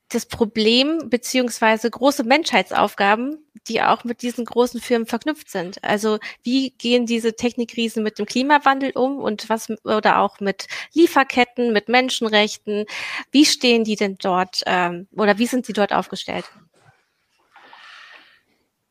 das 0.09 0.27
Problem 0.27 1.11
beziehungsweise 1.11 1.90
große 1.90 2.23
Menschheitsaufgaben, 2.25 3.38
die 3.66 3.83
auch 3.83 4.05
mit 4.05 4.23
diesen 4.23 4.45
großen 4.45 4.81
Firmen 4.81 5.07
verknüpft 5.07 5.51
sind. 5.51 5.83
Also 5.83 6.19
wie 6.45 6.71
gehen 6.71 7.07
diese 7.07 7.35
Technikriesen 7.35 8.03
mit 8.03 8.19
dem 8.19 8.27
Klimawandel 8.27 8.92
um 8.92 9.19
und 9.19 9.49
was 9.49 9.69
oder 9.85 10.21
auch 10.21 10.38
mit 10.38 10.69
Lieferketten, 10.92 11.73
mit 11.73 11.88
Menschenrechten? 11.88 12.87
Wie 13.33 13.45
stehen 13.45 13.83
die 13.83 13.97
denn 13.97 14.16
dort 14.21 14.62
ähm, 14.66 15.09
oder 15.16 15.38
wie 15.38 15.47
sind 15.47 15.66
sie 15.66 15.73
dort 15.73 15.92
aufgestellt? 15.92 16.45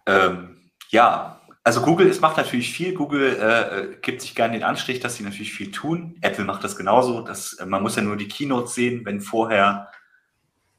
Ähm, 0.05 0.69
ja, 0.89 1.41
also 1.63 1.81
Google 1.81 2.07
es 2.07 2.19
macht 2.19 2.37
natürlich 2.37 2.73
viel. 2.73 2.93
Google 2.93 3.39
äh, 3.39 3.95
gibt 4.01 4.21
sich 4.21 4.35
gerne 4.35 4.53
den 4.53 4.63
Anstrich, 4.63 4.99
dass 4.99 5.15
sie 5.15 5.23
natürlich 5.23 5.53
viel 5.53 5.71
tun. 5.71 6.15
Apple 6.21 6.43
macht 6.45 6.63
das 6.63 6.75
genauso. 6.75 7.21
Das, 7.21 7.53
äh, 7.53 7.65
man 7.65 7.81
muss 7.81 7.95
ja 7.95 8.01
nur 8.01 8.17
die 8.17 8.27
Keynotes 8.27 8.75
sehen, 8.75 9.05
wenn 9.05 9.21
vorher 9.21 9.89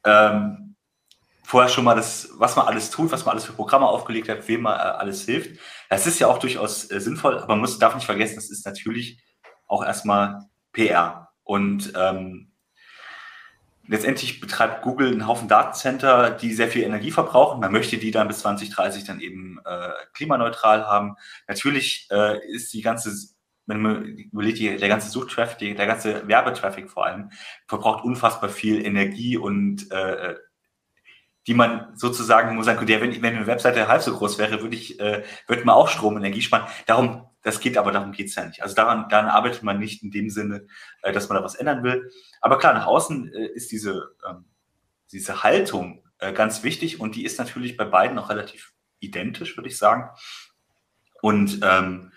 ähm, 0.03 0.75
vorher 1.43 1.69
schon 1.69 1.85
mal 1.85 1.95
das, 1.95 2.29
was 2.37 2.55
man 2.55 2.67
alles 2.67 2.89
tut, 2.89 3.11
was 3.11 3.25
man 3.25 3.33
alles 3.33 3.45
für 3.45 3.53
Programme 3.53 3.87
aufgelegt 3.87 4.27
hat, 4.27 4.47
wem 4.47 4.63
man 4.63 4.77
äh, 4.77 4.81
alles 4.81 5.23
hilft. 5.23 5.59
Das 5.89 6.05
ist 6.05 6.19
ja 6.19 6.27
auch 6.27 6.39
durchaus 6.39 6.91
äh, 6.91 6.99
sinnvoll, 6.99 7.37
aber 7.37 7.47
man 7.47 7.59
muss, 7.59 7.79
darf 7.79 7.95
nicht 7.95 8.05
vergessen, 8.05 8.35
das 8.35 8.49
ist 8.49 8.65
natürlich 8.65 9.21
auch 9.65 9.83
erstmal 9.83 10.45
PR. 10.73 11.29
Und 11.43 11.93
ähm, 11.95 12.51
letztendlich 13.87 14.41
betreibt 14.41 14.81
Google 14.81 15.11
einen 15.11 15.27
Haufen 15.27 15.47
Datencenter, 15.47 16.31
die 16.31 16.53
sehr 16.53 16.67
viel 16.67 16.83
Energie 16.83 17.11
verbrauchen. 17.11 17.61
Man 17.61 17.71
möchte 17.71 17.97
die 17.97 18.11
dann 18.11 18.27
bis 18.27 18.39
2030 18.39 19.05
dann 19.05 19.21
eben 19.21 19.59
äh, 19.65 19.89
klimaneutral 20.13 20.85
haben. 20.85 21.15
Natürlich 21.47 22.07
äh, 22.11 22.45
ist 22.51 22.73
die 22.73 22.81
ganze 22.81 23.11
wenn 23.67 23.81
man 23.81 24.05
überlegt, 24.05 24.59
der 24.59 24.89
ganze 24.89 25.09
Suchtraffic, 25.09 25.75
der 25.75 25.85
ganze 25.85 26.27
Werbetraffic 26.27 26.89
vor 26.89 27.05
allem, 27.05 27.31
verbraucht 27.67 28.03
unfassbar 28.03 28.49
viel 28.49 28.83
Energie 28.83 29.37
und 29.37 29.91
äh, 29.91 30.35
die 31.47 31.53
man 31.53 31.95
sozusagen 31.95 32.55
muss 32.55 32.65
sagen, 32.65 32.85
der, 32.85 33.01
wenn, 33.01 33.21
wenn 33.21 33.35
eine 33.35 33.47
Webseite 33.47 33.87
halb 33.87 34.01
so 34.01 34.15
groß 34.15 34.37
wäre, 34.37 34.61
würde 34.61 34.75
ich, 34.75 34.99
äh, 34.99 35.23
würde 35.47 35.63
man 35.63 35.75
auch 35.75 35.87
Strom 35.87 36.15
und 36.15 36.21
Energie 36.21 36.41
sparen. 36.41 36.67
Darum, 36.85 37.25
das 37.41 37.61
geht 37.61 37.77
aber, 37.77 37.93
darum 37.93 38.11
geht's 38.11 38.35
ja 38.35 38.45
nicht. 38.45 38.61
Also 38.61 38.75
daran, 38.75 39.07
daran 39.09 39.29
arbeitet 39.29 39.63
man 39.63 39.79
nicht 39.79 40.03
in 40.03 40.11
dem 40.11 40.29
Sinne, 40.29 40.67
äh, 41.03 41.13
dass 41.13 41.29
man 41.29 41.37
da 41.37 41.43
was 41.43 41.55
ändern 41.55 41.83
will. 41.83 42.11
Aber 42.41 42.57
klar, 42.57 42.73
nach 42.73 42.85
außen 42.85 43.31
äh, 43.33 43.45
ist 43.47 43.71
diese, 43.71 44.09
ähm, 44.29 44.43
diese 45.13 45.43
Haltung 45.43 46.03
äh, 46.19 46.33
ganz 46.33 46.63
wichtig 46.63 46.99
und 46.99 47.15
die 47.15 47.23
ist 47.23 47.39
natürlich 47.39 47.77
bei 47.77 47.85
beiden 47.85 48.15
noch 48.15 48.29
relativ 48.29 48.73
identisch, 48.99 49.55
würde 49.55 49.69
ich 49.69 49.77
sagen. 49.77 50.09
Und 51.21 51.59
ähm, 51.63 52.11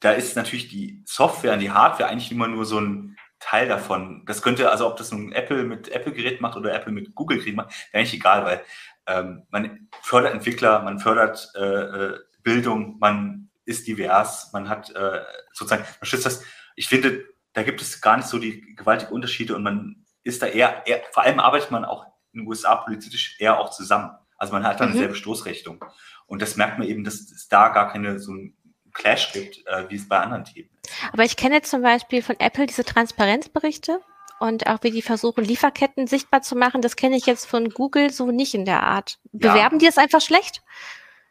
da 0.00 0.12
ist 0.12 0.36
natürlich 0.36 0.68
die 0.68 1.02
Software 1.06 1.54
und 1.54 1.60
die 1.60 1.70
Hardware 1.70 2.08
eigentlich 2.08 2.30
immer 2.30 2.48
nur 2.48 2.64
so 2.64 2.80
ein 2.80 3.16
Teil 3.38 3.68
davon. 3.68 4.24
Das 4.26 4.42
könnte, 4.42 4.70
also 4.70 4.86
ob 4.86 4.96
das 4.96 5.12
nun 5.12 5.32
Apple 5.32 5.64
mit 5.64 5.88
Apple-Gerät 5.88 6.40
macht 6.40 6.56
oder 6.56 6.74
Apple 6.74 6.92
mit 6.92 7.14
Google-Gerät 7.14 7.54
macht, 7.54 7.70
wäre 7.92 8.00
eigentlich 8.00 8.14
egal, 8.14 8.44
weil 8.44 8.62
ähm, 9.06 9.42
man 9.50 9.88
fördert 10.02 10.34
Entwickler, 10.34 10.82
man 10.82 10.98
fördert 10.98 11.50
äh, 11.54 11.60
äh, 11.60 12.18
Bildung, 12.42 12.98
man 12.98 13.50
ist 13.64 13.86
divers, 13.86 14.50
man 14.52 14.68
hat 14.68 14.90
äh, 14.94 15.20
sozusagen, 15.52 15.84
man 16.00 16.06
schützt 16.06 16.26
das. 16.26 16.42
Ich 16.76 16.88
finde, 16.88 17.24
da 17.52 17.62
gibt 17.62 17.80
es 17.80 18.00
gar 18.00 18.16
nicht 18.16 18.28
so 18.28 18.38
die 18.38 18.74
gewaltigen 18.74 19.12
Unterschiede 19.12 19.54
und 19.54 19.62
man 19.62 20.04
ist 20.22 20.42
da 20.42 20.46
eher, 20.46 20.86
eher 20.86 21.02
vor 21.12 21.22
allem 21.22 21.40
arbeitet 21.40 21.70
man 21.70 21.84
auch 21.84 22.04
in 22.32 22.40
den 22.40 22.48
USA 22.48 22.76
politisch 22.76 23.36
eher 23.38 23.58
auch 23.58 23.70
zusammen. 23.70 24.10
Also 24.38 24.52
man 24.52 24.64
hat 24.64 24.80
da 24.80 24.84
eine 24.84 24.94
mhm. 24.94 24.98
selbe 24.98 25.14
Stoßrichtung. 25.14 25.84
Und 26.26 26.42
das 26.42 26.56
merkt 26.56 26.78
man 26.78 26.88
eben, 26.88 27.04
dass 27.04 27.14
es 27.14 27.48
da 27.48 27.68
gar 27.68 27.90
keine 27.90 28.18
so 28.18 28.32
ein 28.32 28.55
Clash 28.96 29.32
gibt, 29.32 29.66
äh, 29.66 29.88
wie 29.88 29.96
es 29.96 30.08
bei 30.08 30.18
anderen 30.18 30.44
Themen 30.44 30.68
ist. 30.82 30.92
Aber 31.12 31.24
ich 31.24 31.36
kenne 31.36 31.62
zum 31.62 31.82
Beispiel 31.82 32.22
von 32.22 32.38
Apple 32.38 32.66
diese 32.66 32.84
Transparenzberichte 32.84 34.00
und 34.38 34.66
auch 34.66 34.78
wie 34.82 34.90
die 34.90 35.02
versuchen, 35.02 35.44
Lieferketten 35.44 36.06
sichtbar 36.06 36.42
zu 36.42 36.56
machen. 36.56 36.82
Das 36.82 36.96
kenne 36.96 37.16
ich 37.16 37.26
jetzt 37.26 37.46
von 37.46 37.70
Google 37.70 38.10
so 38.10 38.30
nicht 38.30 38.54
in 38.54 38.64
der 38.64 38.82
Art. 38.82 39.18
Bewerben 39.32 39.76
ja. 39.76 39.78
die 39.80 39.86
es 39.86 39.98
einfach 39.98 40.20
schlecht? 40.20 40.62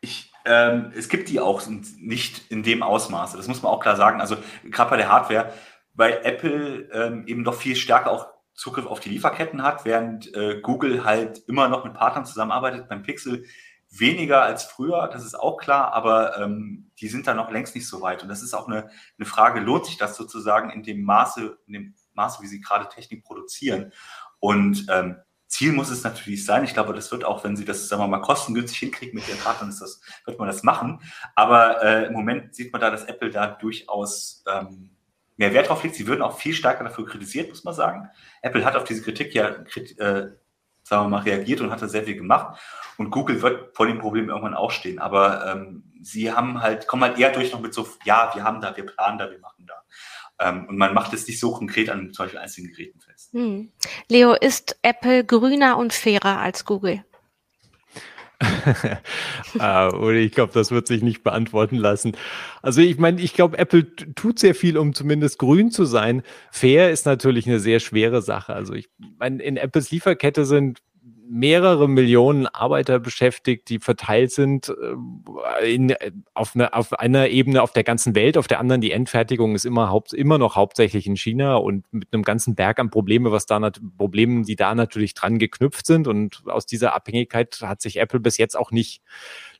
Ich, 0.02 0.32
ähm, 0.46 0.92
es 0.96 1.10
gibt 1.10 1.30
die 1.30 1.40
auch 1.40 1.62
nicht 1.68 2.52
in 2.52 2.64
dem 2.64 2.84
Ausmaße. 2.84 3.38
Das 3.38 3.48
muss 3.48 3.62
man 3.62 3.72
auch 3.72 3.80
klar 3.80 3.96
sagen. 3.96 4.22
Also 4.22 4.38
gerade 4.64 4.90
bei 4.90 4.98
der 4.98 5.10
Hardware, 5.10 5.54
weil 5.94 6.20
Apple 6.24 6.90
ähm, 6.94 7.28
eben 7.28 7.44
doch 7.44 7.56
viel 7.56 7.76
stärker 7.76 8.12
auch 8.12 8.28
Zugriff 8.54 8.86
auf 8.86 9.02
die 9.02 9.10
Lieferketten 9.10 9.64
hat, 9.64 9.84
während 9.84 10.34
äh, 10.34 10.62
Google 10.62 11.04
halt 11.04 11.44
immer 11.48 11.68
noch 11.68 11.84
mit 11.84 11.94
Partnern 11.94 12.26
zusammenarbeitet. 12.26 12.88
Beim 12.88 13.04
Pixel 13.04 13.46
weniger 14.00 14.44
als 14.44 14.64
früher, 14.64 15.10
das 15.12 15.26
ist 15.26 15.36
auch 15.36 15.58
klar, 15.58 15.94
aber 15.94 16.38
ähm, 16.40 16.92
die 17.00 17.08
sind 17.08 17.28
da 17.28 17.34
noch 17.34 17.52
längst 17.52 17.76
nicht 17.76 17.88
so 17.88 18.02
weit. 18.02 18.24
Und 18.24 18.30
das 18.30 18.42
ist 18.42 18.54
auch 18.54 18.68
eine, 18.68 18.90
eine 19.18 19.26
Frage, 19.26 19.60
lohnt 19.60 19.86
sich 19.86 19.98
das 19.98 20.16
sozusagen 20.16 20.70
in 20.70 20.84
dem 20.84 21.04
Maße, 21.04 21.58
in 21.68 21.74
dem 21.74 21.96
Maße, 22.14 22.42
wie 22.42 22.48
sie 22.48 22.62
gerade 22.62 22.90
Technik 22.90 23.24
produzieren? 23.24 23.92
Und 24.40 24.86
ähm, 24.90 25.18
Ziel 25.48 25.72
muss 25.72 25.90
es 25.90 26.04
natürlich 26.04 26.46
sein. 26.46 26.64
Ich 26.64 26.74
glaube, 26.74 26.94
das 26.94 27.12
wird 27.12 27.24
auch, 27.24 27.44
wenn 27.44 27.56
sie 27.56 27.66
das, 27.66 27.88
sagen 27.88 28.02
wir 28.02 28.08
mal, 28.08 28.22
kostengünstig 28.22 28.80
hinkriegen 28.80 29.16
mit 29.16 29.28
ihren 29.28 29.40
Partnern, 29.40 29.70
das, 29.70 30.02
wird 30.26 30.40
man 30.40 30.48
das 30.48 30.64
machen. 30.64 31.02
Aber 31.36 31.84
äh, 31.84 32.08
im 32.08 32.14
Moment 32.14 32.56
sieht 32.56 32.74
man 32.74 32.82
da, 32.82 32.90
dass 32.90 33.06
Apple 33.06 33.30
da 33.30 33.48
durchaus 33.48 34.44
ähm, 34.52 34.90
mehr 35.38 35.54
Wert 35.54 35.70
drauf 35.70 35.84
legt. 35.84 35.96
Sie 35.96 36.08
würden 36.08 36.22
auch 36.22 36.38
viel 36.38 36.54
stärker 36.54 36.84
dafür 36.84 37.06
kritisiert, 37.06 37.50
muss 37.50 37.64
man 37.64 37.74
sagen. 37.74 38.10
Apple 38.42 38.66
hat 38.66 38.76
auf 38.76 38.84
diese 38.84 39.02
Kritik 39.02 39.34
ja, 39.34 39.50
äh, 39.98 40.28
sagen 40.86 41.06
wir 41.06 41.10
mal, 41.10 41.24
reagiert 41.24 41.62
und 41.62 41.72
hat 41.72 41.82
da 41.82 41.88
sehr 41.88 42.04
viel 42.04 42.16
gemacht. 42.16 42.60
Und 42.98 43.10
Google 43.10 43.42
wird 43.42 43.76
vor 43.76 43.88
dem 43.88 44.00
Problem 44.00 44.30
irgendwann 44.30 44.54
auch 44.54 44.72
stehen. 44.72 45.00
Aber 45.00 45.46
ähm, 45.48 45.84
sie 46.02 46.32
haben 46.32 46.62
halt, 46.62 46.88
kommen 46.88 47.04
halt 47.04 47.18
eher 47.18 47.32
durch 47.32 47.52
noch 47.52 47.60
mit 47.60 47.74
so, 47.74 47.88
ja, 48.04 48.32
wir 48.36 48.44
haben 48.44 48.62
da, 48.62 48.78
wir 48.78 48.86
planen 48.86 49.18
da, 49.18 49.30
wir 49.30 49.40
machen 49.40 49.66
da. 49.66 49.74
Ähm, 50.40 50.68
und 50.68 50.78
man 50.78 50.94
macht 50.94 51.12
es 51.14 51.28
nicht 51.28 51.40
so 51.40 51.52
konkret 51.52 51.90
an 51.90 52.14
zum 52.14 52.26
Beispiel 52.26 52.40
einzelnen 52.40 52.70
Geräten 52.70 53.00
fest. 53.00 53.34
Hm. 53.34 53.72
Leo, 54.10 54.34
ist 54.34 54.78
Apple 54.84 55.26
grüner 55.26 55.78
und 55.78 55.92
fairer 55.92 56.40
als 56.40 56.66
Google? 56.66 57.04
Ah, 59.60 59.90
oder 59.90 60.16
ich 60.16 60.32
glaube, 60.32 60.54
das 60.54 60.72
wird 60.72 60.88
sich 60.88 61.02
nicht 61.02 61.24
beantworten 61.24 61.78
lassen. 61.78 62.14
Also 62.62 62.82
ich 62.82 62.98
meine, 62.98 63.22
ich 63.22 63.34
glaube, 63.34 63.58
Apple 63.58 63.96
tut 64.16 64.40
sehr 64.40 64.56
viel, 64.56 64.78
um 64.78 64.94
zumindest 64.94 65.40
grün 65.40 65.72
zu 65.72 65.86
sein. 65.86 66.24
Fair 66.52 66.92
ist 66.92 67.06
natürlich 67.06 67.48
eine 67.48 67.60
sehr 67.60 67.80
schwere 67.80 68.22
Sache. 68.22 68.54
Also 68.54 68.74
ich 68.74 68.90
meine, 69.18 69.42
in 69.44 69.58
Apples 69.58 69.92
Lieferkette 69.92 70.46
sind 70.46 70.80
mehrere 71.28 71.88
Millionen 71.88 72.48
Arbeiter 72.48 73.00
beschäftigt, 73.00 73.70
die 73.70 73.80
verteilt 73.80 74.32
sind 74.32 74.70
äh, 75.60 75.74
in, 75.74 75.90
äh, 75.90 76.12
auf, 76.34 76.56
eine, 76.56 76.74
auf 76.74 76.94
einer 76.94 77.30
Ebene 77.30 77.62
auf 77.62 77.74
der 77.74 77.84
ganzen 77.84 78.16
Welt, 78.16 78.38
auf 78.38 78.48
der 78.48 78.60
anderen 78.60 78.82
die 78.82 78.92
Endfertigung 78.92 79.56
ist 79.56 79.66
immer, 79.66 79.90
haupt, 79.90 80.14
immer 80.14 80.38
noch 80.38 80.56
hauptsächlich 80.56 81.08
in 81.08 81.16
China 81.16 81.56
und 81.56 81.86
mit 81.92 82.14
einem 82.14 82.24
ganzen 82.24 82.56
Berg 82.56 82.80
an 82.80 82.90
Probleme, 82.90 83.32
was 83.32 83.46
da 83.46 83.72
Problemen, 83.98 84.44
die 84.44 84.56
da 84.56 84.76
natürlich 84.76 85.14
dran 85.14 85.40
geknüpft 85.40 85.86
sind 85.86 86.08
und 86.08 86.44
aus 86.48 86.66
dieser 86.66 86.94
Abhängigkeit 86.94 87.60
hat 87.62 87.82
sich 87.82 87.98
Apple 87.98 88.20
bis 88.20 88.38
jetzt 88.38 88.58
auch 88.58 88.72
nicht 88.72 89.02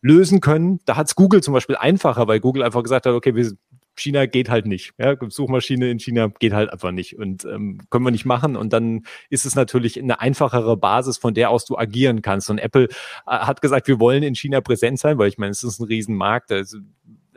lösen 0.02 0.42
können. 0.42 0.80
Da 0.86 0.96
hat 0.96 1.08
es 1.08 1.16
Google 1.16 1.42
zum 1.42 1.54
Beispiel 1.54 1.76
einfacher, 1.76 2.28
weil 2.28 2.40
Google 2.40 2.64
einfach 2.64 2.84
gesagt 2.84 3.06
hat, 3.06 3.14
okay, 3.14 3.36
wir 3.36 3.52
China 3.96 4.26
geht 4.26 4.50
halt 4.50 4.66
nicht. 4.66 4.94
Ja, 4.98 5.16
Suchmaschine 5.28 5.90
in 5.90 6.00
China 6.00 6.28
geht 6.40 6.54
halt 6.54 6.72
einfach 6.72 6.92
nicht 6.92 7.18
und 7.18 7.46
ähm, 7.46 7.82
können 7.90 8.06
wir 8.06 8.12
nicht 8.12 8.26
machen. 8.26 8.56
Und 8.56 8.74
dann 8.74 9.04
ist 9.30 9.46
es 9.46 9.56
natürlich 9.56 10.00
eine 10.00 10.20
einfachere 10.20 10.78
Basis, 10.78 11.18
von 11.18 11.34
der 11.34 11.50
aus 11.50 11.66
du 11.66 11.78
agieren 11.78 12.22
kannst. 12.22 12.50
Und 12.50 12.60
Apple 12.60 12.86
äh, 12.86 12.88
hat 13.26 13.62
gesagt, 13.62 13.88
wir 13.88 14.00
wollen 14.00 14.24
in 14.24 14.36
China 14.36 14.62
präsent 14.62 15.00
sein, 15.00 15.18
weil 15.18 15.30
ich 15.30 15.38
meine, 15.38 15.52
es 15.52 15.64
ist 15.64 15.80
ein 15.80 15.86
Riesenmarkt. 15.86 16.52
Also, 16.52 16.80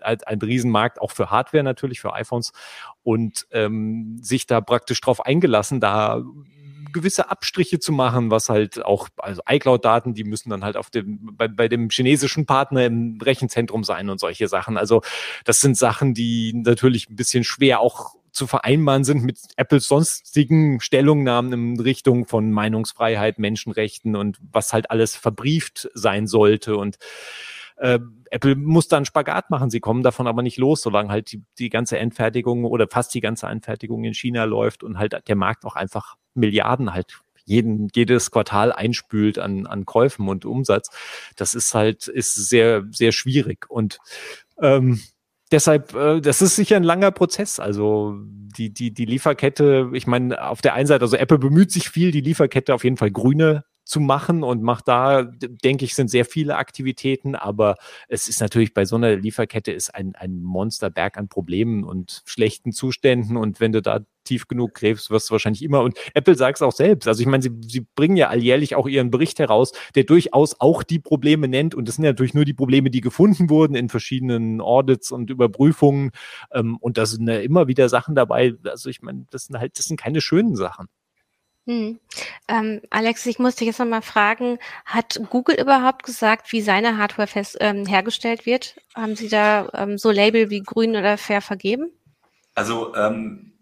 ein 0.01 0.39
Riesenmarkt 0.41 1.01
auch 1.01 1.11
für 1.11 1.31
Hardware 1.31 1.65
natürlich, 1.65 2.01
für 2.01 2.13
iPhones 2.15 2.53
und 3.03 3.49
ähm, 3.51 4.19
sich 4.23 4.47
da 4.47 4.61
praktisch 4.61 5.01
drauf 5.01 5.27
eingelassen, 5.27 5.81
da 5.81 6.23
gewisse 6.93 7.31
Abstriche 7.31 7.79
zu 7.79 7.93
machen, 7.93 8.31
was 8.31 8.49
halt 8.49 8.85
auch, 8.85 9.09
also 9.19 9.43
iCloud-Daten, 9.49 10.15
die 10.15 10.25
müssen 10.25 10.51
dann 10.51 10.65
halt 10.65 10.77
auf 10.77 10.91
dem, 10.91 11.37
bei, 11.37 11.49
bei 11.49 11.69
dem 11.69 11.91
chinesischen 11.91 12.47
Partner 12.47 12.87
im 12.87 13.19
Rechenzentrum 13.21 13.85
sein 13.85 14.11
und 14.11 14.21
solche 14.21 14.49
Sachen. 14.49 14.77
Also 14.77 15.03
das 15.45 15.61
sind 15.61 15.77
Sachen, 15.77 16.15
die 16.15 16.53
natürlich 16.55 17.09
ein 17.09 17.17
bisschen 17.17 17.45
schwer 17.45 17.81
auch 17.81 18.15
zu 18.33 18.47
vereinbaren 18.47 19.05
sind 19.05 19.25
mit 19.25 19.39
Apples 19.57 19.89
sonstigen 19.89 20.81
Stellungnahmen 20.81 21.53
in 21.53 21.81
Richtung 21.81 22.27
von 22.27 22.53
Meinungsfreiheit, 22.53 23.39
Menschenrechten 23.39 24.17
und 24.17 24.39
was 24.53 24.73
halt 24.73 24.91
alles 24.91 25.17
verbrieft 25.17 25.89
sein 25.95 26.27
sollte. 26.27 26.77
Und 26.77 26.99
äh, 27.79 27.99
Apple 28.31 28.57
muss 28.57 28.89
dann 28.89 29.05
Spagat 29.05 29.51
machen. 29.51 29.71
Sie 29.71 29.81
kommen 29.81 30.03
davon 30.03 30.27
aber 30.27 30.43
nicht 30.43 30.59
los, 30.59 30.83
solange 30.83 31.11
halt 31.11 31.33
die, 31.33 31.43
die 31.59 31.69
ganze 31.69 31.99
Endfertigung 31.99 32.65
oder 32.65 32.87
fast 32.91 33.15
die 33.15 33.21
ganze 33.21 33.47
Endfertigung 33.47 34.05
in 34.05 34.15
China 34.15 34.45
läuft 34.45 34.83
und 34.83 34.99
halt 34.99 35.17
der 35.27 35.37
Markt 35.37 35.65
auch 35.65 35.77
einfach 35.77 36.17
Milliarden 36.39 36.93
halt 36.95 37.19
jeden, 37.45 37.89
jedes 37.95 38.31
Quartal 38.31 38.73
einspült 38.73 39.39
an, 39.39 39.67
an 39.67 39.87
Käufen 39.87 40.29
und 40.29 40.45
Umsatz. 40.45 40.91
Das 41.37 41.55
ist 41.55 41.75
halt, 41.75 42.07
ist 42.07 42.35
sehr, 42.35 42.85
sehr 42.91 43.13
schwierig. 43.13 43.67
Und 43.71 43.99
ähm, 44.61 45.01
deshalb, 45.51 45.95
äh, 45.95 46.21
das 46.21 46.43
ist 46.43 46.57
sicher 46.57 46.77
ein 46.77 46.83
langer 46.83 47.11
Prozess. 47.11 47.59
Also 47.59 48.17
die, 48.21 48.71
die, 48.73 48.93
die 48.93 49.07
Lieferkette, 49.07 49.91
ich 49.95 50.07
meine, 50.07 50.47
auf 50.47 50.61
der 50.61 50.75
einen 50.75 50.87
Seite, 50.87 51.03
also 51.03 51.17
Apple 51.17 51.39
bemüht 51.39 51.73
sich 51.73 51.89
viel, 51.89 52.11
die 52.11 52.21
Lieferkette 52.21 52.75
auf 52.75 52.85
jeden 52.85 52.99
Fall 52.99 53.11
grüne 53.11 53.65
zu 53.89 54.01
machen 54.01 54.43
und 54.43 54.63
macht 54.63 54.87
da, 54.87 55.23
denke 55.23 55.87
ich, 55.87 55.95
sind 55.95 56.11
sehr 56.11 56.27
viele 56.27 56.57
Aktivitäten, 56.57 57.35
aber 57.35 57.77
es 58.09 58.29
ist 58.29 58.41
natürlich 58.41 58.75
bei 58.75 58.85
so 58.85 58.97
einer 58.97 59.17
Lieferkette 59.17 59.73
ist 59.73 59.95
ein, 59.95 60.15
ein 60.15 60.43
Monsterberg 60.43 61.17
an 61.17 61.29
Problemen 61.29 61.85
und 61.85 62.23
schlechten 62.27 62.73
Zuständen 62.73 63.39
und 63.39 63.61
wenn 63.61 63.73
du 63.73 63.81
da 63.81 64.01
tief 64.25 64.47
genug 64.47 64.75
gräbst, 64.75 65.11
wirst 65.11 65.31
du 65.31 65.33
wahrscheinlich 65.33 65.63
immer 65.63 65.81
und 65.81 65.97
Apple 66.13 66.35
sagt 66.35 66.59
es 66.59 66.63
auch 66.63 66.73
selbst. 66.73 67.09
Also 67.09 67.23
ich 67.23 67.27
meine, 67.27 67.43
sie, 67.43 67.51
sie 67.63 67.87
bringen 67.95 68.19
ja 68.19 68.29
alljährlich 68.29 68.75
auch 68.75 68.87
ihren 68.87 69.11
Bericht 69.11 69.39
heraus, 69.39 69.73
der 69.95 70.05
durchaus 70.05 70.61
auch 70.61 70.83
die 70.83 70.99
Probleme 70.99 71.49
nennt 71.49 71.75
und 71.75 71.89
das 71.89 71.95
sind 71.95 72.05
natürlich 72.05 72.35
nur 72.35 72.45
die 72.45 72.53
Probleme, 72.53 72.91
die 72.91 73.01
gefunden 73.01 73.49
wurden 73.49 73.75
in 73.75 73.89
verschiedenen 73.89 74.61
Audits 74.61 75.13
und 75.13 75.31
Überprüfungen 75.31 76.11
ähm, 76.53 76.77
und 76.77 76.99
da 76.99 77.07
sind 77.07 77.27
ja 77.27 77.41
immer 77.41 77.69
wieder 77.69 77.89
Sachen 77.89 78.15
dabei. 78.15 78.53
Also 78.65 78.91
ich 78.91 79.01
meine, 79.01 79.25
das 79.31 79.47
sind 79.47 79.59
halt, 79.59 79.79
das 79.79 79.87
sind 79.87 79.99
keine 79.99 80.21
schönen 80.21 80.57
Sachen. 80.57 80.89
Hm. 81.69 82.01
Ähm, 82.49 82.81
Alex, 82.89 83.27
ich 83.27 83.39
muss 83.39 83.57
dich 83.57 83.67
jetzt 83.67 83.79
nochmal 83.79 84.01
fragen, 84.01 84.59
hat 84.87 85.21
Google 85.29 85.61
überhaupt 85.61 86.03
gesagt, 86.03 86.51
wie 86.51 86.63
seine 86.63 86.97
Hardware 86.97 87.29
fest, 87.29 87.59
ähm, 87.61 87.85
hergestellt 87.85 88.47
wird? 88.47 88.77
Haben 88.95 89.17
Sie 89.17 89.29
da 89.29 89.69
ähm, 89.75 89.99
so 89.99 90.11
Label 90.11 90.49
wie 90.49 90.63
grün 90.63 90.97
oder 90.97 91.19
fair 91.19 91.43
vergeben? 91.43 91.91
Also, 92.55 92.95
ähm, 92.97 93.53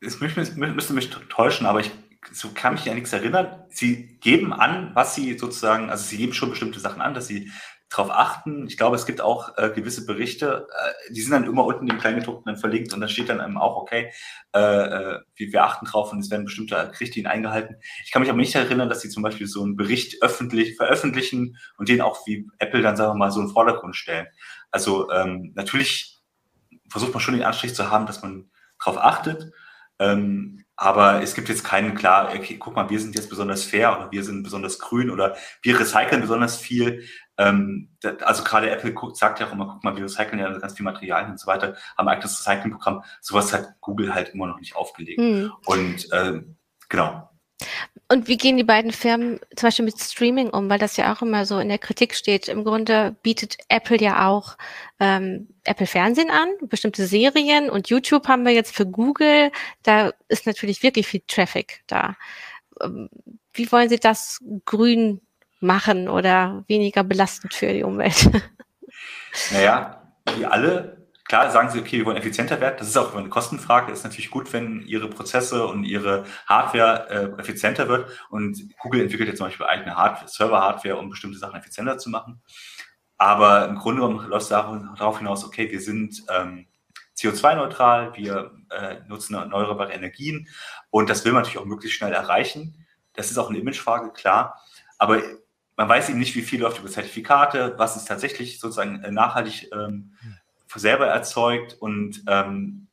es 0.00 0.20
müsste, 0.20 0.92
mich 0.92 1.10
täuschen, 1.10 1.66
aber 1.66 1.80
ich 1.80 1.90
so 2.30 2.50
kann 2.54 2.74
mich 2.74 2.88
an 2.88 2.94
nichts 2.94 3.12
erinnern. 3.12 3.64
Sie 3.70 4.18
geben 4.20 4.52
an, 4.52 4.92
was 4.94 5.16
sie 5.16 5.36
sozusagen, 5.36 5.90
also 5.90 6.04
sie 6.04 6.18
geben 6.18 6.34
schon 6.34 6.50
bestimmte 6.50 6.78
Sachen 6.78 7.00
an, 7.00 7.14
dass 7.14 7.26
sie 7.26 7.50
darauf 7.90 8.10
achten. 8.10 8.66
Ich 8.66 8.76
glaube, 8.76 8.96
es 8.96 9.06
gibt 9.06 9.20
auch 9.20 9.56
äh, 9.56 9.70
gewisse 9.70 10.04
Berichte, 10.04 10.68
äh, 10.70 11.12
die 11.12 11.20
sind 11.22 11.32
dann 11.32 11.44
immer 11.44 11.64
unten 11.64 11.88
im 11.88 11.98
Kleingedruckten 11.98 12.52
dann 12.52 12.60
verlinkt 12.60 12.92
und 12.92 13.00
dann 13.00 13.08
steht 13.08 13.28
dann 13.28 13.40
eben 13.40 13.56
auch, 13.56 13.76
okay, 13.76 14.12
äh, 14.54 14.60
äh, 14.60 15.20
wir, 15.36 15.52
wir 15.52 15.64
achten 15.64 15.86
drauf 15.86 16.12
und 16.12 16.18
es 16.18 16.30
werden 16.30 16.44
bestimmte 16.44 16.92
Richtlinien 17.00 17.30
eingehalten. 17.30 17.76
Ich 18.04 18.12
kann 18.12 18.20
mich 18.20 18.30
aber 18.30 18.38
nicht 18.38 18.54
erinnern, 18.54 18.88
dass 18.88 19.00
sie 19.00 19.08
zum 19.08 19.22
Beispiel 19.22 19.46
so 19.46 19.62
einen 19.62 19.76
Bericht 19.76 20.22
öffentlich 20.22 20.76
veröffentlichen 20.76 21.56
und 21.78 21.88
den 21.88 22.02
auch 22.02 22.26
wie 22.26 22.46
Apple 22.58 22.82
dann, 22.82 22.96
sagen 22.96 23.12
wir 23.12 23.18
mal, 23.18 23.30
so 23.30 23.40
in 23.40 23.48
Vordergrund 23.48 23.96
stellen. 23.96 24.26
Also 24.70 25.10
ähm, 25.10 25.52
natürlich 25.54 26.18
versucht 26.90 27.14
man 27.14 27.20
schon 27.20 27.34
den 27.34 27.44
Anstrich 27.44 27.74
zu 27.74 27.90
haben, 27.90 28.06
dass 28.06 28.22
man 28.22 28.50
darauf 28.78 28.98
achtet. 28.98 29.52
Ähm, 29.98 30.64
aber 30.76 31.22
es 31.22 31.34
gibt 31.34 31.48
jetzt 31.48 31.64
keinen 31.64 31.96
klar, 31.96 32.32
okay, 32.32 32.56
guck 32.56 32.76
mal, 32.76 32.88
wir 32.88 33.00
sind 33.00 33.16
jetzt 33.16 33.30
besonders 33.30 33.64
fair 33.64 33.98
oder 33.98 34.12
wir 34.12 34.22
sind 34.22 34.44
besonders 34.44 34.78
grün 34.78 35.10
oder 35.10 35.36
wir 35.62 35.80
recyceln 35.80 36.20
besonders 36.20 36.56
viel. 36.56 37.04
Ähm, 37.38 37.88
also 38.22 38.42
gerade 38.42 38.70
Apple 38.70 38.92
guckt, 38.92 39.16
sagt 39.16 39.40
ja 39.40 39.46
auch 39.46 39.52
immer, 39.52 39.66
guck 39.66 39.84
mal, 39.84 39.96
wir 39.96 40.04
recyceln 40.04 40.40
ja 40.40 40.50
ganz 40.58 40.74
viel 40.74 40.84
Materialien 40.84 41.30
und 41.30 41.40
so 41.40 41.46
weiter, 41.46 41.76
haben 41.96 42.08
ein 42.08 42.16
eigenes 42.16 42.38
Recyclingprogramm. 42.40 43.04
Sowas 43.20 43.52
hat 43.52 43.80
Google 43.80 44.14
halt 44.14 44.30
immer 44.30 44.46
noch 44.46 44.60
nicht 44.60 44.76
aufgelegt. 44.76 45.20
Mhm. 45.20 45.52
Und 45.64 46.08
ähm, 46.12 46.56
genau. 46.88 47.28
Und 48.10 48.26
wie 48.26 48.38
gehen 48.38 48.56
die 48.56 48.64
beiden 48.64 48.92
Firmen 48.92 49.38
zum 49.54 49.66
Beispiel 49.66 49.84
mit 49.84 50.00
Streaming 50.00 50.50
um, 50.50 50.70
weil 50.70 50.78
das 50.78 50.96
ja 50.96 51.12
auch 51.12 51.20
immer 51.22 51.44
so 51.44 51.58
in 51.58 51.68
der 51.68 51.78
Kritik 51.78 52.14
steht. 52.14 52.48
Im 52.48 52.64
Grunde 52.64 53.16
bietet 53.22 53.56
Apple 53.68 54.00
ja 54.00 54.28
auch 54.28 54.56
ähm, 54.98 55.48
Apple 55.64 55.86
Fernsehen 55.86 56.30
an, 56.30 56.48
bestimmte 56.62 57.06
Serien 57.06 57.68
und 57.68 57.90
YouTube 57.90 58.26
haben 58.26 58.44
wir 58.44 58.52
jetzt 58.52 58.74
für 58.74 58.86
Google. 58.86 59.50
Da 59.82 60.12
ist 60.28 60.46
natürlich 60.46 60.82
wirklich 60.82 61.06
viel 61.06 61.22
Traffic 61.26 61.82
da. 61.86 62.16
Ähm, 62.80 63.10
wie 63.52 63.70
wollen 63.70 63.88
Sie 63.88 63.98
das 63.98 64.42
grün 64.64 65.20
machen 65.60 66.08
oder 66.08 66.64
weniger 66.68 67.04
belastend 67.04 67.54
für 67.54 67.72
die 67.72 67.84
Umwelt? 67.84 68.30
Naja, 69.52 70.02
wie 70.36 70.46
alle 70.46 70.98
Klar 71.28 71.50
sagen 71.50 71.68
sie, 71.68 71.78
okay, 71.78 71.98
wir 71.98 72.06
wollen 72.06 72.16
effizienter 72.16 72.58
werden. 72.58 72.76
Das 72.78 72.88
ist 72.88 72.96
auch 72.96 73.14
eine 73.14 73.28
Kostenfrage. 73.28 73.92
Ist 73.92 74.02
natürlich 74.02 74.30
gut, 74.30 74.50
wenn 74.54 74.80
ihre 74.86 75.10
Prozesse 75.10 75.66
und 75.66 75.84
ihre 75.84 76.24
Hardware 76.46 77.10
äh, 77.10 77.40
effizienter 77.40 77.86
wird. 77.86 78.08
Und 78.30 78.74
Google 78.78 79.02
entwickelt 79.02 79.28
jetzt 79.28 79.36
zum 79.36 79.46
Beispiel 79.46 79.66
eigene 79.66 79.94
Hardware, 79.94 80.26
Server-Hardware, 80.26 80.96
um 80.96 81.10
bestimmte 81.10 81.38
Sachen 81.38 81.56
effizienter 81.60 81.98
zu 81.98 82.08
machen. 82.08 82.40
Aber 83.18 83.68
im 83.68 83.76
Grunde 83.76 84.00
genommen 84.00 84.26
läuft 84.26 84.44
es 84.44 84.48
darauf 84.48 85.18
hinaus, 85.18 85.44
okay, 85.44 85.70
wir 85.70 85.82
sind 85.82 86.24
ähm, 86.34 86.66
CO2-neutral, 87.18 88.16
wir 88.16 88.52
äh, 88.70 89.00
nutzen 89.06 89.34
erneuerbare 89.34 89.92
Energien 89.92 90.48
und 90.88 91.10
das 91.10 91.24
will 91.26 91.32
man 91.32 91.42
natürlich 91.42 91.58
auch 91.58 91.66
möglichst 91.66 91.98
schnell 91.98 92.12
erreichen. 92.12 92.86
Das 93.12 93.30
ist 93.30 93.36
auch 93.36 93.50
eine 93.50 93.58
Imagefrage, 93.58 94.12
klar. 94.12 94.62
Aber 94.96 95.20
man 95.78 95.88
weiß 95.88 96.10
eben 96.10 96.18
nicht, 96.18 96.34
wie 96.34 96.42
viel 96.42 96.60
läuft 96.60 96.80
über 96.80 96.88
Zertifikate, 96.88 97.74
was 97.78 97.96
ist 97.96 98.06
tatsächlich 98.06 98.58
sozusagen 98.58 99.00
äh, 99.04 99.12
nachhaltig 99.12 99.70
ähm, 99.72 100.12
selber 100.74 101.06
erzeugt 101.06 101.76
und 101.80 102.24
ähm, 102.26 102.88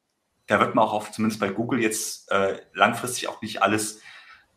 da 0.45 0.59
wird 0.59 0.75
man 0.75 0.85
auch 0.85 0.93
auf, 0.93 1.11
zumindest 1.11 1.41
bei 1.41 1.49
Google 1.49 1.81
jetzt 1.81 2.31
äh, 2.31 2.61
langfristig 2.73 3.27
auch 3.27 3.41
nicht 3.41 3.63
alles, 3.63 4.01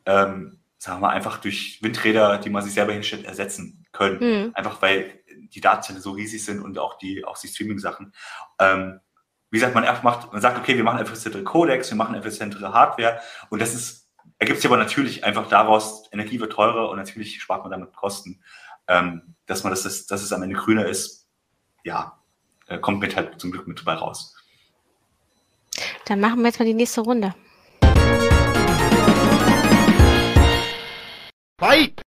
ähm, 0.04 0.60
sagen 0.76 0.98
wir 1.00 1.08
mal, 1.08 1.14
einfach 1.14 1.38
durch 1.38 1.82
Windräder, 1.82 2.36
die 2.36 2.50
man 2.50 2.62
sich 2.62 2.74
selber 2.74 2.92
hinstellt, 2.92 3.24
ersetzen 3.24 3.86
können. 3.92 4.18
Mhm. 4.20 4.50
Einfach 4.54 4.82
weil 4.82 5.20
die 5.54 5.62
Datensätze 5.62 6.02
so 6.02 6.10
riesig 6.10 6.44
sind 6.44 6.60
und 6.60 6.78
auch 6.78 6.98
die, 6.98 7.24
auch 7.24 7.38
die 7.38 7.48
Streaming-Sachen. 7.48 8.12
Ähm, 8.60 9.00
wie 9.50 9.56
gesagt, 9.56 9.74
man, 9.74 9.84
macht, 10.02 10.30
man 10.30 10.42
sagt, 10.42 10.58
okay, 10.58 10.76
wir 10.76 10.84
machen 10.84 11.00
effizientere 11.00 11.44
Codecs, 11.44 11.90
wir 11.90 11.96
machen 11.96 12.14
effizientere 12.14 12.74
Hardware 12.74 13.20
und 13.48 13.62
das 13.62 13.74
ist, 13.74 14.07
ergibt 14.38 14.60
sich 14.60 14.70
aber 14.70 14.76
natürlich 14.76 15.24
einfach 15.24 15.48
daraus, 15.48 16.08
Energie 16.12 16.40
wird 16.40 16.52
teurer 16.52 16.90
und 16.90 16.96
natürlich 16.96 17.40
spart 17.40 17.62
man 17.62 17.70
damit 17.70 17.92
Kosten. 17.94 18.42
Ähm, 18.86 19.34
dass 19.46 19.64
man 19.64 19.70
das, 19.70 19.82
das, 19.82 20.06
dass 20.06 20.22
es 20.22 20.32
am 20.32 20.42
Ende 20.42 20.56
grüner 20.56 20.86
ist, 20.86 21.28
ja, 21.84 22.18
äh, 22.66 22.78
kommt 22.78 23.00
mit 23.00 23.16
halt 23.16 23.40
zum 23.40 23.50
Glück 23.50 23.66
mit 23.66 23.78
dabei 23.80 23.94
raus. 23.94 24.34
Dann 26.06 26.20
machen 26.20 26.40
wir 26.40 26.46
jetzt 26.46 26.58
mal 26.58 26.64
die 26.64 26.74
nächste 26.74 27.02
Runde. 27.02 27.34
Fight! 31.58 32.07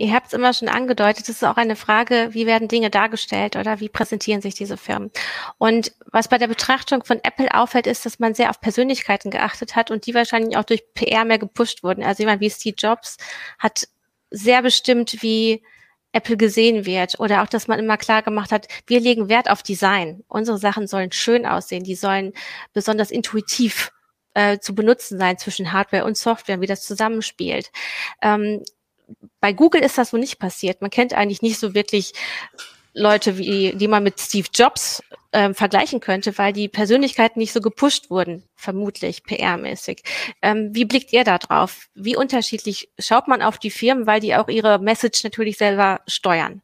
Ihr 0.00 0.14
habt 0.14 0.28
es 0.28 0.32
immer 0.32 0.54
schon 0.54 0.70
angedeutet, 0.70 1.24
es 1.24 1.28
ist 1.28 1.44
auch 1.44 1.58
eine 1.58 1.76
Frage, 1.76 2.30
wie 2.30 2.46
werden 2.46 2.68
Dinge 2.68 2.88
dargestellt 2.88 3.56
oder 3.56 3.80
wie 3.80 3.90
präsentieren 3.90 4.40
sich 4.40 4.54
diese 4.54 4.78
Firmen. 4.78 5.10
Und 5.58 5.92
was 6.10 6.28
bei 6.28 6.38
der 6.38 6.48
Betrachtung 6.48 7.04
von 7.04 7.20
Apple 7.22 7.54
auffällt, 7.54 7.86
ist, 7.86 8.06
dass 8.06 8.18
man 8.18 8.32
sehr 8.32 8.48
auf 8.48 8.62
Persönlichkeiten 8.62 9.30
geachtet 9.30 9.76
hat 9.76 9.90
und 9.90 10.06
die 10.06 10.14
wahrscheinlich 10.14 10.56
auch 10.56 10.64
durch 10.64 10.94
PR 10.94 11.26
mehr 11.26 11.38
gepusht 11.38 11.82
wurden. 11.82 12.02
Also 12.02 12.22
jemand 12.22 12.40
wie 12.40 12.48
Steve 12.48 12.76
Jobs 12.78 13.18
hat 13.58 13.88
sehr 14.30 14.62
bestimmt, 14.62 15.18
wie 15.20 15.62
Apple 16.12 16.38
gesehen 16.38 16.86
wird 16.86 17.20
oder 17.20 17.42
auch, 17.42 17.48
dass 17.48 17.68
man 17.68 17.78
immer 17.78 17.98
klar 17.98 18.22
gemacht 18.22 18.52
hat, 18.52 18.68
wir 18.86 19.00
legen 19.00 19.28
Wert 19.28 19.50
auf 19.50 19.62
Design. 19.62 20.24
Unsere 20.28 20.56
Sachen 20.56 20.86
sollen 20.86 21.12
schön 21.12 21.44
aussehen, 21.44 21.84
die 21.84 21.94
sollen 21.94 22.32
besonders 22.72 23.10
intuitiv 23.10 23.92
äh, 24.32 24.60
zu 24.60 24.74
benutzen 24.74 25.18
sein 25.18 25.36
zwischen 25.36 25.72
Hardware 25.74 26.06
und 26.06 26.16
Software, 26.16 26.62
wie 26.62 26.66
das 26.66 26.86
zusammenspielt. 26.86 27.70
Ähm, 28.22 28.62
bei 29.40 29.52
Google 29.52 29.82
ist 29.82 29.98
das 29.98 30.12
wohl 30.12 30.20
nicht 30.20 30.38
passiert. 30.38 30.80
Man 30.80 30.90
kennt 30.90 31.14
eigentlich 31.14 31.42
nicht 31.42 31.58
so 31.58 31.74
wirklich 31.74 32.12
Leute, 32.92 33.38
wie, 33.38 33.72
die 33.74 33.88
man 33.88 34.02
mit 34.02 34.20
Steve 34.20 34.48
Jobs 34.52 35.02
ähm, 35.32 35.54
vergleichen 35.54 36.00
könnte, 36.00 36.36
weil 36.38 36.52
die 36.52 36.68
Persönlichkeiten 36.68 37.38
nicht 37.38 37.52
so 37.52 37.60
gepusht 37.60 38.10
wurden, 38.10 38.42
vermutlich 38.56 39.22
PR-mäßig. 39.22 40.02
Ähm, 40.42 40.70
wie 40.72 40.84
blickt 40.84 41.12
ihr 41.12 41.24
da 41.24 41.38
drauf? 41.38 41.86
Wie 41.94 42.16
unterschiedlich 42.16 42.90
schaut 42.98 43.28
man 43.28 43.42
auf 43.42 43.58
die 43.58 43.70
Firmen, 43.70 44.06
weil 44.06 44.20
die 44.20 44.34
auch 44.34 44.48
ihre 44.48 44.78
Message 44.80 45.22
natürlich 45.22 45.56
selber 45.56 46.00
steuern? 46.08 46.62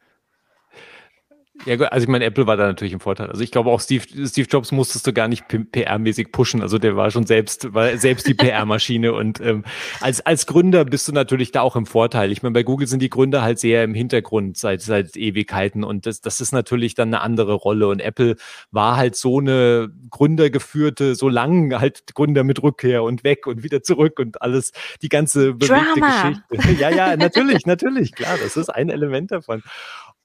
Ja, 1.65 1.77
also 1.77 2.05
ich 2.05 2.09
meine, 2.09 2.25
Apple 2.25 2.47
war 2.47 2.57
da 2.57 2.67
natürlich 2.67 2.93
im 2.93 3.01
Vorteil. 3.01 3.29
Also 3.29 3.43
ich 3.43 3.51
glaube 3.51 3.71
auch 3.71 3.81
Steve, 3.81 4.05
Steve 4.27 4.47
Jobs 4.51 4.73
musstest 4.73 5.07
du 5.07 5.13
gar 5.13 5.27
nicht 5.27 5.45
PR-mäßig 5.49 6.31
pushen. 6.31 6.63
Also 6.63 6.79
der 6.79 6.97
war 6.97 7.11
schon 7.11 7.27
selbst, 7.27 7.73
war 7.75 7.97
selbst 7.97 8.29
die 8.29 8.35
PR-Maschine. 8.35 9.13
und 9.13 9.41
ähm, 9.41 9.65
als, 10.01 10.21
als 10.21 10.47
Gründer 10.47 10.85
bist 10.85 11.09
du 11.09 11.13
natürlich 11.13 11.53
da 11.53 11.63
auch 11.63 11.77
im 11.77 11.87
Vorteil. 11.87 12.31
Ich 12.31 12.43
meine, 12.43 12.53
bei 12.53 12.63
Google 12.63 12.87
sind 12.87 13.01
die 13.01 13.11
Gründer 13.11 13.43
halt 13.43 13.59
sehr 13.59 13.85
im 13.85 13.95
Hintergrund 13.95 14.57
seit, 14.57 14.83
seit 14.83 15.17
Ewigkeiten 15.17 15.83
und 15.83 16.07
das, 16.07 16.21
das 16.21 16.41
ist 16.41 16.53
natürlich 16.53 16.95
dann 16.95 17.09
eine 17.09 17.21
andere 17.21 17.55
Rolle. 17.55 17.89
Und 17.89 18.01
Apple 18.01 18.37
war 18.71 18.97
halt 18.97 19.17
so 19.17 19.39
eine 19.39 19.89
Gründergeführte, 20.11 21.15
so 21.15 21.29
lang 21.29 21.79
halt 21.79 22.15
Gründer 22.15 22.45
mit 22.45 22.63
Rückkehr 22.63 23.03
und 23.03 23.25
weg 23.25 23.47
und 23.47 23.63
wieder 23.63 23.83
zurück 23.83 24.19
und 24.19 24.43
alles, 24.43 24.73
die 25.03 25.09
ganze 25.09 25.55
bewegte 25.55 26.01
Drama. 26.01 26.41
Geschichte. 26.49 26.83
Ja, 26.83 26.91
ja, 26.91 27.17
natürlich, 27.17 27.67
natürlich, 27.67 28.13
klar, 28.13 28.37
das 28.43 28.57
ist 28.57 28.69
ein 28.69 28.91
Element 28.91 29.31
davon. 29.31 29.63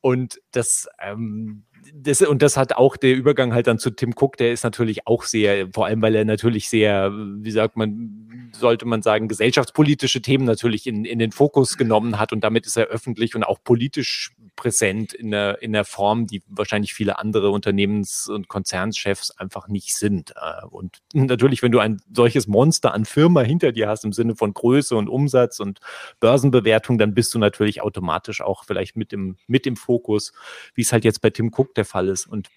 Und 0.02 0.42
das, 0.52 0.88
ähm, 1.00 1.64
das, 1.94 2.22
und 2.22 2.42
das 2.42 2.58
hat 2.58 2.74
auch 2.74 2.98
der 2.98 3.16
Übergang 3.16 3.54
halt 3.54 3.68
dann 3.68 3.80
zu 3.80 3.92
Tim 3.92 4.14
Cook, 4.20 4.38
der 4.38 4.52
ist 4.52 4.64
natürlich 4.64 5.08
auch 5.08 5.24
sehr, 5.24 5.68
vor 5.72 5.86
allem 5.86 6.02
weil 6.02 6.16
er 6.16 6.26
natürlich 6.26 6.70
sehr, 6.70 7.12
wie 7.12 7.52
sagt 7.52 7.78
man, 7.78 8.50
sollte 8.54 8.86
man 8.86 9.02
sagen, 9.02 9.28
gesellschaftspolitische 9.28 10.22
Themen 10.22 10.46
natürlich 10.46 10.88
in, 10.88 11.06
in 11.06 11.20
den 11.20 11.32
Fokus 11.32 11.78
genommen 11.78 12.20
hat 12.20 12.34
und 12.34 12.44
damit 12.44 12.66
ist 12.66 12.78
er 12.78 12.86
öffentlich 12.86 13.36
und 13.36 13.44
auch 13.44 13.64
politisch 13.64 14.32
präsent 14.56 15.14
in 15.14 15.32
der, 15.32 15.62
in 15.62 15.74
der 15.74 15.86
Form, 15.86 16.28
die 16.28 16.44
wahrscheinlich 16.48 16.94
viele 16.94 17.18
andere 17.18 17.50
Unternehmens- 17.50 18.28
und 18.28 18.48
Konzernschefs 18.48 19.32
einfach 19.32 19.68
nicht 19.68 19.96
sind. 19.96 20.34
Äh, 20.36 20.66
und 20.68 21.00
natürlich, 21.14 21.64
wenn 21.64 21.72
du 21.72 21.80
ein 21.80 22.02
solches 22.14 22.48
Monster 22.48 22.94
an 22.94 23.06
Firma 23.06 23.42
hinter 23.42 23.72
dir 23.72 23.88
hast 23.88 24.06
im 24.06 24.14
Sinne 24.14 24.36
von 24.36 24.54
Größe 24.54 24.96
und 24.96 25.10
Umsatz 25.10 25.60
und 25.60 25.80
Börsenbewertung, 26.20 26.98
dann 26.98 27.14
bist 27.14 27.34
du 27.34 27.40
natürlich 27.40 27.82
automatisch 27.82 28.42
auch 28.42 28.64
vielleicht 28.66 28.96
mit 28.96 29.12
dem, 29.12 29.38
mit 29.48 29.66
dem 29.66 29.76
Fokus, 29.76 30.34
wie 30.76 30.82
es 30.82 30.92
halt 30.92 31.06
jetzt 31.06 31.22
bei 31.22 31.30
Tim 31.30 31.52
Cook 31.56 31.74
der 31.76 31.86
Fall 31.86 32.08
ist. 32.08 32.28
Und 32.28 32.50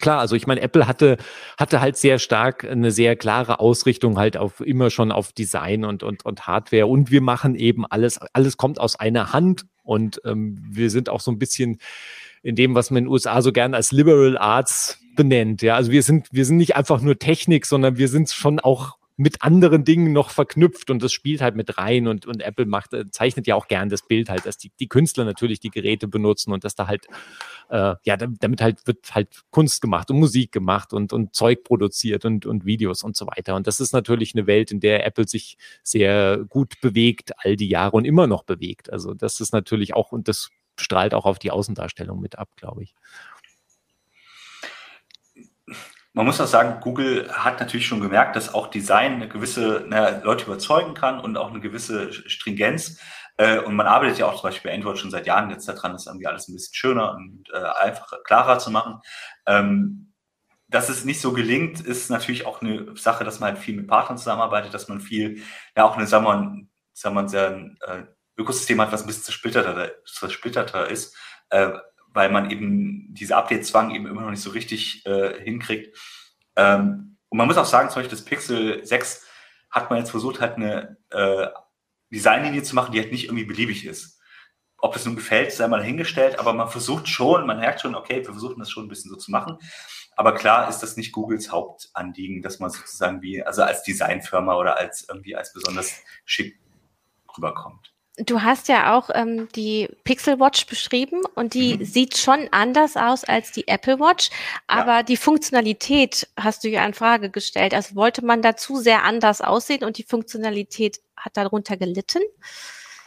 Klar, 0.00 0.20
also 0.20 0.36
ich 0.36 0.46
meine, 0.46 0.60
Apple 0.60 0.86
hatte, 0.86 1.16
hatte 1.58 1.80
halt 1.80 1.96
sehr 1.96 2.18
stark 2.18 2.64
eine 2.64 2.90
sehr 2.90 3.16
klare 3.16 3.60
Ausrichtung 3.60 4.18
halt 4.18 4.36
auf 4.36 4.60
immer 4.60 4.90
schon 4.90 5.12
auf 5.12 5.32
Design 5.32 5.84
und, 5.84 6.02
und, 6.02 6.24
und 6.24 6.46
Hardware 6.46 6.86
und 6.86 7.10
wir 7.10 7.20
machen 7.20 7.54
eben 7.54 7.84
alles, 7.86 8.18
alles 8.32 8.56
kommt 8.56 8.80
aus 8.80 8.98
einer 8.98 9.32
Hand 9.32 9.66
und 9.82 10.20
ähm, 10.24 10.58
wir 10.70 10.90
sind 10.90 11.08
auch 11.08 11.20
so 11.20 11.30
ein 11.30 11.38
bisschen 11.38 11.78
in 12.42 12.56
dem, 12.56 12.74
was 12.74 12.90
man 12.90 12.98
in 12.98 13.04
den 13.04 13.12
USA 13.12 13.42
so 13.42 13.52
gern 13.52 13.74
als 13.74 13.92
Liberal 13.92 14.38
Arts 14.38 14.98
benennt. 15.14 15.62
Ja, 15.62 15.76
also 15.76 15.92
wir 15.92 16.02
sind, 16.02 16.28
wir 16.32 16.44
sind 16.44 16.56
nicht 16.56 16.76
einfach 16.76 17.00
nur 17.00 17.18
Technik, 17.18 17.66
sondern 17.66 17.98
wir 17.98 18.08
sind 18.08 18.30
schon 18.30 18.60
auch 18.60 18.96
mit 19.16 19.42
anderen 19.42 19.84
Dingen 19.84 20.12
noch 20.12 20.30
verknüpft 20.30 20.90
und 20.90 21.02
das 21.02 21.12
spielt 21.12 21.40
halt 21.42 21.54
mit 21.54 21.78
rein 21.78 22.08
und, 22.08 22.26
und 22.26 22.40
Apple 22.42 22.66
macht, 22.66 22.94
äh, 22.94 23.10
zeichnet 23.10 23.46
ja 23.46 23.54
auch 23.54 23.68
gern 23.68 23.88
das 23.88 24.02
Bild 24.02 24.30
halt, 24.30 24.46
dass 24.46 24.56
die, 24.56 24.72
die 24.80 24.88
Künstler 24.88 25.24
natürlich 25.24 25.60
die 25.60 25.70
Geräte 25.70 26.08
benutzen 26.08 26.52
und 26.52 26.64
dass 26.64 26.74
da 26.74 26.86
halt, 26.86 27.06
äh, 27.68 27.94
ja, 28.02 28.16
damit 28.16 28.62
halt 28.62 28.86
wird 28.86 29.14
halt 29.14 29.42
Kunst 29.50 29.82
gemacht 29.82 30.10
und 30.10 30.18
Musik 30.18 30.52
gemacht 30.52 30.92
und, 30.92 31.12
und 31.12 31.34
Zeug 31.34 31.64
produziert 31.64 32.24
und, 32.24 32.46
und 32.46 32.64
Videos 32.64 33.02
und 33.02 33.16
so 33.16 33.26
weiter. 33.26 33.54
Und 33.54 33.66
das 33.66 33.80
ist 33.80 33.92
natürlich 33.92 34.34
eine 34.34 34.46
Welt, 34.46 34.70
in 34.70 34.80
der 34.80 35.06
Apple 35.06 35.28
sich 35.28 35.58
sehr 35.82 36.44
gut 36.48 36.80
bewegt, 36.80 37.32
all 37.38 37.56
die 37.56 37.68
Jahre 37.68 37.96
und 37.96 38.04
immer 38.04 38.26
noch 38.26 38.44
bewegt. 38.44 38.90
Also 38.92 39.14
das 39.14 39.40
ist 39.40 39.52
natürlich 39.52 39.94
auch, 39.94 40.12
und 40.12 40.28
das 40.28 40.50
strahlt 40.78 41.14
auch 41.14 41.26
auf 41.26 41.38
die 41.38 41.50
Außendarstellung 41.50 42.20
mit 42.20 42.38
ab, 42.38 42.48
glaube 42.56 42.82
ich. 42.82 42.94
Man 46.14 46.26
muss 46.26 46.40
auch 46.40 46.46
sagen, 46.46 46.80
Google 46.80 47.30
hat 47.32 47.60
natürlich 47.60 47.86
schon 47.86 48.00
gemerkt, 48.00 48.36
dass 48.36 48.52
auch 48.52 48.66
Design 48.66 49.14
eine 49.14 49.28
gewisse 49.28 49.84
na, 49.88 50.20
Leute 50.22 50.44
überzeugen 50.44 50.94
kann 50.94 51.20
und 51.20 51.36
auch 51.38 51.50
eine 51.50 51.60
gewisse 51.60 52.12
Stringenz. 52.12 53.00
Äh, 53.38 53.60
und 53.60 53.74
man 53.74 53.86
arbeitet 53.86 54.18
ja 54.18 54.26
auch 54.26 54.34
zum 54.34 54.50
Beispiel 54.50 54.70
bei 54.70 54.76
Android 54.76 54.98
schon 54.98 55.10
seit 55.10 55.26
Jahren 55.26 55.50
jetzt 55.50 55.66
daran, 55.66 55.92
das 55.92 56.06
irgendwie 56.06 56.26
alles 56.26 56.48
ein 56.48 56.54
bisschen 56.54 56.74
schöner 56.74 57.14
und 57.14 57.48
äh, 57.52 57.82
einfacher, 57.82 58.18
klarer 58.24 58.58
zu 58.58 58.70
machen. 58.70 59.00
Ähm, 59.46 60.12
dass 60.68 60.88
es 60.88 61.04
nicht 61.04 61.20
so 61.20 61.32
gelingt, 61.32 61.80
ist 61.80 62.10
natürlich 62.10 62.46
auch 62.46 62.62
eine 62.62 62.96
Sache, 62.96 63.24
dass 63.24 63.40
man 63.40 63.50
halt 63.50 63.58
viel 63.58 63.76
mit 63.76 63.88
Partnern 63.88 64.18
zusammenarbeitet, 64.18 64.72
dass 64.74 64.88
man 64.88 65.00
viel, 65.00 65.42
ja 65.76 65.84
auch 65.84 65.96
eine, 65.96 66.06
sagen 66.06 66.24
wir 66.24 67.10
mal, 67.10 67.28
sehr, 67.28 67.70
äh, 67.80 68.04
Ökosystem 68.36 68.80
hat, 68.80 68.92
was 68.92 69.02
ein 69.02 69.06
bisschen 69.06 69.24
zersplitterter, 69.24 69.92
zersplitterter 70.06 70.88
ist. 70.88 71.16
Äh, 71.50 71.72
weil 72.12 72.30
man 72.30 72.50
eben 72.50 73.08
diese 73.14 73.36
Update-Zwang 73.36 73.94
eben 73.94 74.06
immer 74.06 74.22
noch 74.22 74.30
nicht 74.30 74.42
so 74.42 74.50
richtig 74.50 75.04
äh, 75.06 75.40
hinkriegt. 75.42 75.96
Ähm, 76.56 77.16
und 77.28 77.38
man 77.38 77.46
muss 77.46 77.56
auch 77.56 77.66
sagen, 77.66 77.88
zum 77.88 78.02
Beispiel 78.02 78.16
das 78.16 78.24
Pixel 78.24 78.84
6 78.84 79.26
hat 79.70 79.90
man 79.90 79.98
jetzt 79.98 80.10
versucht, 80.10 80.40
halt 80.40 80.56
eine 80.56 80.98
äh, 81.10 81.48
Designlinie 82.10 82.62
zu 82.62 82.74
machen, 82.74 82.92
die 82.92 83.00
halt 83.00 83.10
nicht 83.10 83.24
irgendwie 83.24 83.46
beliebig 83.46 83.86
ist. 83.86 84.20
Ob 84.76 84.96
es 84.96 85.06
nun 85.06 85.16
gefällt, 85.16 85.52
sei 85.52 85.66
mal 85.68 85.82
hingestellt, 85.82 86.38
aber 86.38 86.52
man 86.52 86.68
versucht 86.68 87.08
schon, 87.08 87.46
man 87.46 87.60
merkt 87.60 87.80
schon, 87.80 87.94
okay, 87.94 88.16
wir 88.16 88.32
versuchen 88.32 88.58
das 88.58 88.70
schon 88.70 88.84
ein 88.84 88.88
bisschen 88.88 89.10
so 89.10 89.16
zu 89.16 89.30
machen. 89.30 89.56
Aber 90.14 90.34
klar 90.34 90.68
ist 90.68 90.80
das 90.80 90.96
nicht 90.96 91.12
Googles 91.12 91.50
Hauptanliegen, 91.50 92.42
dass 92.42 92.58
man 92.58 92.70
sozusagen 92.70 93.22
wie, 93.22 93.42
also 93.42 93.62
als 93.62 93.82
Designfirma 93.82 94.54
oder 94.56 94.76
als 94.76 95.06
irgendwie 95.08 95.36
als 95.36 95.52
besonders 95.52 96.02
schick 96.24 96.60
rüberkommt. 97.36 97.91
Du 98.18 98.42
hast 98.42 98.68
ja 98.68 98.94
auch 98.94 99.08
ähm, 99.14 99.48
die 99.56 99.88
Pixel 100.04 100.38
Watch 100.38 100.66
beschrieben 100.66 101.22
und 101.34 101.54
die 101.54 101.78
mhm. 101.78 101.84
sieht 101.84 102.18
schon 102.18 102.46
anders 102.50 102.96
aus 102.96 103.24
als 103.24 103.52
die 103.52 103.66
Apple 103.68 103.98
Watch, 104.00 104.28
aber 104.66 104.96
ja. 104.96 105.02
die 105.02 105.16
Funktionalität 105.16 106.28
hast 106.36 106.62
du 106.62 106.68
ja 106.68 106.84
in 106.84 106.92
Frage 106.92 107.30
gestellt. 107.30 107.72
Also 107.72 107.94
wollte 107.94 108.22
man 108.24 108.42
dazu 108.42 108.76
sehr 108.76 109.04
anders 109.04 109.40
aussehen 109.40 109.82
und 109.82 109.96
die 109.96 110.04
Funktionalität 110.04 111.00
hat 111.16 111.36
darunter 111.38 111.78
gelitten? 111.78 112.20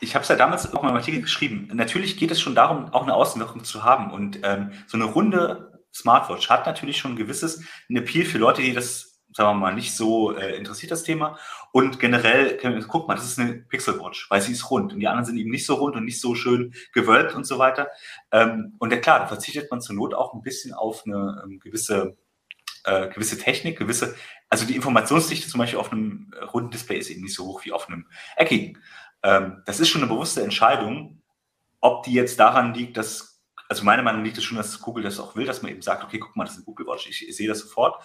Ich 0.01 0.15
habe 0.15 0.23
es 0.23 0.29
ja 0.29 0.35
damals 0.35 0.73
auch 0.73 0.81
mal 0.81 0.89
im 0.89 0.95
Artikel 0.95 1.21
geschrieben. 1.21 1.69
Natürlich 1.73 2.17
geht 2.17 2.31
es 2.31 2.41
schon 2.41 2.55
darum, 2.55 2.91
auch 2.91 3.03
eine 3.03 3.13
Außenwirkung 3.13 3.63
zu 3.63 3.83
haben 3.83 4.11
und 4.11 4.39
ähm, 4.43 4.71
so 4.87 4.97
eine 4.97 5.05
runde 5.05 5.81
Smartwatch 5.93 6.49
hat 6.49 6.65
natürlich 6.65 6.97
schon 6.97 7.13
ein 7.13 7.17
gewisses 7.17 7.63
ein 7.89 7.95
Appeal 7.95 8.25
für 8.25 8.37
Leute, 8.37 8.61
die 8.61 8.73
das 8.73 9.14
sagen 9.35 9.49
wir 9.49 9.53
mal, 9.59 9.75
nicht 9.75 9.93
so 9.93 10.33
äh, 10.35 10.55
interessiert 10.55 10.91
das 10.91 11.03
Thema. 11.03 11.37
Und 11.73 11.99
generell, 11.99 12.57
guck 12.87 13.07
mal, 13.07 13.15
das 13.15 13.25
ist 13.25 13.37
eine 13.37 13.53
Pixel 13.53 13.99
Watch, 13.99 14.29
weil 14.31 14.41
sie 14.41 14.53
ist 14.53 14.71
rund 14.71 14.93
und 14.93 14.99
die 14.99 15.07
anderen 15.07 15.25
sind 15.25 15.37
eben 15.37 15.51
nicht 15.51 15.65
so 15.65 15.75
rund 15.75 15.97
und 15.97 16.05
nicht 16.05 16.21
so 16.21 16.35
schön 16.35 16.73
gewölbt 16.93 17.35
und 17.35 17.45
so 17.45 17.59
weiter. 17.59 17.89
Ähm, 18.31 18.75
und 18.79 18.93
ja 18.93 18.97
klar, 18.97 19.19
da 19.19 19.27
verzichtet 19.27 19.69
man 19.69 19.81
zur 19.81 19.95
Not 19.95 20.13
auch 20.13 20.33
ein 20.33 20.41
bisschen 20.41 20.73
auf 20.73 21.03
eine 21.05 21.43
ähm, 21.43 21.59
gewisse, 21.59 22.15
äh, 22.85 23.09
gewisse 23.09 23.37
Technik, 23.37 23.77
gewisse, 23.77 24.15
also 24.49 24.65
die 24.65 24.75
Informationsdichte 24.75 25.49
zum 25.49 25.59
Beispiel 25.59 25.79
auf 25.79 25.91
einem 25.91 26.31
äh, 26.39 26.45
runden 26.45 26.71
Display 26.71 26.97
ist 26.97 27.09
eben 27.09 27.21
nicht 27.21 27.35
so 27.35 27.45
hoch 27.45 27.65
wie 27.65 27.73
auf 27.73 27.89
einem 27.89 28.07
eckigen. 28.37 28.81
Ähm, 29.21 29.63
das 29.65 29.81
ist 29.81 29.89
schon 29.89 30.01
eine 30.01 30.09
bewusste 30.09 30.43
Entscheidung, 30.43 31.21
ob 31.81 32.03
die 32.03 32.13
jetzt 32.13 32.39
daran 32.39 32.73
liegt, 32.73 32.95
dass 32.95 33.35
also 33.67 33.83
meiner 33.83 34.03
Meinung 34.03 34.23
liegt 34.23 34.37
es 34.37 34.43
schon, 34.43 34.57
dass 34.57 34.79
Google 34.79 35.03
das 35.03 35.19
auch 35.19 35.35
will, 35.35 35.45
dass 35.45 35.61
man 35.61 35.71
eben 35.71 35.81
sagt, 35.81 36.03
okay, 36.03 36.19
guck 36.19 36.35
mal, 36.35 36.43
das 36.45 36.53
ist 36.53 36.59
eine 36.59 36.65
Google 36.65 36.87
Watch, 36.87 37.09
ich, 37.09 37.27
ich 37.27 37.35
sehe 37.35 37.47
das 37.47 37.59
sofort. 37.59 38.03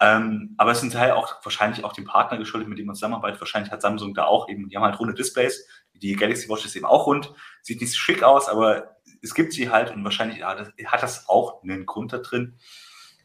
Ähm, 0.00 0.54
aber 0.58 0.72
es 0.72 0.80
sind 0.80 0.94
halt 0.94 1.12
auch 1.12 1.44
wahrscheinlich 1.44 1.84
auch 1.84 1.92
dem 1.92 2.04
Partner 2.04 2.38
geschuldet, 2.38 2.68
mit 2.68 2.78
dem 2.78 2.86
man 2.86 2.94
zusammenarbeitet. 2.94 3.40
Wahrscheinlich 3.40 3.72
hat 3.72 3.82
Samsung 3.82 4.14
da 4.14 4.24
auch 4.24 4.48
eben, 4.48 4.68
die 4.68 4.76
haben 4.76 4.84
halt 4.84 4.98
runde 4.98 5.14
Displays. 5.14 5.66
Die 5.94 6.16
Galaxy 6.16 6.48
Watch 6.48 6.64
ist 6.64 6.76
eben 6.76 6.86
auch 6.86 7.06
rund. 7.06 7.32
Sieht 7.62 7.80
nicht 7.80 7.92
so 7.92 7.98
schick 7.98 8.22
aus, 8.22 8.48
aber 8.48 8.96
es 9.22 9.34
gibt 9.34 9.52
sie 9.52 9.70
halt 9.70 9.90
und 9.92 10.04
wahrscheinlich 10.04 10.38
ja, 10.38 10.54
das, 10.54 10.68
hat 10.86 11.02
das 11.02 11.28
auch 11.28 11.62
einen 11.62 11.86
Grund 11.86 12.12
da 12.12 12.18
drin. 12.18 12.58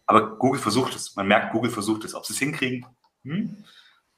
Aber 0.06 0.38
Google 0.38 0.62
versucht 0.62 0.96
es. 0.96 1.16
Man 1.16 1.28
merkt, 1.28 1.52
Google 1.52 1.72
versucht 1.72 2.04
es. 2.06 2.16
Ob 2.16 2.26
sie 2.26 2.34
es 2.34 2.40
hinkriegen, 2.40 2.86
hm? 3.24 3.64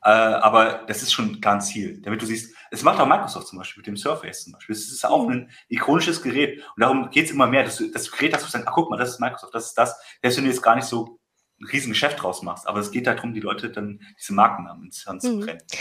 äh, 0.03 0.09
aber 0.09 0.83
das 0.87 1.01
ist 1.01 1.13
schon 1.13 1.41
klar 1.41 1.55
ein 1.55 1.61
Ziel. 1.61 2.01
Damit 2.01 2.21
du 2.21 2.25
siehst, 2.25 2.55
es 2.69 2.83
macht 2.83 2.99
auch 2.99 3.07
Microsoft 3.07 3.47
zum 3.47 3.59
Beispiel 3.59 3.81
mit 3.81 3.87
dem 3.87 3.97
Surface 3.97 4.43
zum 4.43 4.53
Beispiel. 4.53 4.75
Es 4.75 4.91
ist 4.91 5.05
auch 5.05 5.25
mhm. 5.25 5.31
ein 5.31 5.51
ikonisches 5.69 6.21
Gerät. 6.21 6.59
Und 6.75 6.81
darum 6.81 7.09
geht 7.09 7.25
es 7.25 7.31
immer 7.31 7.47
mehr, 7.47 7.63
dass 7.63 7.77
du 7.77 7.89
das 7.89 8.11
Gerät 8.11 8.33
hast, 8.33 8.45
du 8.45 8.49
sagst, 8.49 8.67
ach 8.67 8.73
guck 8.73 8.89
mal, 8.89 8.97
das 8.97 9.09
ist 9.09 9.19
Microsoft, 9.19 9.53
das 9.55 9.67
ist 9.67 9.77
das. 9.77 9.99
Selbst 10.21 10.37
wenn 10.37 10.45
du 10.45 10.51
jetzt 10.51 10.61
gar 10.61 10.75
nicht 10.75 10.87
so 10.87 11.20
ein 11.62 11.68
Riesengeschäft 11.68 12.22
draus 12.22 12.41
machst. 12.41 12.68
Aber 12.68 12.80
es 12.80 12.91
geht 12.91 13.07
darum, 13.07 13.34
die 13.34 13.39
Leute 13.39 13.70
dann 13.70 14.01
diese 14.20 14.34
Markennamen 14.34 14.86
ins 14.86 15.03
Hirn 15.03 15.20
zu 15.20 15.39
brennen. 15.39 15.62
Mhm. 15.72 15.78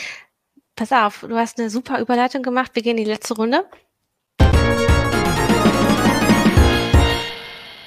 Pass 0.77 0.93
auf, 0.93 1.21
du 1.21 1.37
hast 1.37 1.59
eine 1.59 1.71
super 1.71 2.01
Überleitung 2.01 2.43
gemacht. 2.43 2.71
Wir 2.75 2.83
gehen 2.83 2.97
in 2.97 3.05
die 3.05 3.11
letzte 3.11 3.35
Runde. 3.35 3.69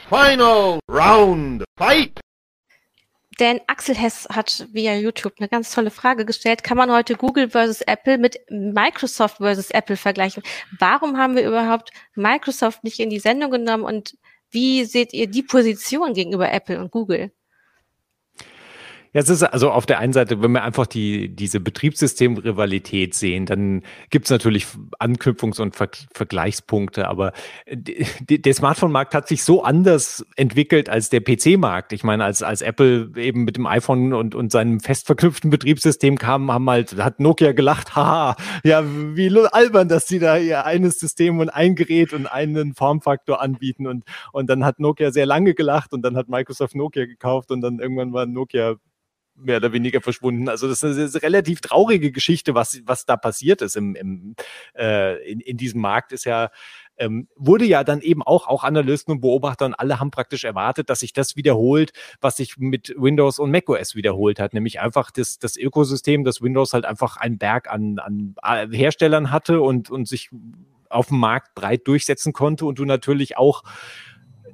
Final 0.10 0.80
Round 0.92 1.64
Fight! 1.78 2.20
Denn 3.40 3.60
Axel 3.66 3.96
Hess 3.96 4.28
hat 4.32 4.68
via 4.72 4.96
YouTube 4.96 5.34
eine 5.40 5.50
ganz 5.50 5.72
tolle 5.72 5.90
Frage 5.90 6.24
gestellt. 6.24 6.64
Kann 6.64 6.78
man 6.78 6.92
heute 6.92 7.16
Google 7.16 7.50
versus 7.50 7.82
Apple 7.82 8.20
mit 8.20 8.38
Microsoft 8.52 9.38
versus 9.38 9.72
Apple 9.72 9.98
vergleichen? 9.98 10.44
Warum 10.78 11.18
haben 11.18 11.36
wir 11.36 11.48
überhaupt 11.48 11.90
Microsoft 12.14 12.84
nicht 12.84 13.00
in 13.00 13.10
die 13.10 13.18
Sendung 13.18 13.50
genommen 13.50 13.84
und 13.84 14.16
wie 14.52 14.86
seht 14.86 15.14
ihr 15.14 15.26
die 15.26 15.42
Position 15.42 16.14
gegenüber 16.14 16.52
Apple 16.52 16.80
und 16.80 16.92
Google? 16.92 17.32
Ja, 19.14 19.22
es 19.22 19.30
ist 19.30 19.44
also 19.44 19.70
auf 19.70 19.86
der 19.86 20.00
einen 20.00 20.12
Seite, 20.12 20.42
wenn 20.42 20.52
wir 20.54 20.64
einfach 20.64 20.88
die, 20.88 21.30
diese 21.36 21.60
Betriebssystem-Rivalität 21.60 23.14
sehen, 23.14 23.46
dann 23.46 23.84
gibt's 24.10 24.32
natürlich 24.32 24.66
Anknüpfungs- 25.00 25.62
und 25.62 25.76
Ver 25.76 25.90
Vergleichspunkte, 26.14 27.08
aber 27.08 27.34
der 27.68 28.54
Smartphone-Markt 28.54 29.14
hat 29.14 29.28
sich 29.28 29.44
so 29.44 29.64
anders 29.64 30.26
entwickelt 30.36 30.90
als 30.90 31.10
der 31.10 31.22
PC-Markt. 31.22 31.94
Ich 31.94 32.04
meine, 32.04 32.24
als, 32.24 32.42
als 32.42 32.64
Apple 32.64 33.12
eben 33.16 33.44
mit 33.44 33.58
dem 33.58 33.68
iPhone 33.68 34.14
und, 34.14 34.34
und 34.34 34.52
seinem 34.52 34.80
fest 34.80 35.06
verknüpften 35.06 35.52
Betriebssystem 35.52 36.18
kam, 36.18 36.52
haben 36.52 36.68
halt, 36.68 36.98
hat 36.98 37.20
Nokia 37.20 37.52
gelacht, 37.52 37.96
haha, 37.96 38.36
ja, 38.64 38.84
wie 38.84 39.30
albern, 39.52 39.90
dass 39.90 40.08
sie 40.08 40.18
da 40.18 40.38
ihr 40.38 40.66
eines 40.66 41.00
System 41.00 41.40
und 41.40 41.50
ein 41.50 41.76
Gerät 41.76 42.14
und 42.14 42.26
einen 42.26 42.74
Formfaktor 42.74 43.42
anbieten 43.42 43.86
und, 43.86 44.06
und 44.32 44.50
dann 44.50 44.66
hat 44.66 44.80
Nokia 44.80 45.12
sehr 45.12 45.28
lange 45.28 45.54
gelacht 45.54 45.94
und 45.94 46.02
dann 46.02 46.18
hat 46.18 46.30
Microsoft 46.30 46.74
Nokia 46.74 47.06
gekauft 47.06 47.52
und 47.52 47.62
dann 47.62 47.80
irgendwann 47.80 48.14
war 48.14 48.26
Nokia 48.26 48.78
mehr 49.36 49.58
oder 49.58 49.74
weniger 49.74 50.02
verschwunden. 50.02 50.48
Also 50.50 50.68
das 50.68 50.84
ist 50.84 51.16
eine 51.16 51.24
relativ 51.24 51.62
traurige 51.62 52.12
Geschichte, 52.12 52.56
was, 52.56 52.82
was 52.86 53.06
da 53.06 53.18
passiert 53.18 53.62
ist 53.62 53.76
im, 53.76 53.96
im, 53.96 54.36
äh, 54.78 55.32
in, 55.32 55.40
in 55.40 55.58
diesem 55.58 55.82
Markt, 55.82 56.12
ist 56.12 56.26
ja 56.26 56.50
ähm, 56.98 57.28
wurde 57.36 57.66
ja 57.66 57.84
dann 57.84 58.02
eben 58.02 58.22
auch, 58.22 58.48
auch 58.48 58.64
Analysten 58.64 59.14
und 59.14 59.22
Beobachter 59.22 59.66
und 59.66 59.74
alle 59.74 60.00
haben 60.00 60.12
praktisch 60.12 60.44
erwartet, 60.44 60.90
dass 60.90 61.00
sich 61.00 61.14
das 61.14 61.36
wiederholt, 61.36 61.92
was 62.22 62.38
sich 62.38 62.58
mit 62.58 62.94
Windows 62.98 63.40
und 63.40 63.52
macOS 63.52 63.96
wiederholt 63.96 64.40
hat, 64.40 64.54
nämlich 64.54 64.80
einfach 64.80 65.12
das, 65.12 65.40
das 65.40 65.58
Ökosystem, 65.58 66.24
dass 66.24 66.42
Windows 66.42 66.74
halt 66.74 66.86
einfach 66.86 67.18
einen 67.18 67.38
Berg 67.38 67.70
an, 67.70 68.00
an 68.00 68.36
äh, 68.44 68.68
Herstellern 68.76 69.32
hatte 69.32 69.62
und, 69.62 69.90
und 69.90 70.08
sich 70.08 70.30
auf 70.90 71.08
dem 71.08 71.20
Markt 71.20 71.56
breit 71.56 71.88
durchsetzen 71.88 72.34
konnte 72.34 72.66
und 72.66 72.78
du 72.78 72.86
natürlich 72.86 73.38
auch 73.38 73.64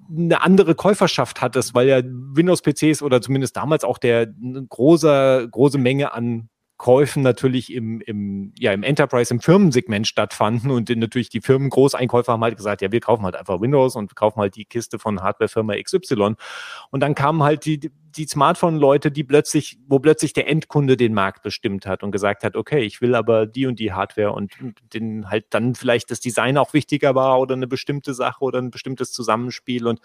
eine 0.09 0.41
andere 0.41 0.75
Käuferschaft 0.75 1.41
hattest, 1.41 1.75
weil 1.75 1.87
ja 1.87 2.01
Windows-PCs 2.03 3.01
oder 3.01 3.21
zumindest 3.21 3.55
damals 3.55 3.83
auch 3.83 3.97
der 3.97 4.27
große, 4.27 5.47
große 5.51 5.77
Menge 5.77 6.13
an 6.13 6.48
Käufen 6.79 7.21
natürlich 7.23 7.73
im, 7.73 7.99
im, 7.99 8.53
ja, 8.57 8.71
im 8.71 8.83
Enterprise, 8.83 9.33
im 9.33 9.41
Firmensegment 9.41 10.07
stattfanden 10.07 10.71
und 10.71 10.87
natürlich 10.89 11.27
die 11.27 11.41
Firmen 11.41 11.69
haben 11.69 12.41
halt 12.41 12.55
gesagt, 12.55 12.81
ja, 12.81 12.89
wir 12.89 13.01
kaufen 13.01 13.25
halt 13.25 13.35
einfach 13.35 13.59
Windows 13.59 13.97
und 13.97 14.15
kaufen 14.15 14.39
halt 14.39 14.55
die 14.55 14.63
Kiste 14.63 14.97
von 14.97 15.21
Hardwarefirma 15.21 15.73
XY. 15.75 16.35
Und 16.89 17.01
dann 17.01 17.15
kamen 17.15 17.43
halt 17.43 17.65
die, 17.65 17.91
die 18.15 18.25
Smartphone-Leute, 18.25 19.11
die 19.11 19.25
plötzlich, 19.25 19.77
wo 19.87 19.99
plötzlich 19.99 20.31
der 20.31 20.47
Endkunde 20.47 20.95
den 20.95 21.13
Markt 21.13 21.43
bestimmt 21.43 21.85
hat 21.85 22.01
und 22.01 22.11
gesagt 22.11 22.45
hat, 22.45 22.55
okay, 22.55 22.79
ich 22.79 23.01
will 23.01 23.13
aber 23.13 23.45
die 23.45 23.65
und 23.65 23.77
die 23.77 23.91
Hardware 23.91 24.31
und 24.31 24.53
den 24.93 25.29
halt 25.29 25.47
dann 25.49 25.75
vielleicht 25.75 26.09
das 26.11 26.21
Design 26.21 26.57
auch 26.57 26.73
wichtiger 26.73 27.13
war 27.13 27.41
oder 27.41 27.55
eine 27.55 27.67
bestimmte 27.67 28.13
Sache 28.13 28.41
oder 28.41 28.59
ein 28.59 28.71
bestimmtes 28.71 29.11
Zusammenspiel 29.11 29.85
und 29.85 29.99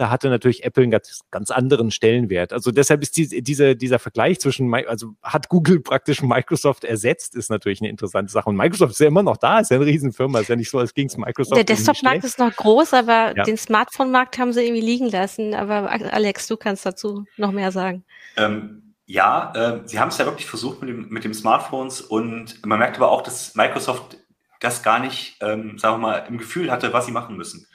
da 0.00 0.08
hatte 0.08 0.30
natürlich 0.30 0.64
Apple 0.64 0.84
einen 0.84 0.92
ganz, 0.92 1.20
ganz 1.30 1.50
anderen 1.50 1.90
Stellenwert. 1.90 2.54
Also 2.54 2.70
deshalb 2.70 3.02
ist 3.02 3.18
die, 3.18 3.42
diese, 3.42 3.76
dieser 3.76 3.98
Vergleich 3.98 4.40
zwischen, 4.40 4.74
also 4.74 5.14
hat 5.22 5.50
Google 5.50 5.80
praktisch 5.84 6.22
Microsoft 6.22 6.84
ersetzt, 6.84 7.36
ist 7.36 7.50
natürlich 7.50 7.82
eine 7.82 7.90
interessante 7.90 8.32
Sache. 8.32 8.48
Und 8.48 8.56
Microsoft 8.56 8.92
ist 8.92 9.00
ja 9.00 9.08
immer 9.08 9.22
noch 9.22 9.36
da, 9.36 9.58
ist 9.58 9.70
ja 9.70 9.76
eine 9.76 9.84
Riesenfirma, 9.84 10.40
ist 10.40 10.48
ja 10.48 10.56
nicht 10.56 10.70
so, 10.70 10.78
als 10.78 10.94
ging 10.94 11.08
es 11.08 11.18
Microsoft. 11.18 11.54
Der 11.54 11.64
Desktop-Markt 11.64 12.24
ist 12.24 12.38
noch 12.38 12.50
groß, 12.56 12.94
aber 12.94 13.36
ja. 13.36 13.44
den 13.44 13.58
Smartphone-Markt 13.58 14.38
haben 14.38 14.54
sie 14.54 14.62
irgendwie 14.62 14.80
liegen 14.80 15.10
lassen. 15.10 15.52
Aber 15.52 15.90
Alex, 15.90 16.46
du 16.46 16.56
kannst 16.56 16.86
dazu 16.86 17.26
noch 17.36 17.52
mehr 17.52 17.70
sagen. 17.70 18.02
Ähm, 18.38 18.94
ja, 19.04 19.52
äh, 19.54 19.80
sie 19.84 20.00
haben 20.00 20.08
es 20.08 20.16
ja 20.16 20.24
wirklich 20.24 20.46
versucht 20.46 20.80
mit 20.80 20.88
dem, 20.88 21.10
mit 21.10 21.24
dem 21.24 21.34
Smartphones 21.34 22.00
und 22.00 22.64
man 22.64 22.78
merkt 22.78 22.96
aber 22.96 23.10
auch, 23.10 23.20
dass 23.20 23.54
Microsoft 23.54 24.16
das 24.60 24.82
gar 24.82 24.98
nicht, 24.98 25.36
ähm, 25.42 25.76
sagen 25.76 25.96
wir 25.96 26.08
mal, 26.08 26.16
im 26.26 26.38
Gefühl 26.38 26.70
hatte, 26.70 26.94
was 26.94 27.04
sie 27.04 27.12
machen 27.12 27.36
müssen. 27.36 27.66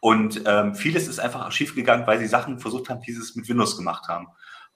Und 0.00 0.42
ähm, 0.46 0.74
vieles 0.74 1.08
ist 1.08 1.20
einfach 1.20 1.52
schiefgegangen, 1.52 2.06
weil 2.06 2.18
sie 2.18 2.26
Sachen 2.26 2.58
versucht 2.58 2.88
haben, 2.88 3.02
die 3.02 3.12
sie 3.12 3.38
mit 3.38 3.48
Windows 3.48 3.76
gemacht 3.76 4.08
haben. 4.08 4.28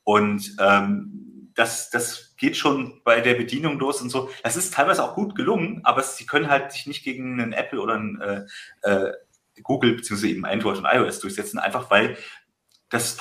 Und 0.02 0.54
ähm, 0.60 1.50
das, 1.54 1.90
das 1.90 2.34
geht 2.36 2.56
schon 2.56 3.00
bei 3.04 3.20
der 3.20 3.34
Bedienung 3.34 3.78
los 3.78 4.02
und 4.02 4.10
so. 4.10 4.28
Das 4.42 4.56
ist 4.56 4.74
teilweise 4.74 5.02
auch 5.02 5.14
gut 5.14 5.34
gelungen, 5.34 5.80
aber 5.84 6.02
sie 6.02 6.26
können 6.26 6.50
halt 6.50 6.72
sich 6.72 6.86
nicht 6.86 7.04
gegen 7.04 7.40
einen 7.40 7.52
Apple 7.52 7.80
oder 7.80 7.94
einen 7.94 8.20
äh, 8.20 8.44
äh, 8.82 9.12
Google 9.62 9.94
beziehungsweise 9.94 10.32
eben 10.32 10.44
Android 10.44 10.78
und 10.78 10.86
iOS 10.86 11.20
durchsetzen, 11.20 11.58
einfach 11.58 11.90
weil 11.90 12.18
das 12.90 13.16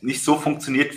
nicht 0.00 0.24
so 0.24 0.36
funktioniert, 0.36 0.94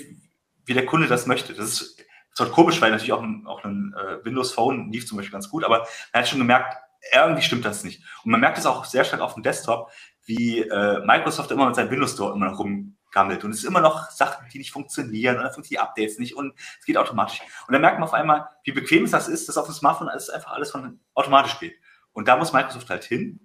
wie 0.65 0.73
der 0.73 0.85
Kunde 0.85 1.07
das 1.07 1.27
möchte. 1.27 1.53
Das 1.53 1.67
ist 1.67 2.03
zwar 2.33 2.49
komisch, 2.49 2.81
weil 2.81 2.91
natürlich 2.91 3.13
auch 3.13 3.21
ein, 3.21 3.45
auch 3.45 3.63
ein 3.63 3.93
äh, 3.97 4.23
Windows 4.25 4.51
Phone 4.53 4.91
lief 4.91 5.07
zum 5.07 5.17
Beispiel 5.17 5.33
ganz 5.33 5.49
gut, 5.49 5.63
aber 5.63 5.87
man 6.13 6.21
hat 6.21 6.27
schon 6.27 6.39
gemerkt, 6.39 6.77
irgendwie 7.13 7.41
stimmt 7.41 7.65
das 7.65 7.83
nicht. 7.83 8.01
Und 8.23 8.31
man 8.31 8.39
merkt 8.39 8.57
es 8.57 8.65
auch 8.65 8.85
sehr 8.85 9.03
stark 9.03 9.21
auf 9.21 9.33
dem 9.33 9.43
Desktop, 9.43 9.91
wie 10.27 10.61
äh, 10.61 10.99
Microsoft 11.05 11.51
immer 11.51 11.65
mit 11.65 11.75
seinem 11.75 11.89
Windows 11.89 12.13
Store 12.13 12.35
immer 12.35 12.51
noch 12.51 12.59
rumgammelt. 12.59 13.43
Und 13.43 13.51
es 13.51 13.59
ist 13.59 13.63
immer 13.63 13.81
noch 13.81 14.11
Sachen, 14.11 14.45
die 14.53 14.59
nicht 14.59 14.71
funktionieren 14.71 15.37
und 15.37 15.43
dann 15.43 15.53
funktionieren 15.53 15.83
die 15.83 15.89
Updates 15.89 16.19
nicht 16.19 16.35
und 16.35 16.53
es 16.79 16.85
geht 16.85 16.97
automatisch. 16.97 17.41
Und 17.67 17.73
dann 17.73 17.81
merkt 17.81 17.97
man 17.99 18.07
auf 18.07 18.13
einmal, 18.13 18.49
wie 18.63 18.71
bequem 18.71 19.05
es 19.05 19.11
das 19.11 19.27
ist, 19.27 19.49
dass 19.49 19.57
auf 19.57 19.65
dem 19.65 19.73
Smartphone 19.73 20.09
alles 20.09 20.29
einfach 20.29 20.51
alles 20.51 20.71
von 20.71 20.99
automatisch 21.15 21.59
geht. 21.59 21.75
Und 22.13 22.27
da 22.27 22.37
muss 22.37 22.53
Microsoft 22.53 22.89
halt 22.89 23.03
hin. 23.03 23.39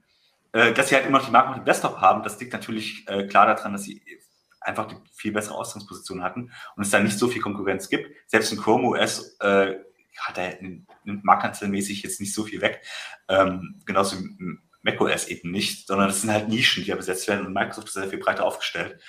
Äh, 0.52 0.74
dass 0.74 0.90
sie 0.90 0.96
halt 0.96 1.06
immer 1.06 1.18
noch 1.18 1.24
die 1.24 1.32
Marke 1.32 1.48
mit 1.50 1.58
dem 1.58 1.64
Desktop 1.64 1.98
haben, 2.02 2.22
das 2.22 2.38
liegt 2.38 2.52
natürlich 2.52 3.08
äh, 3.08 3.26
klar 3.26 3.46
daran, 3.46 3.72
dass 3.72 3.84
sie 3.84 4.02
einfach 4.60 4.86
die 4.86 4.96
viel 5.14 5.32
bessere 5.32 5.54
Ausgangsposition 5.54 6.22
hatten 6.22 6.52
und 6.76 6.82
es 6.82 6.90
da 6.90 7.00
nicht 7.00 7.18
so 7.18 7.28
viel 7.28 7.40
Konkurrenz 7.40 7.88
gibt. 7.88 8.14
Selbst 8.26 8.52
in 8.52 8.58
Chrome 8.58 8.88
OS 8.88 9.36
äh, 9.40 9.76
hat 10.18 10.38
er 10.38 10.58
marktanteilmäßig 11.04 12.02
jetzt 12.02 12.20
nicht 12.20 12.34
so 12.34 12.44
viel 12.44 12.60
weg. 12.60 12.84
Ähm, 13.28 13.80
genauso 13.86 14.16
macOS 14.82 15.28
eben 15.28 15.50
nicht, 15.50 15.86
sondern 15.86 16.08
das 16.08 16.20
sind 16.20 16.32
halt 16.32 16.48
Nischen, 16.48 16.82
die 16.82 16.90
ja 16.90 16.96
besetzt 16.96 17.26
werden 17.28 17.46
und 17.46 17.52
Microsoft 17.52 17.88
ist 17.88 17.94
sehr 17.94 18.08
viel 18.08 18.18
breiter 18.18 18.44
aufgestellt. 18.44 19.00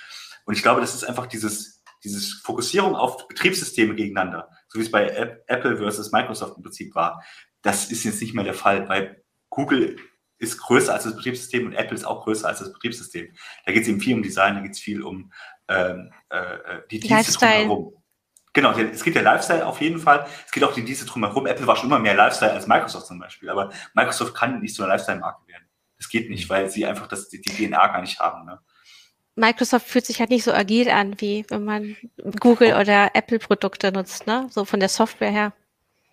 Und 0.44 0.54
ich 0.54 0.62
glaube, 0.62 0.80
das 0.80 0.94
ist 0.94 1.04
einfach 1.04 1.26
dieses, 1.26 1.82
dieses 2.02 2.34
Fokussierung 2.34 2.94
auf 2.94 3.28
Betriebssysteme 3.28 3.94
gegeneinander, 3.94 4.50
so 4.68 4.78
wie 4.78 4.84
es 4.84 4.90
bei 4.90 5.06
Apple 5.46 5.78
versus 5.78 6.12
Microsoft 6.12 6.56
im 6.56 6.62
Prinzip 6.62 6.94
war. 6.94 7.22
Das 7.62 7.90
ist 7.90 8.04
jetzt 8.04 8.20
nicht 8.20 8.34
mehr 8.34 8.44
der 8.44 8.54
Fall. 8.54 8.82
Bei 8.82 9.22
Google 9.48 9.96
ist 10.38 10.58
größer 10.58 10.92
als 10.92 11.04
das 11.04 11.16
Betriebssystem 11.16 11.66
und 11.66 11.74
Apple 11.74 11.94
ist 11.94 12.04
auch 12.04 12.24
größer 12.24 12.46
als 12.48 12.58
das 12.58 12.72
Betriebssystem. 12.72 13.34
Da 13.64 13.72
geht 13.72 13.82
es 13.82 13.88
eben 13.88 14.00
viel 14.00 14.14
um 14.14 14.22
Design, 14.22 14.54
da 14.54 14.60
geht 14.60 14.72
es 14.72 14.80
viel 14.80 15.02
um 15.02 15.32
ähm, 15.68 16.12
äh, 16.28 16.36
äh 16.36 16.82
die 16.90 17.00
Dienste 17.00 17.38
drumherum. 17.38 18.03
Genau, 18.54 18.70
es 18.70 19.02
geht 19.02 19.16
ja 19.16 19.20
Lifestyle 19.20 19.66
auf 19.66 19.80
jeden 19.80 19.98
Fall. 19.98 20.26
Es 20.46 20.52
geht 20.52 20.62
auch 20.62 20.72
die 20.72 20.84
Dienste 20.84 21.04
drumherum. 21.04 21.46
Apple 21.46 21.66
war 21.66 21.74
schon 21.76 21.90
immer 21.90 21.98
mehr 21.98 22.14
Lifestyle 22.14 22.52
als 22.52 22.68
Microsoft 22.68 23.06
zum 23.06 23.18
Beispiel, 23.18 23.50
aber 23.50 23.70
Microsoft 23.94 24.34
kann 24.34 24.60
nicht 24.60 24.74
so 24.76 24.84
eine 24.84 24.92
Lifestyle-Marke 24.92 25.46
werden. 25.48 25.64
Das 25.98 26.08
geht 26.08 26.30
nicht, 26.30 26.48
weil 26.48 26.70
sie 26.70 26.86
einfach 26.86 27.08
das, 27.08 27.28
die, 27.28 27.40
die 27.40 27.50
DNA 27.50 27.86
gar 27.88 28.00
nicht 28.00 28.20
haben. 28.20 28.46
Ne? 28.46 28.60
Microsoft 29.34 29.88
fühlt 29.88 30.06
sich 30.06 30.20
halt 30.20 30.30
nicht 30.30 30.44
so 30.44 30.52
agil 30.52 30.88
an, 30.88 31.20
wie 31.20 31.44
wenn 31.48 31.64
man 31.64 31.96
Google 32.38 32.74
oder 32.74 33.10
Apple 33.14 33.40
Produkte 33.40 33.90
nutzt, 33.90 34.28
ne? 34.28 34.46
So 34.50 34.64
von 34.64 34.78
der 34.78 34.88
Software 34.88 35.30
her. 35.30 35.52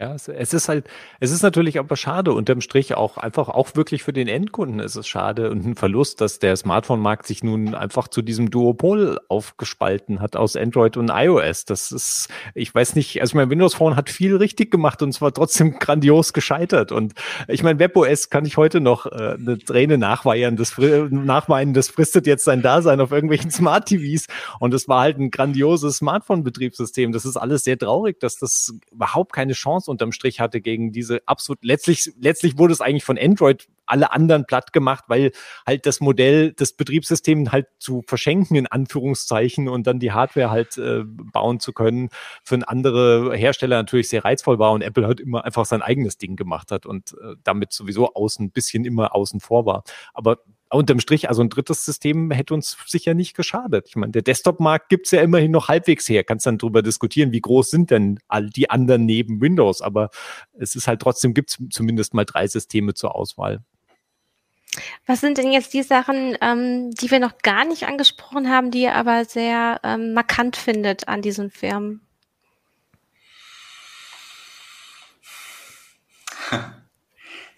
Ja, 0.02 0.16
es, 0.16 0.28
es, 0.28 0.52
ist 0.52 0.68
halt, 0.68 0.88
es 1.20 1.30
ist 1.30 1.43
natürlich 1.43 1.78
aber 1.78 1.95
schade, 1.95 2.34
unterm 2.34 2.62
Strich 2.62 2.95
auch 2.95 3.18
einfach, 3.18 3.49
auch 3.49 3.76
wirklich 3.76 4.02
für 4.02 4.14
den 4.14 4.28
Endkunden 4.28 4.80
ist 4.80 4.95
es 4.95 5.08
schade 5.08 5.52
und 5.52 5.64
ein 5.64 5.76
Verlust, 5.76 6.22
dass 6.22 6.39
der 6.39 6.58
Smartphone-Markt 6.58 7.28
sich 7.28 7.43
nun 7.43 7.76
einfach 7.76 8.08
zu 8.08 8.24
diesem 8.24 8.49
Duopol 8.49 9.20
aufgespalten 9.28 10.20
hat 10.20 10.36
aus 10.36 10.56
Android 10.56 10.97
und 10.97 11.12
iOS. 11.14 11.66
Das 11.66 11.91
ist, 11.91 12.30
ich 12.56 12.74
weiß 12.74 12.95
nicht, 12.95 13.22
also 13.22 13.38
mein 13.38 13.52
Windows 13.52 13.76
Phone 13.76 13.95
hat 13.95 14.10
viel 14.10 14.36
richtig 14.38 14.72
gemacht 14.72 15.04
und 15.04 15.14
zwar 15.14 15.36
trotzdem 15.36 15.74
grandios 15.80 16.34
gescheitert. 16.34 16.91
Und 16.91 17.14
ich 17.47 17.62
meine, 17.62 17.78
WebOS 17.78 18.32
kann 18.32 18.43
ich 18.45 18.58
heute 18.58 18.82
noch 18.82 19.06
äh, 19.06 19.36
eine 19.38 19.60
Träne 19.60 19.99
nachweinen, 19.99 20.58
das, 20.58 20.80
nachweinen, 20.80 21.76
das 21.76 21.89
fristet 21.89 22.26
jetzt 22.26 22.43
sein 22.43 22.64
Dasein 22.64 23.02
auf 23.02 23.12
irgendwelchen 23.12 23.52
Smart 23.52 23.88
TVs. 23.88 24.26
Und 24.60 24.74
es 24.74 24.88
war 24.88 25.02
halt 25.02 25.20
ein 25.20 25.30
grandioses 25.30 25.97
Smartphone-Betriebssystem. 25.97 27.12
Das 27.12 27.24
ist 27.24 27.38
alles 27.38 27.64
sehr 27.66 27.78
traurig, 27.78 28.20
dass 28.20 28.38
das 28.38 28.74
überhaupt 28.91 29.34
keine 29.34 29.54
Chance 29.54 29.90
unterm 29.91 30.11
Strich 30.11 30.39
hatte 30.39 30.61
gegen 30.61 30.91
diese 30.91 31.21
absolut, 31.27 31.63
letztlich, 31.63 32.11
letztlich 32.19 32.57
wurde 32.57 32.73
es 32.73 32.81
eigentlich 32.81 33.03
von 33.03 33.17
Android 33.19 33.67
alle 33.85 34.11
anderen 34.11 34.45
platt 34.45 34.73
gemacht, 34.73 35.03
weil 35.07 35.31
halt 35.67 35.85
das 35.85 35.99
Modell, 35.99 36.53
das 36.53 36.73
Betriebssystem 36.73 37.51
halt 37.51 37.67
zu 37.77 38.03
verschenken, 38.07 38.55
in 38.55 38.67
Anführungszeichen, 38.67 39.67
und 39.67 39.85
dann 39.85 39.99
die 39.99 40.11
Hardware 40.13 40.49
halt 40.49 40.77
äh, 40.77 41.03
bauen 41.05 41.59
zu 41.59 41.73
können, 41.73 42.09
für 42.43 42.55
einen 42.55 42.63
andere 42.63 43.35
Hersteller 43.35 43.77
natürlich 43.77 44.09
sehr 44.09 44.23
reizvoll 44.23 44.59
war 44.59 44.71
und 44.71 44.81
Apple 44.81 45.05
halt 45.05 45.19
immer 45.19 45.43
einfach 45.43 45.65
sein 45.65 45.81
eigenes 45.81 46.17
Ding 46.17 46.35
gemacht 46.37 46.71
hat 46.71 46.85
und 46.85 47.13
äh, 47.21 47.35
damit 47.43 47.73
sowieso 47.73 48.13
außen 48.13 48.45
ein 48.45 48.51
bisschen 48.51 48.85
immer 48.85 49.13
außen 49.13 49.41
vor 49.41 49.65
war. 49.65 49.83
Aber 50.13 50.37
unterm 50.72 50.99
Strich, 50.99 51.30
also 51.30 51.41
ein 51.41 51.49
drittes 51.49 51.86
System 51.86 52.32
hätte 52.32 52.53
uns 52.53 52.78
sicher 52.86 53.13
nicht 53.13 53.36
geschadet. 53.36 53.88
Ich 53.88 53.95
meine, 53.95 54.11
der 54.11 54.22
Desktop-Markt 54.22 54.89
gibt's 54.89 55.11
ja 55.11 55.22
immerhin 55.22 55.51
noch 55.51 55.67
halbwegs 55.67 56.07
her. 56.07 56.24
Kannst 56.24 56.45
dann 56.45 56.57
drüber 56.57 56.82
diskutieren, 56.82 57.32
wie 57.32 57.41
groß 57.41 57.69
sind 57.69 57.91
denn 57.91 58.19
all 58.28 58.49
die 58.49 58.69
anderen 58.69 59.05
neben 59.05 59.41
Windows. 59.41 59.82
Aber 59.82 60.09
es 60.53 60.76
ist 60.76 60.88
halt 60.88 61.01
trotzdem, 61.01 61.34
gibt's 61.34 61.57
zumindest 61.69 62.13
mal 62.13 62.26
drei 62.26 62.47
Systeme 62.47 62.93
zur 62.93 63.15
Auswahl. 63.15 63.63
Was 65.05 65.19
sind 65.19 65.38
denn 65.38 65.51
jetzt 65.51 65.74
die 65.74 65.84
Sachen, 65.84 66.38
ähm, 66.41 66.91
die 66.91 67.11
wir 67.11 67.19
noch 67.19 67.39
gar 67.39 67.65
nicht 67.65 67.86
angesprochen 67.88 68.49
haben, 68.49 68.72
die 68.72 68.84
ihr 68.84 68.95
aber 68.95 69.26
sehr 69.26 69.82
ähm, 69.84 70.13
markant 70.13 70.55
findet 70.55 71.09
an 71.09 71.22
diesen 71.22 71.51
Firmen? 71.51 72.01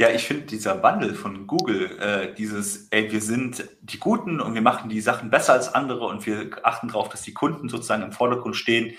Ja, 0.04 0.10
ich 0.10 0.28
finde 0.28 0.48
dieser 0.48 0.84
Wandel 0.84 1.16
von 1.16 1.48
Google, 1.48 1.98
äh, 1.98 2.34
dieses, 2.34 2.90
ey, 2.90 3.10
wir 3.10 3.22
sind 3.22 3.70
die 3.80 4.00
Guten 4.00 4.42
und 4.42 4.54
wir 4.54 4.62
machen 4.62 4.90
die 4.90 5.00
Sachen 5.00 5.30
besser 5.30 5.54
als 5.54 5.74
andere 5.74 6.08
und 6.08 6.26
wir 6.26 6.50
achten 6.64 6.90
darauf, 6.90 7.08
dass 7.08 7.22
die 7.22 7.34
Kunden 7.34 7.70
sozusagen 7.70 8.04
im 8.04 8.12
Vordergrund 8.12 8.58
stehen, 8.58 8.98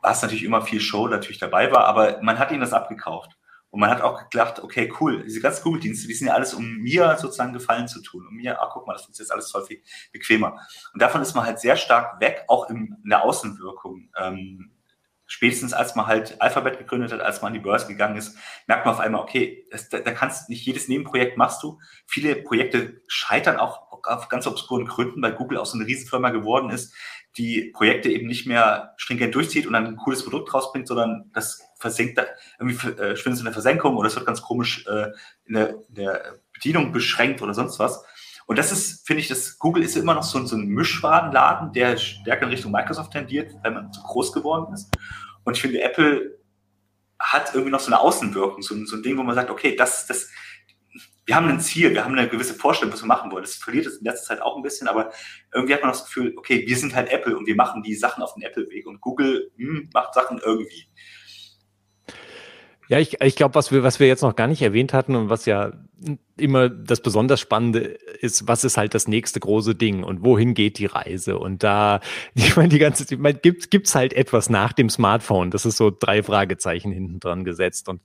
was 0.00 0.22
natürlich 0.22 0.44
immer 0.44 0.62
viel 0.62 0.78
Show 0.78 1.08
natürlich 1.08 1.40
dabei 1.40 1.72
war, 1.72 1.86
aber 1.86 2.22
man 2.22 2.38
hat 2.38 2.52
ihnen 2.52 2.60
das 2.60 2.72
abgekauft. 2.72 3.32
Und 3.70 3.80
man 3.80 3.90
hat 3.90 4.00
auch 4.00 4.30
gedacht, 4.30 4.62
okay, 4.62 4.92
cool, 5.00 5.24
diese 5.24 5.40
ganzen 5.40 5.64
Google-Dienste, 5.64 6.06
die 6.06 6.14
sind 6.14 6.28
ja 6.28 6.34
alles, 6.34 6.54
um 6.54 6.76
mir 6.76 7.16
sozusagen 7.20 7.52
Gefallen 7.52 7.88
zu 7.88 8.00
tun. 8.00 8.24
Um 8.28 8.36
mir, 8.36 8.62
ah, 8.62 8.70
guck 8.72 8.86
mal, 8.86 8.92
das 8.92 9.08
ist 9.08 9.18
jetzt 9.18 9.32
alles 9.32 9.50
voll 9.50 9.64
viel 9.64 9.82
bequemer. 10.12 10.60
Und 10.92 11.02
davon 11.02 11.20
ist 11.20 11.34
man 11.34 11.44
halt 11.44 11.58
sehr 11.58 11.74
stark 11.74 12.20
weg, 12.20 12.44
auch 12.46 12.70
in, 12.70 12.96
in 13.02 13.10
der 13.10 13.24
Außenwirkung. 13.24 14.08
Ähm, 14.16 14.70
spätestens 15.34 15.72
als 15.72 15.96
man 15.96 16.06
halt 16.06 16.40
Alphabet 16.40 16.78
gegründet 16.78 17.12
hat, 17.12 17.20
als 17.20 17.42
man 17.42 17.48
an 17.48 17.54
die 17.54 17.64
Börse 17.64 17.88
gegangen 17.88 18.16
ist, 18.16 18.38
merkt 18.68 18.86
man 18.86 18.94
auf 18.94 19.00
einmal, 19.00 19.20
okay, 19.20 19.66
das, 19.72 19.88
da, 19.88 19.98
da 19.98 20.12
kannst 20.12 20.48
nicht 20.48 20.64
jedes 20.64 20.86
Nebenprojekt 20.86 21.36
machst 21.36 21.60
du. 21.64 21.80
Viele 22.06 22.36
Projekte 22.36 23.02
scheitern 23.08 23.56
auch 23.56 23.82
auf 24.04 24.28
ganz 24.28 24.46
obskuren 24.46 24.86
Gründen, 24.86 25.20
weil 25.22 25.32
Google 25.32 25.58
auch 25.58 25.66
so 25.66 25.76
eine 25.76 25.88
Riesenfirma 25.88 26.30
geworden 26.30 26.70
ist, 26.70 26.94
die 27.36 27.72
Projekte 27.74 28.10
eben 28.10 28.28
nicht 28.28 28.46
mehr 28.46 28.94
stringent 28.96 29.34
durchzieht 29.34 29.66
und 29.66 29.72
dann 29.72 29.86
ein 29.86 29.96
cooles 29.96 30.22
Produkt 30.22 30.54
rausbringt, 30.54 30.86
sondern 30.86 31.32
das 31.34 31.60
versenkt 31.80 32.20
irgendwie 32.60 32.86
äh, 32.90 33.16
schwindet 33.16 33.40
in 33.40 33.46
der 33.46 33.52
Versenkung 33.52 33.96
oder 33.96 34.06
es 34.06 34.14
wird 34.14 34.26
ganz 34.26 34.40
komisch 34.40 34.86
äh, 34.86 35.08
in, 35.46 35.54
der, 35.54 35.70
in 35.88 35.94
der 35.96 36.38
Bedienung 36.52 36.92
beschränkt 36.92 37.42
oder 37.42 37.54
sonst 37.54 37.80
was. 37.80 38.04
Und 38.46 38.58
das 38.58 38.72
ist, 38.72 39.06
finde 39.06 39.20
ich, 39.22 39.28
das 39.28 39.58
Google 39.58 39.82
ist 39.82 39.96
immer 39.96 40.14
noch 40.14 40.22
so, 40.22 40.44
so 40.44 40.56
ein 40.56 40.68
Mischwarenladen, 40.68 41.72
der 41.72 41.96
stärker 41.96 42.44
in 42.44 42.50
Richtung 42.50 42.72
Microsoft 42.72 43.12
tendiert, 43.12 43.52
weil 43.62 43.72
man 43.72 43.92
zu 43.92 44.02
groß 44.02 44.32
geworden 44.32 44.72
ist. 44.74 44.94
Und 45.44 45.56
ich 45.56 45.62
finde, 45.62 45.82
Apple 45.82 46.38
hat 47.18 47.50
irgendwie 47.54 47.70
noch 47.70 47.80
so 47.80 47.86
eine 47.86 48.00
Außenwirkung, 48.00 48.62
so, 48.62 48.74
so 48.84 48.96
ein 48.96 49.02
Ding, 49.02 49.16
wo 49.16 49.22
man 49.22 49.34
sagt, 49.34 49.50
okay, 49.50 49.76
das, 49.76 50.06
das, 50.06 50.28
wir 51.26 51.36
haben 51.36 51.48
ein 51.48 51.60
Ziel, 51.60 51.92
wir 51.92 52.04
haben 52.04 52.16
eine 52.16 52.28
gewisse 52.28 52.54
Vorstellung, 52.54 52.92
was 52.92 53.02
wir 53.02 53.06
machen 53.06 53.30
wollen. 53.30 53.44
Das 53.44 53.54
verliert 53.54 53.86
es 53.86 53.98
in 53.98 54.04
letzter 54.04 54.34
Zeit 54.34 54.42
auch 54.42 54.56
ein 54.56 54.62
bisschen, 54.62 54.88
aber 54.88 55.10
irgendwie 55.52 55.74
hat 55.74 55.82
man 55.82 55.92
das 55.92 56.04
Gefühl, 56.04 56.34
okay, 56.36 56.66
wir 56.66 56.76
sind 56.76 56.94
halt 56.94 57.10
Apple 57.10 57.36
und 57.36 57.46
wir 57.46 57.56
machen 57.56 57.82
die 57.82 57.94
Sachen 57.94 58.22
auf 58.22 58.34
den 58.34 58.42
Apple-Weg 58.42 58.86
und 58.86 59.00
Google 59.00 59.50
hm, 59.56 59.90
macht 59.92 60.14
Sachen 60.14 60.38
irgendwie. 60.38 60.88
Ja, 62.88 62.98
ich, 62.98 63.20
ich 63.22 63.36
glaube, 63.36 63.54
was 63.54 63.70
wir, 63.70 63.82
was 63.82 63.98
wir 63.98 64.06
jetzt 64.06 64.22
noch 64.22 64.36
gar 64.36 64.46
nicht 64.46 64.60
erwähnt 64.60 64.92
hatten 64.92 65.14
und 65.16 65.30
was 65.30 65.46
ja 65.46 65.72
immer 66.36 66.68
das 66.68 67.00
besonders 67.00 67.40
Spannende 67.40 67.80
ist, 68.20 68.46
was 68.46 68.64
ist 68.64 68.76
halt 68.76 68.94
das 68.94 69.08
nächste 69.08 69.40
große 69.40 69.74
Ding 69.74 70.02
und 70.02 70.22
wohin 70.24 70.54
geht 70.54 70.78
die 70.78 70.86
Reise? 70.86 71.38
Und 71.38 71.62
da, 71.62 72.00
ich 72.34 72.56
meine, 72.56 72.68
die 72.68 72.78
ganze, 72.78 73.04
ich 73.12 73.18
meine, 73.18 73.38
gibt 73.38 73.70
gibt's 73.70 73.94
halt 73.94 74.12
etwas 74.12 74.50
nach 74.50 74.72
dem 74.72 74.90
Smartphone? 74.90 75.50
Das 75.50 75.64
ist 75.64 75.76
so 75.78 75.90
drei 75.90 76.22
Fragezeichen 76.22 76.92
hinten 76.92 77.20
dran 77.20 77.44
gesetzt 77.44 77.88
und 77.88 78.02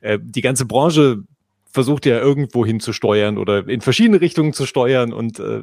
äh, 0.00 0.18
die 0.22 0.40
ganze 0.40 0.64
Branche 0.64 1.24
versucht 1.72 2.04
ja 2.04 2.18
irgendwo 2.18 2.66
hin 2.66 2.80
zu 2.80 2.92
steuern 2.92 3.38
oder 3.38 3.66
in 3.66 3.80
verschiedene 3.80 4.20
Richtungen 4.20 4.52
zu 4.52 4.66
steuern 4.66 5.12
und 5.12 5.38
äh, 5.38 5.62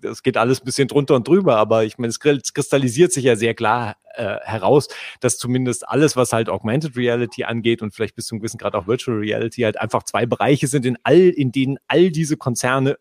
das 0.00 0.22
geht 0.22 0.36
alles 0.36 0.62
ein 0.62 0.64
bisschen 0.64 0.86
drunter 0.86 1.16
und 1.16 1.26
drüber, 1.26 1.56
aber 1.56 1.84
ich 1.84 1.98
meine, 1.98 2.10
es 2.10 2.20
kristallisiert 2.20 3.12
sich 3.12 3.24
ja 3.24 3.34
sehr 3.34 3.54
klar 3.54 3.96
äh, 4.14 4.36
heraus, 4.42 4.88
dass 5.20 5.36
zumindest 5.36 5.88
alles, 5.88 6.16
was 6.16 6.32
halt 6.32 6.48
Augmented 6.48 6.96
Reality 6.96 7.44
angeht 7.44 7.82
und 7.82 7.92
vielleicht 7.92 8.14
bis 8.14 8.26
zum 8.26 8.38
gewissen 8.38 8.58
Grad 8.58 8.74
auch 8.74 8.86
Virtual 8.86 9.18
Reality 9.18 9.62
halt 9.62 9.80
einfach 9.80 10.04
zwei 10.04 10.26
Bereiche 10.26 10.68
sind, 10.68 10.86
in 10.86 10.96
all, 11.02 11.18
in 11.18 11.50
denen 11.50 11.78
all 11.88 12.10
diese 12.10 12.36
Konzerne 12.36 12.96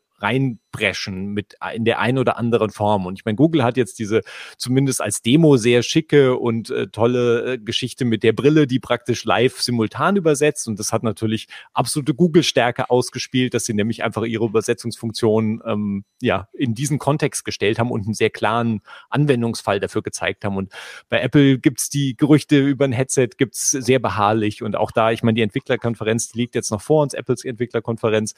reinbrechen 0.77 1.33
mit 1.33 1.55
in 1.73 1.85
der 1.85 1.99
einen 1.99 2.17
oder 2.17 2.37
anderen 2.37 2.69
Form. 2.69 3.05
Und 3.05 3.19
ich 3.19 3.25
meine, 3.25 3.35
Google 3.35 3.63
hat 3.63 3.77
jetzt 3.77 3.99
diese 3.99 4.21
zumindest 4.57 5.01
als 5.01 5.21
Demo 5.21 5.57
sehr 5.57 5.83
schicke 5.83 6.37
und 6.37 6.69
äh, 6.69 6.87
tolle 6.87 7.53
äh, 7.53 7.57
Geschichte 7.57 8.05
mit 8.05 8.23
der 8.23 8.33
Brille, 8.33 8.67
die 8.67 8.79
praktisch 8.79 9.25
live 9.25 9.59
simultan 9.59 10.15
übersetzt. 10.15 10.67
Und 10.67 10.79
das 10.79 10.91
hat 10.93 11.03
natürlich 11.03 11.47
absolute 11.73 12.13
Google-Stärke 12.13 12.89
ausgespielt, 12.89 13.53
dass 13.53 13.65
sie 13.65 13.73
nämlich 13.73 14.03
einfach 14.03 14.23
ihre 14.23 14.45
Übersetzungsfunktion 14.45 15.61
ähm, 15.65 16.05
ja 16.21 16.47
in 16.53 16.73
diesen 16.73 16.99
Kontext 16.99 17.45
gestellt 17.45 17.79
haben 17.79 17.91
und 17.91 18.05
einen 18.05 18.13
sehr 18.13 18.29
klaren 18.29 18.81
Anwendungsfall 19.09 19.79
dafür 19.79 20.01
gezeigt 20.01 20.45
haben. 20.45 20.57
Und 20.57 20.71
bei 21.09 21.21
Apple 21.21 21.59
gibt's 21.59 21.89
die 21.89 22.15
Gerüchte 22.15 22.59
über 22.59 22.85
ein 22.85 22.91
Headset, 22.91 23.29
gibt's 23.37 23.71
sehr 23.71 23.99
beharrlich. 23.99 24.63
Und 24.63 24.75
auch 24.75 24.91
da, 24.91 25.11
ich 25.11 25.23
meine, 25.23 25.35
die 25.35 25.41
Entwicklerkonferenz, 25.41 26.29
die 26.29 26.39
liegt 26.39 26.55
jetzt 26.55 26.71
noch 26.71 26.81
vor 26.81 27.03
uns, 27.03 27.13
Apples 27.13 27.43
Entwicklerkonferenz 27.45 28.33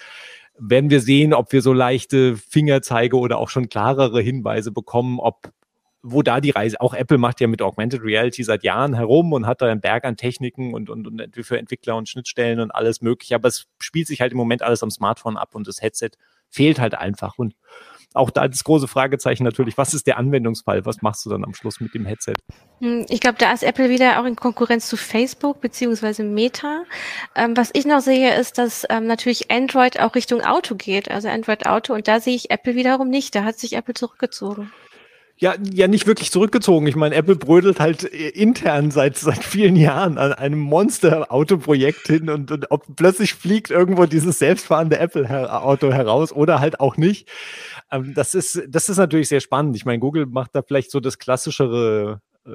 werden 0.60 0.90
wir 0.90 1.02
sehen, 1.02 1.34
ob 1.34 1.52
wir 1.52 1.62
so 1.62 1.74
leichte 1.74 2.29
Fingerzeige 2.38 3.18
oder 3.18 3.38
auch 3.38 3.50
schon 3.50 3.70
klarere 3.70 4.22
Hinweise 4.22 4.72
bekommen, 4.72 5.20
ob 5.20 5.52
wo 6.02 6.22
da 6.22 6.40
die 6.40 6.52
Reise, 6.52 6.80
auch 6.80 6.94
Apple 6.94 7.18
macht 7.18 7.42
ja 7.42 7.48
mit 7.48 7.62
Augmented 7.62 8.02
Reality 8.02 8.44
seit 8.44 8.64
Jahren 8.64 8.94
herum 8.94 9.34
und 9.34 9.46
hat 9.46 9.62
da 9.62 9.68
einen 9.68 9.82
Berg 9.82 10.06
an 10.06 10.16
Techniken 10.16 10.74
und, 10.74 10.90
und, 10.90 11.08
und 11.08 11.36
für 11.46 11.60
Entwickler 11.60 11.98
und 11.98 12.08
Schnittstellen 12.08 12.62
und 12.62 12.72
alles 12.72 13.02
mögliche, 13.02 13.36
aber 13.36 13.50
es 13.50 13.68
spielt 13.80 14.08
sich 14.08 14.22
halt 14.22 14.32
im 14.32 14.38
Moment 14.38 14.62
alles 14.62 14.82
am 14.82 14.92
Smartphone 14.92 15.36
ab 15.36 15.56
und 15.56 15.68
das 15.68 15.82
Headset 15.82 16.12
fehlt 16.50 16.80
halt 16.80 16.96
einfach. 16.96 17.38
Und 17.38 17.54
auch 18.14 18.32
da 18.32 18.48
das 18.48 18.64
große 18.64 18.88
Fragezeichen 18.88 19.44
natürlich, 19.44 19.78
was 19.78 19.94
ist 19.94 20.08
der 20.08 20.18
Anwendungsfall? 20.18 20.86
Was 20.86 21.02
machst 21.02 21.26
du 21.26 21.30
dann 21.30 21.44
am 21.44 21.54
Schluss 21.54 21.80
mit 21.80 21.94
dem 21.94 22.06
Headset? 22.06 22.34
Hm, 22.80 23.06
ich 23.10 23.20
glaube, 23.20 23.38
da 23.38 23.52
ist 23.52 23.64
Apple 23.64 23.90
wieder 23.90 24.20
auch 24.20 24.26
in 24.26 24.36
Konkurrenz 24.36 24.88
zu 24.88 24.98
Facebook 24.98 25.62
beziehungsweise 25.62 26.24
Meta. 26.24 26.84
Ähm, 27.36 27.56
was 27.56 27.70
ich 27.74 27.86
noch 27.86 28.02
sehe, 28.02 28.36
ist, 28.36 28.58
dass 28.58 28.86
ähm, 28.90 29.06
natürlich 29.06 29.52
Android 29.52 30.00
auch 30.00 30.16
Richtung 30.16 30.42
Auto 30.42 30.76
geht, 30.76 31.12
also 31.12 31.28
Android 31.28 31.68
Auto. 31.68 31.94
Und 31.94 32.08
da 32.08 32.20
sehe 32.20 32.36
ich 32.36 32.50
Apple 32.52 32.76
wiederum 32.76 33.10
nicht. 33.10 33.36
Da 33.36 33.44
hat 33.44 33.60
sich 33.60 33.74
Apple 33.74 33.94
zurückgezogen. 33.94 34.72
Ja, 35.42 35.56
ja, 35.72 35.88
nicht 35.88 36.06
wirklich 36.06 36.32
zurückgezogen. 36.32 36.86
Ich 36.88 36.98
meine, 36.98 37.16
Apple 37.16 37.38
brödelt 37.38 37.80
halt 37.80 38.04
intern 38.04 38.92
seit 38.92 39.18
seit 39.18 39.42
vielen 39.42 39.78
Jahren 39.78 40.18
an 40.18 40.34
einem 40.34 40.60
Monster-Autoprojekt 40.60 42.08
hin 42.08 42.30
und, 42.30 42.52
und 42.52 42.72
ob 42.72 42.84
plötzlich 42.98 43.36
fliegt 43.36 43.72
irgendwo 43.72 44.06
dieses 44.06 44.38
selbstfahrende 44.38 45.00
Apple-Auto 45.00 45.94
heraus 45.94 46.34
oder 46.34 46.60
halt 46.60 46.82
auch 46.82 46.98
nicht. 46.98 47.30
Ähm, 47.92 48.14
das 48.14 48.36
ist 48.36 48.62
das 48.68 48.90
ist 48.90 48.98
natürlich 48.98 49.30
sehr 49.30 49.40
spannend. 49.40 49.76
Ich 49.76 49.86
meine, 49.86 50.00
Google 50.00 50.26
macht 50.26 50.56
da 50.56 50.62
vielleicht 50.62 50.92
so 50.92 51.00
das 51.00 51.18
klassischere 51.18 52.22
äh, 52.46 52.52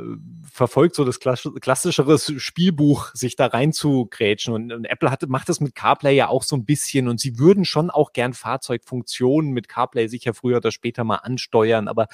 verfolgt 0.51 0.95
so 0.95 1.05
das 1.05 1.21
klassischere 1.21 2.19
Spielbuch, 2.19 3.11
sich 3.15 3.37
da 3.37 3.47
rein 3.47 3.73
zu 3.73 4.07
grätschen. 4.07 4.55
Und, 4.55 4.73
und, 4.73 4.85
Apple 4.85 5.11
hat, 5.11 5.27
macht 5.29 5.49
das 5.49 5.61
mit 5.61 5.75
CarPlay 5.75 6.15
ja 6.15 6.29
auch 6.29 6.43
so 6.43 6.57
ein 6.57 6.65
bisschen. 6.65 7.09
Und 7.09 7.21
sie 7.21 7.39
würden 7.39 7.65
schon 7.65 7.91
auch 7.91 8.13
gern 8.13 8.35
Fahrzeugfunktionen 8.35 9.53
mit 9.53 9.69
CarPlay 9.69 10.09
sicher 10.09 10.35
früher 10.35 10.59
oder 10.59 10.71
später 10.71 11.05
mal 11.05 11.17
ansteuern. 11.17 11.89
Aber 11.89 12.09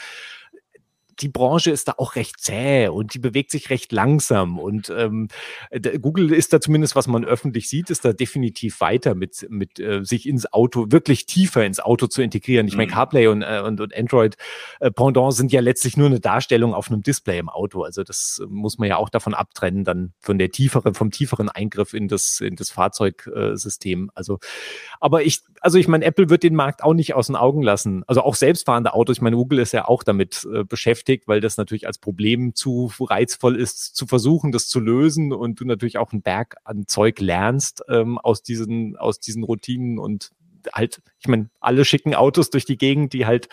die 1.21 1.29
Branche 1.29 1.71
ist 1.71 1.89
da 1.89 1.95
auch 1.99 2.17
recht 2.17 2.41
zäh 2.41 2.89
und 2.89 3.15
die 3.15 3.19
bewegt 3.19 3.51
sich 3.51 3.71
recht 3.71 3.93
langsam. 3.93 4.59
Und 4.59 4.91
ähm, 4.97 5.29
Google 6.01 6.33
ist 6.33 6.53
da 6.53 6.61
zumindest, 6.61 6.97
was 6.97 7.07
man 7.07 7.25
öffentlich 7.25 7.69
sieht, 7.69 7.91
ist 7.91 8.05
da 8.05 8.13
definitiv 8.13 8.81
weiter 8.81 9.15
mit, 9.15 9.47
mit 9.51 9.79
äh, 9.79 10.05
sich 10.05 10.27
ins 10.27 10.53
Auto, 10.53 10.87
wirklich 10.91 11.27
tiefer 11.27 11.65
ins 11.65 11.81
Auto 11.81 12.07
zu 12.07 12.23
integrieren. 12.23 12.67
Ich 12.67 12.77
meine, 12.77 12.89
mhm. 12.89 12.95
CarPlay 12.95 13.27
und, 13.29 13.43
äh, 13.43 13.63
und, 13.65 13.81
und 13.81 13.97
Android 13.97 14.37
äh, 14.81 14.91
Pendant 14.91 15.35
sind 15.35 15.53
ja 15.53 15.61
letztlich 15.61 15.97
nur 15.97 16.07
eine 16.07 16.21
Darstellung 16.21 16.75
auf 16.75 16.91
einem 16.91 17.03
Display 17.03 17.39
im 17.39 17.49
Auto. 17.49 17.83
Also 17.83 18.03
das 18.03 18.43
muss 18.49 18.79
man 18.79 18.89
ja 18.89 18.97
auch 18.97 19.11
davon 19.11 19.35
abtrennen, 19.35 19.85
dann 19.85 20.13
von 20.21 20.39
der 20.39 20.51
tieferen, 20.51 20.95
vom 20.95 21.11
tieferen 21.11 21.49
Eingriff 21.49 21.95
in 21.95 22.09
das, 22.09 22.41
in 22.41 22.57
das 22.57 22.71
Fahrzeugsystem. 22.71 24.11
Also, 24.15 24.39
aber 25.01 25.23
ich, 25.23 25.41
also 25.61 25.79
ich 25.79 25.89
meine, 25.89 26.05
Apple 26.05 26.31
wird 26.31 26.43
den 26.43 26.55
Markt 26.55 26.83
auch 26.83 26.95
nicht 26.95 27.15
aus 27.15 27.27
den 27.27 27.37
Augen 27.37 27.63
lassen. 27.63 28.05
Also 28.07 28.23
auch 28.23 28.35
selbstfahrende 28.35 28.95
Autos. 28.95 29.19
Ich 29.19 29.23
meine, 29.23 29.37
Google 29.37 29.59
ist 29.59 29.73
ja 29.73 29.87
auch 29.87 30.03
damit 30.03 30.49
äh, 30.53 30.65
beschäftigt 30.65 31.10
beschäftigt, 31.11 31.29
weil 31.29 31.41
das 31.41 31.57
natürlich 31.57 31.87
als 31.87 31.99
Problem 31.99 32.55
zu 32.55 32.91
reizvoll 33.01 33.57
ist, 33.57 33.97
zu 33.97 34.07
versuchen, 34.07 34.53
das 34.53 34.69
zu 34.69 34.81
lösen 34.81 35.33
und 35.33 35.61
du 35.61 35.65
natürlich 35.65 35.99
auch 35.99 36.13
einen 36.13 36.23
Berg 36.23 36.57
an 36.65 36.87
Zeug 36.87 37.21
lernst 37.21 37.83
ähm, 37.89 38.19
aus 38.19 38.43
diesen, 38.43 38.97
aus 38.97 39.19
diesen 39.19 39.45
Routinen 39.45 39.99
und 39.99 40.31
halt, 40.73 41.01
ich 41.19 41.29
meine, 41.29 41.49
alle 41.61 41.85
schicken 41.85 42.15
Autos 42.15 42.51
durch 42.51 42.65
die 42.65 42.77
Gegend, 42.77 43.13
die 43.13 43.27
halt 43.27 43.49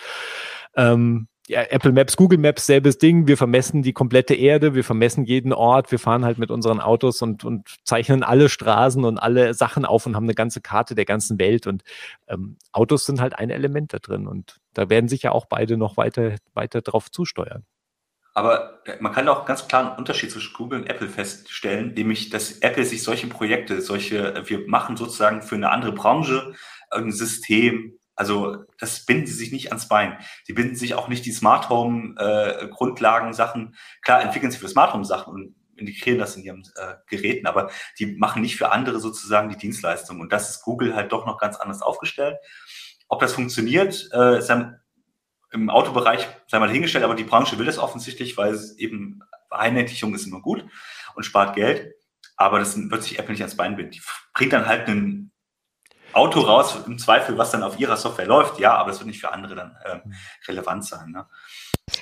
ähm, 0.76 1.28
ja, 1.48 1.62
Apple 1.62 1.92
Maps, 1.92 2.16
Google 2.16 2.38
Maps, 2.38 2.66
selbes 2.66 2.98
Ding. 2.98 3.26
Wir 3.26 3.38
vermessen 3.38 3.82
die 3.82 3.94
komplette 3.94 4.34
Erde, 4.34 4.74
wir 4.74 4.84
vermessen 4.84 5.24
jeden 5.24 5.54
Ort, 5.54 5.90
wir 5.90 5.98
fahren 5.98 6.26
halt 6.26 6.36
mit 6.36 6.50
unseren 6.50 6.78
Autos 6.78 7.22
und, 7.22 7.42
und 7.42 7.66
zeichnen 7.84 8.22
alle 8.22 8.50
Straßen 8.50 9.02
und 9.02 9.16
alle 9.16 9.54
Sachen 9.54 9.86
auf 9.86 10.04
und 10.04 10.14
haben 10.14 10.24
eine 10.24 10.34
ganze 10.34 10.60
Karte 10.60 10.94
der 10.94 11.06
ganzen 11.06 11.38
Welt. 11.38 11.66
Und 11.66 11.84
ähm, 12.28 12.58
Autos 12.72 13.06
sind 13.06 13.22
halt 13.22 13.38
ein 13.38 13.48
Element 13.48 13.94
da 13.94 13.98
drin. 13.98 14.26
Und 14.26 14.58
da 14.78 14.88
werden 14.88 15.08
sich 15.08 15.24
ja 15.24 15.32
auch 15.32 15.46
beide 15.46 15.76
noch 15.76 15.96
weiter, 15.96 16.36
weiter 16.54 16.82
drauf 16.82 17.10
zusteuern. 17.10 17.66
Aber 18.32 18.86
äh, 18.86 18.96
man 19.00 19.12
kann 19.12 19.28
auch 19.28 19.44
ganz 19.44 19.66
klar 19.66 19.88
einen 19.88 19.98
Unterschied 19.98 20.30
zwischen 20.30 20.54
Google 20.54 20.80
und 20.80 20.86
Apple 20.86 21.08
feststellen, 21.08 21.94
nämlich, 21.94 22.30
dass 22.30 22.58
Apple 22.58 22.84
sich 22.84 23.02
solche 23.02 23.26
Projekte, 23.26 23.80
solche, 23.80 24.34
äh, 24.34 24.48
wir 24.48 24.68
machen 24.68 24.96
sozusagen 24.96 25.42
für 25.42 25.56
eine 25.56 25.70
andere 25.70 25.90
Branche 25.90 26.54
ein 26.90 27.10
System, 27.10 27.98
also 28.14 28.64
das 28.78 29.04
binden 29.04 29.26
sie 29.26 29.34
sich 29.34 29.50
nicht 29.50 29.68
ans 29.68 29.88
Bein. 29.88 30.16
Sie 30.44 30.52
binden 30.52 30.76
sich 30.76 30.94
auch 30.94 31.08
nicht 31.08 31.24
die 31.24 31.32
Smart 31.32 31.68
Home 31.68 32.14
äh, 32.18 32.68
Grundlagen 32.68 33.32
Sachen. 33.32 33.76
Klar 34.02 34.22
entwickeln 34.22 34.52
sie 34.52 34.58
für 34.58 34.68
Smart 34.68 34.92
Home 34.92 35.04
Sachen 35.04 35.32
und 35.32 35.54
integrieren 35.76 36.18
das 36.18 36.36
in 36.36 36.42
ihren 36.42 36.62
äh, 36.76 36.94
Geräten, 37.06 37.46
aber 37.46 37.70
die 37.98 38.06
machen 38.16 38.42
nicht 38.42 38.56
für 38.56 38.70
andere 38.72 39.00
sozusagen 39.00 39.48
die 39.48 39.56
Dienstleistung. 39.56 40.20
Und 40.20 40.32
das 40.32 40.50
ist 40.50 40.62
Google 40.62 40.94
halt 40.94 41.12
doch 41.12 41.26
noch 41.26 41.38
ganz 41.38 41.56
anders 41.56 41.82
aufgestellt. 41.82 42.38
Ob 43.08 43.20
das 43.20 43.32
funktioniert, 43.32 44.08
äh, 44.12 44.38
ist 44.38 44.46
dann 44.46 44.80
im 45.50 45.70
Autobereich 45.70 46.28
sei 46.46 46.58
mal 46.58 46.70
hingestellt, 46.70 47.04
aber 47.04 47.14
die 47.14 47.24
Branche 47.24 47.58
will 47.58 47.66
das 47.66 47.78
offensichtlich, 47.78 48.36
weil 48.36 48.52
es 48.52 48.76
eben 48.78 49.20
Vereinheitlichung 49.48 50.14
ist 50.14 50.26
immer 50.26 50.42
gut 50.42 50.64
und 51.14 51.22
spart 51.24 51.54
Geld. 51.54 51.94
Aber 52.36 52.58
das 52.58 52.76
wird 52.76 53.02
sich 53.02 53.18
Apple 53.18 53.32
nicht 53.32 53.40
ans 53.40 53.56
Bein 53.56 53.76
binden. 53.76 53.92
Die 53.92 54.02
bringt 54.34 54.52
dann 54.52 54.66
halt 54.66 54.86
einen 54.86 55.32
Auto 56.12 56.40
raus, 56.40 56.76
im 56.86 56.98
Zweifel, 56.98 57.36
was 57.36 57.50
dann 57.50 57.62
auf 57.62 57.78
ihrer 57.78 57.96
Software 57.96 58.26
läuft, 58.26 58.58
ja, 58.58 58.74
aber 58.74 58.90
es 58.90 58.98
wird 58.98 59.08
nicht 59.08 59.20
für 59.20 59.32
andere 59.32 59.54
dann 59.54 59.76
äh, 59.84 60.00
relevant 60.46 60.84
sein. 60.84 61.10
Ne? 61.10 61.26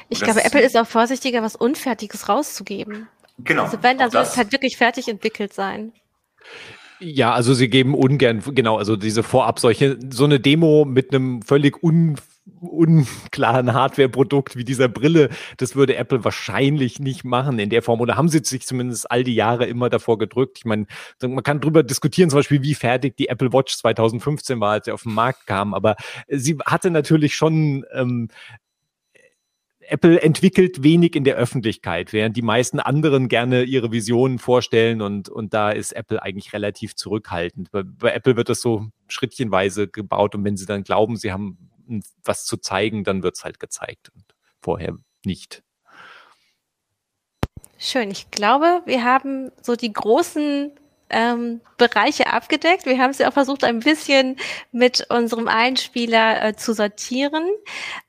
Ich 0.09 0.21
glaube, 0.21 0.45
Apple 0.45 0.61
ist 0.61 0.77
auch 0.77 0.87
vorsichtiger, 0.87 1.43
was 1.43 1.57
Unfertiges 1.57 2.29
rauszugeben. 2.29 3.09
Genau. 3.39 3.65
Also 3.65 3.83
wenn, 3.83 3.99
dann 3.99 4.11
soll 4.11 4.23
es 4.23 4.37
halt 4.37 4.53
wirklich 4.53 4.77
fertig 4.77 5.09
entwickelt 5.09 5.53
sein. 5.53 5.93
Ja, 7.01 7.33
also 7.33 7.53
sie 7.55 7.69
geben 7.69 7.95
ungern, 7.95 8.43
genau, 8.55 8.79
also 8.79 8.97
diese 8.97 9.23
vorab 9.23 9.59
solche, 9.59 9.99
so 10.11 10.25
eine 10.25 10.41
Demo 10.41 10.85
mit 10.85 11.15
einem 11.15 11.43
völlig 11.43 11.83
un 11.83 12.17
unklaren 12.61 13.75
Hardware-Produkt 13.75 14.57
wie 14.57 14.65
dieser 14.65 14.89
Brille, 14.89 15.31
das 15.57 15.75
würde 15.75 15.97
Apple 15.97 16.25
wahrscheinlich 16.25 17.01
nicht 17.01 17.25
machen 17.25 17.59
in 17.59 17.71
der 17.71 17.83
Form. 17.83 18.01
Oder 18.01 18.17
haben 18.17 18.29
sie 18.29 18.39
sich 18.39 18.67
zumindest 18.67 19.11
all 19.11 19.25
die 19.25 19.35
Jahre 19.35 19.67
immer 19.67 19.91
davor 19.91 20.17
gedrückt? 20.17 20.59
Ich 20.59 20.65
meine, 20.65 20.87
man 21.21 21.43
kann 21.43 21.61
drüber 21.61 21.83
diskutieren, 21.83 22.31
zum 22.31 22.39
Beispiel, 22.39 22.63
wie 22.63 22.75
fertig 22.75 23.17
die 23.17 23.29
Apple 23.29 23.53
Watch 23.53 23.77
2015 23.77 24.61
war, 24.61 24.73
als 24.73 24.85
sie 24.87 24.93
auf 24.93 25.03
den 25.03 25.15
Markt 25.15 25.47
kam. 25.47 25.75
Aber 25.75 25.97
sie 26.29 26.57
hatte 26.65 26.91
natürlich 26.91 27.35
schon 27.35 27.85
ähm, 27.93 28.29
Apple 29.89 30.21
entwickelt 30.21 30.83
wenig 30.83 31.15
in 31.15 31.25
der 31.25 31.37
Öffentlichkeit, 31.37 32.13
während 32.13 32.37
die 32.37 32.43
meisten 32.43 32.81
anderen 32.81 33.29
gerne 33.29 33.63
ihre 33.63 33.93
Visionen 33.93 34.39
vorstellen 34.39 35.01
und, 35.03 35.29
und 35.29 35.55
da 35.55 35.71
ist 35.71 35.93
Apple 35.93 36.23
eigentlich 36.23 36.53
relativ 36.53 36.95
zurückhaltend. 36.95 37.71
Bei, 37.71 37.83
bei 37.85 38.13
Apple 38.13 38.37
wird 38.37 38.49
das 38.49 38.61
so 38.61 38.87
schrittchenweise 39.09 39.89
gebaut 39.89 40.35
und 40.35 40.45
wenn 40.45 40.57
sie 40.57 40.67
dann 40.67 40.83
glauben, 40.83 41.17
sie 41.17 41.33
haben 41.33 41.71
was 42.25 42.45
zu 42.45 42.57
zeigen, 42.57 43.05
dann 43.05 43.23
wird 43.23 43.37
es 43.37 43.45
halt 43.45 43.61
gezeigt 43.61 44.11
und 44.15 44.25
vorher 44.61 44.97
nicht. 45.25 45.63
Schön. 47.79 48.11
Ich 48.11 48.31
glaube, 48.31 48.83
wir 48.87 49.05
haben 49.05 49.51
so 49.63 49.77
die 49.77 49.93
großen 49.93 50.73
ähm, 51.11 51.61
Bereiche 51.77 52.33
abgedeckt. 52.33 52.87
Wir 52.87 52.99
haben 52.99 53.11
es 53.11 53.19
ja 53.19 53.29
auch 53.29 53.33
versucht, 53.33 53.65
ein 53.65 53.81
bisschen 53.81 54.37
mit 54.73 55.07
unserem 55.11 55.49
Einspieler 55.49 56.45
äh, 56.45 56.57
zu 56.57 56.73
sortieren. 56.73 57.49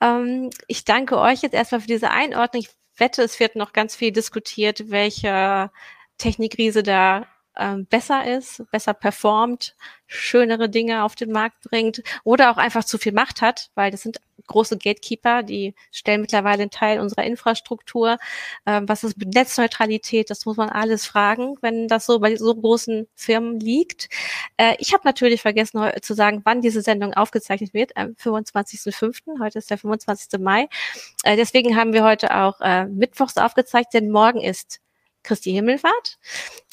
Ähm, 0.01 0.49
ich 0.67 0.85
danke 0.85 1.17
euch 1.19 1.41
jetzt 1.41 1.53
erstmal 1.53 1.81
für 1.81 1.87
diese 1.87 2.11
Einordnung. 2.11 2.63
Ich 2.63 2.69
wette, 2.99 3.21
es 3.23 3.39
wird 3.39 3.55
noch 3.55 3.73
ganz 3.73 3.95
viel 3.95 4.11
diskutiert, 4.11 4.89
welche 4.89 5.71
Technikriese 6.17 6.83
da 6.83 7.27
ähm, 7.59 7.85
besser 7.85 8.25
ist, 8.25 8.63
besser 8.71 8.93
performt, 8.93 9.75
schönere 10.07 10.69
Dinge 10.69 11.03
auf 11.03 11.15
den 11.15 11.31
Markt 11.31 11.61
bringt 11.63 12.01
oder 12.23 12.51
auch 12.51 12.57
einfach 12.57 12.83
zu 12.83 12.97
viel 12.97 13.11
Macht 13.11 13.41
hat, 13.41 13.69
weil 13.75 13.91
das 13.91 14.01
sind 14.01 14.19
große 14.47 14.77
Gatekeeper, 14.77 15.43
die 15.43 15.75
stellen 15.91 16.21
mittlerweile 16.21 16.63
einen 16.63 16.71
Teil 16.71 16.99
unserer 16.99 17.25
Infrastruktur. 17.25 18.17
Ähm, 18.65 18.87
was 18.87 19.03
ist 19.03 19.17
Netzneutralität? 19.17 20.29
Das 20.29 20.45
muss 20.45 20.57
man 20.57 20.69
alles 20.69 21.05
fragen, 21.05 21.55
wenn 21.61 21.87
das 21.87 22.05
so 22.05 22.19
bei 22.19 22.35
so 22.35 22.55
großen 22.55 23.07
Firmen 23.15 23.59
liegt. 23.59 24.09
Äh, 24.57 24.75
ich 24.79 24.93
habe 24.93 25.03
natürlich 25.05 25.41
vergessen 25.41 25.81
zu 26.01 26.13
sagen, 26.13 26.41
wann 26.45 26.61
diese 26.61 26.81
Sendung 26.81 27.13
aufgezeichnet 27.13 27.73
wird, 27.73 27.95
am 27.97 28.11
25.05. 28.11 29.39
Heute 29.41 29.59
ist 29.59 29.69
der 29.69 29.77
25. 29.77 30.39
Mai. 30.39 30.69
Äh, 31.23 31.35
deswegen 31.35 31.75
haben 31.75 31.93
wir 31.93 32.03
heute 32.03 32.35
auch 32.35 32.61
äh, 32.61 32.85
Mittwochs 32.85 33.37
aufgezeichnet, 33.37 33.93
denn 33.93 34.09
morgen 34.09 34.41
ist 34.41 34.79
Christi 35.27 35.51
Himmelfahrt. 35.51 36.17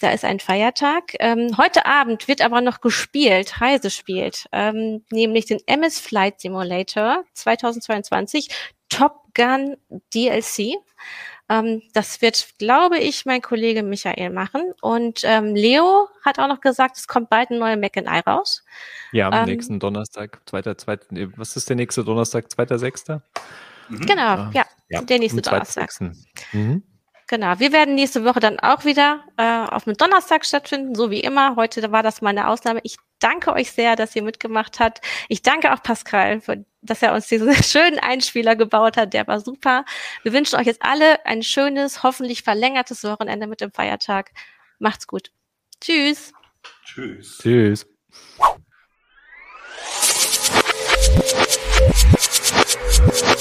Da 0.00 0.10
ist 0.10 0.24
ein 0.24 0.38
Feiertag. 0.38 1.14
Ähm, 1.18 1.56
heute 1.58 1.86
Abend 1.86 2.28
wird 2.28 2.40
aber 2.40 2.60
noch 2.60 2.80
gespielt, 2.80 3.58
Heise 3.60 3.90
spielt, 3.90 4.46
ähm, 4.52 5.04
nämlich 5.10 5.46
den 5.46 5.58
MS 5.66 5.98
Flight 5.98 6.40
Simulator 6.40 7.24
2022 7.34 8.48
Top 8.88 9.34
Gun 9.34 9.76
DLC. 10.14 10.76
Ähm, 11.48 11.82
das 11.92 12.22
wird, 12.22 12.58
glaube 12.58 12.98
ich, 12.98 13.26
mein 13.26 13.42
Kollege 13.42 13.82
Michael 13.82 14.30
machen. 14.30 14.72
Und 14.80 15.22
ähm, 15.24 15.54
Leo 15.54 16.08
hat 16.24 16.38
auch 16.38 16.48
noch 16.48 16.60
gesagt, 16.60 16.96
es 16.96 17.08
kommt 17.08 17.28
bald 17.28 17.50
ein 17.50 17.58
neuer 17.58 17.76
Mac 17.76 17.96
and 17.96 18.08
I 18.08 18.20
raus. 18.26 18.64
Ja, 19.12 19.28
am 19.28 19.34
ähm, 19.34 19.44
nächsten 19.46 19.80
Donnerstag, 19.80 20.40
zweiter, 20.46 20.78
zweiter, 20.78 21.06
was 21.36 21.56
ist 21.56 21.68
der 21.68 21.76
nächste 21.76 22.04
Donnerstag, 22.04 22.50
zweiter, 22.50 22.78
sechster? 22.78 23.22
Mhm. 23.88 24.06
Genau, 24.06 24.22
ah, 24.22 24.50
ja, 24.54 24.64
ja, 24.88 25.02
der 25.02 25.18
nächste 25.18 25.42
Donnerstag. 25.42 25.90
Mhm. 26.52 26.82
Genau, 27.26 27.58
wir 27.58 27.72
werden 27.72 27.94
nächste 27.94 28.24
Woche 28.24 28.40
dann 28.40 28.58
auch 28.60 28.84
wieder 28.84 29.24
äh, 29.38 29.42
auf 29.42 29.84
dem 29.84 29.94
Donnerstag 29.94 30.44
stattfinden, 30.44 30.94
so 30.94 31.10
wie 31.10 31.20
immer. 31.20 31.56
Heute 31.56 31.90
war 31.90 32.02
das 32.02 32.20
meine 32.20 32.48
Ausnahme. 32.48 32.80
Ich 32.82 32.96
danke 33.18 33.54
euch 33.54 33.72
sehr, 33.72 33.96
dass 33.96 34.14
ihr 34.14 34.22
mitgemacht 34.22 34.78
habt. 34.78 35.00
Ich 35.28 35.40
danke 35.40 35.72
auch 35.72 35.82
Pascal, 35.82 36.42
für, 36.42 36.64
dass 36.82 37.02
er 37.02 37.14
uns 37.14 37.26
diesen 37.26 37.54
schönen 37.62 37.98
Einspieler 37.98 38.56
gebaut 38.56 38.98
hat. 38.98 39.14
Der 39.14 39.26
war 39.26 39.40
super. 39.40 39.86
Wir 40.22 40.34
wünschen 40.34 40.58
euch 40.58 40.66
jetzt 40.66 40.82
alle 40.82 41.24
ein 41.24 41.42
schönes, 41.42 42.02
hoffentlich 42.02 42.42
verlängertes 42.42 43.04
Wochenende 43.04 43.46
mit 43.46 43.62
dem 43.62 43.72
Feiertag. 43.72 44.32
Macht's 44.78 45.06
gut. 45.06 45.30
Tschüss. 45.80 46.32
Tschüss. 46.84 47.38
Tschüss. 47.38 47.86
Tschüss. 53.14 53.33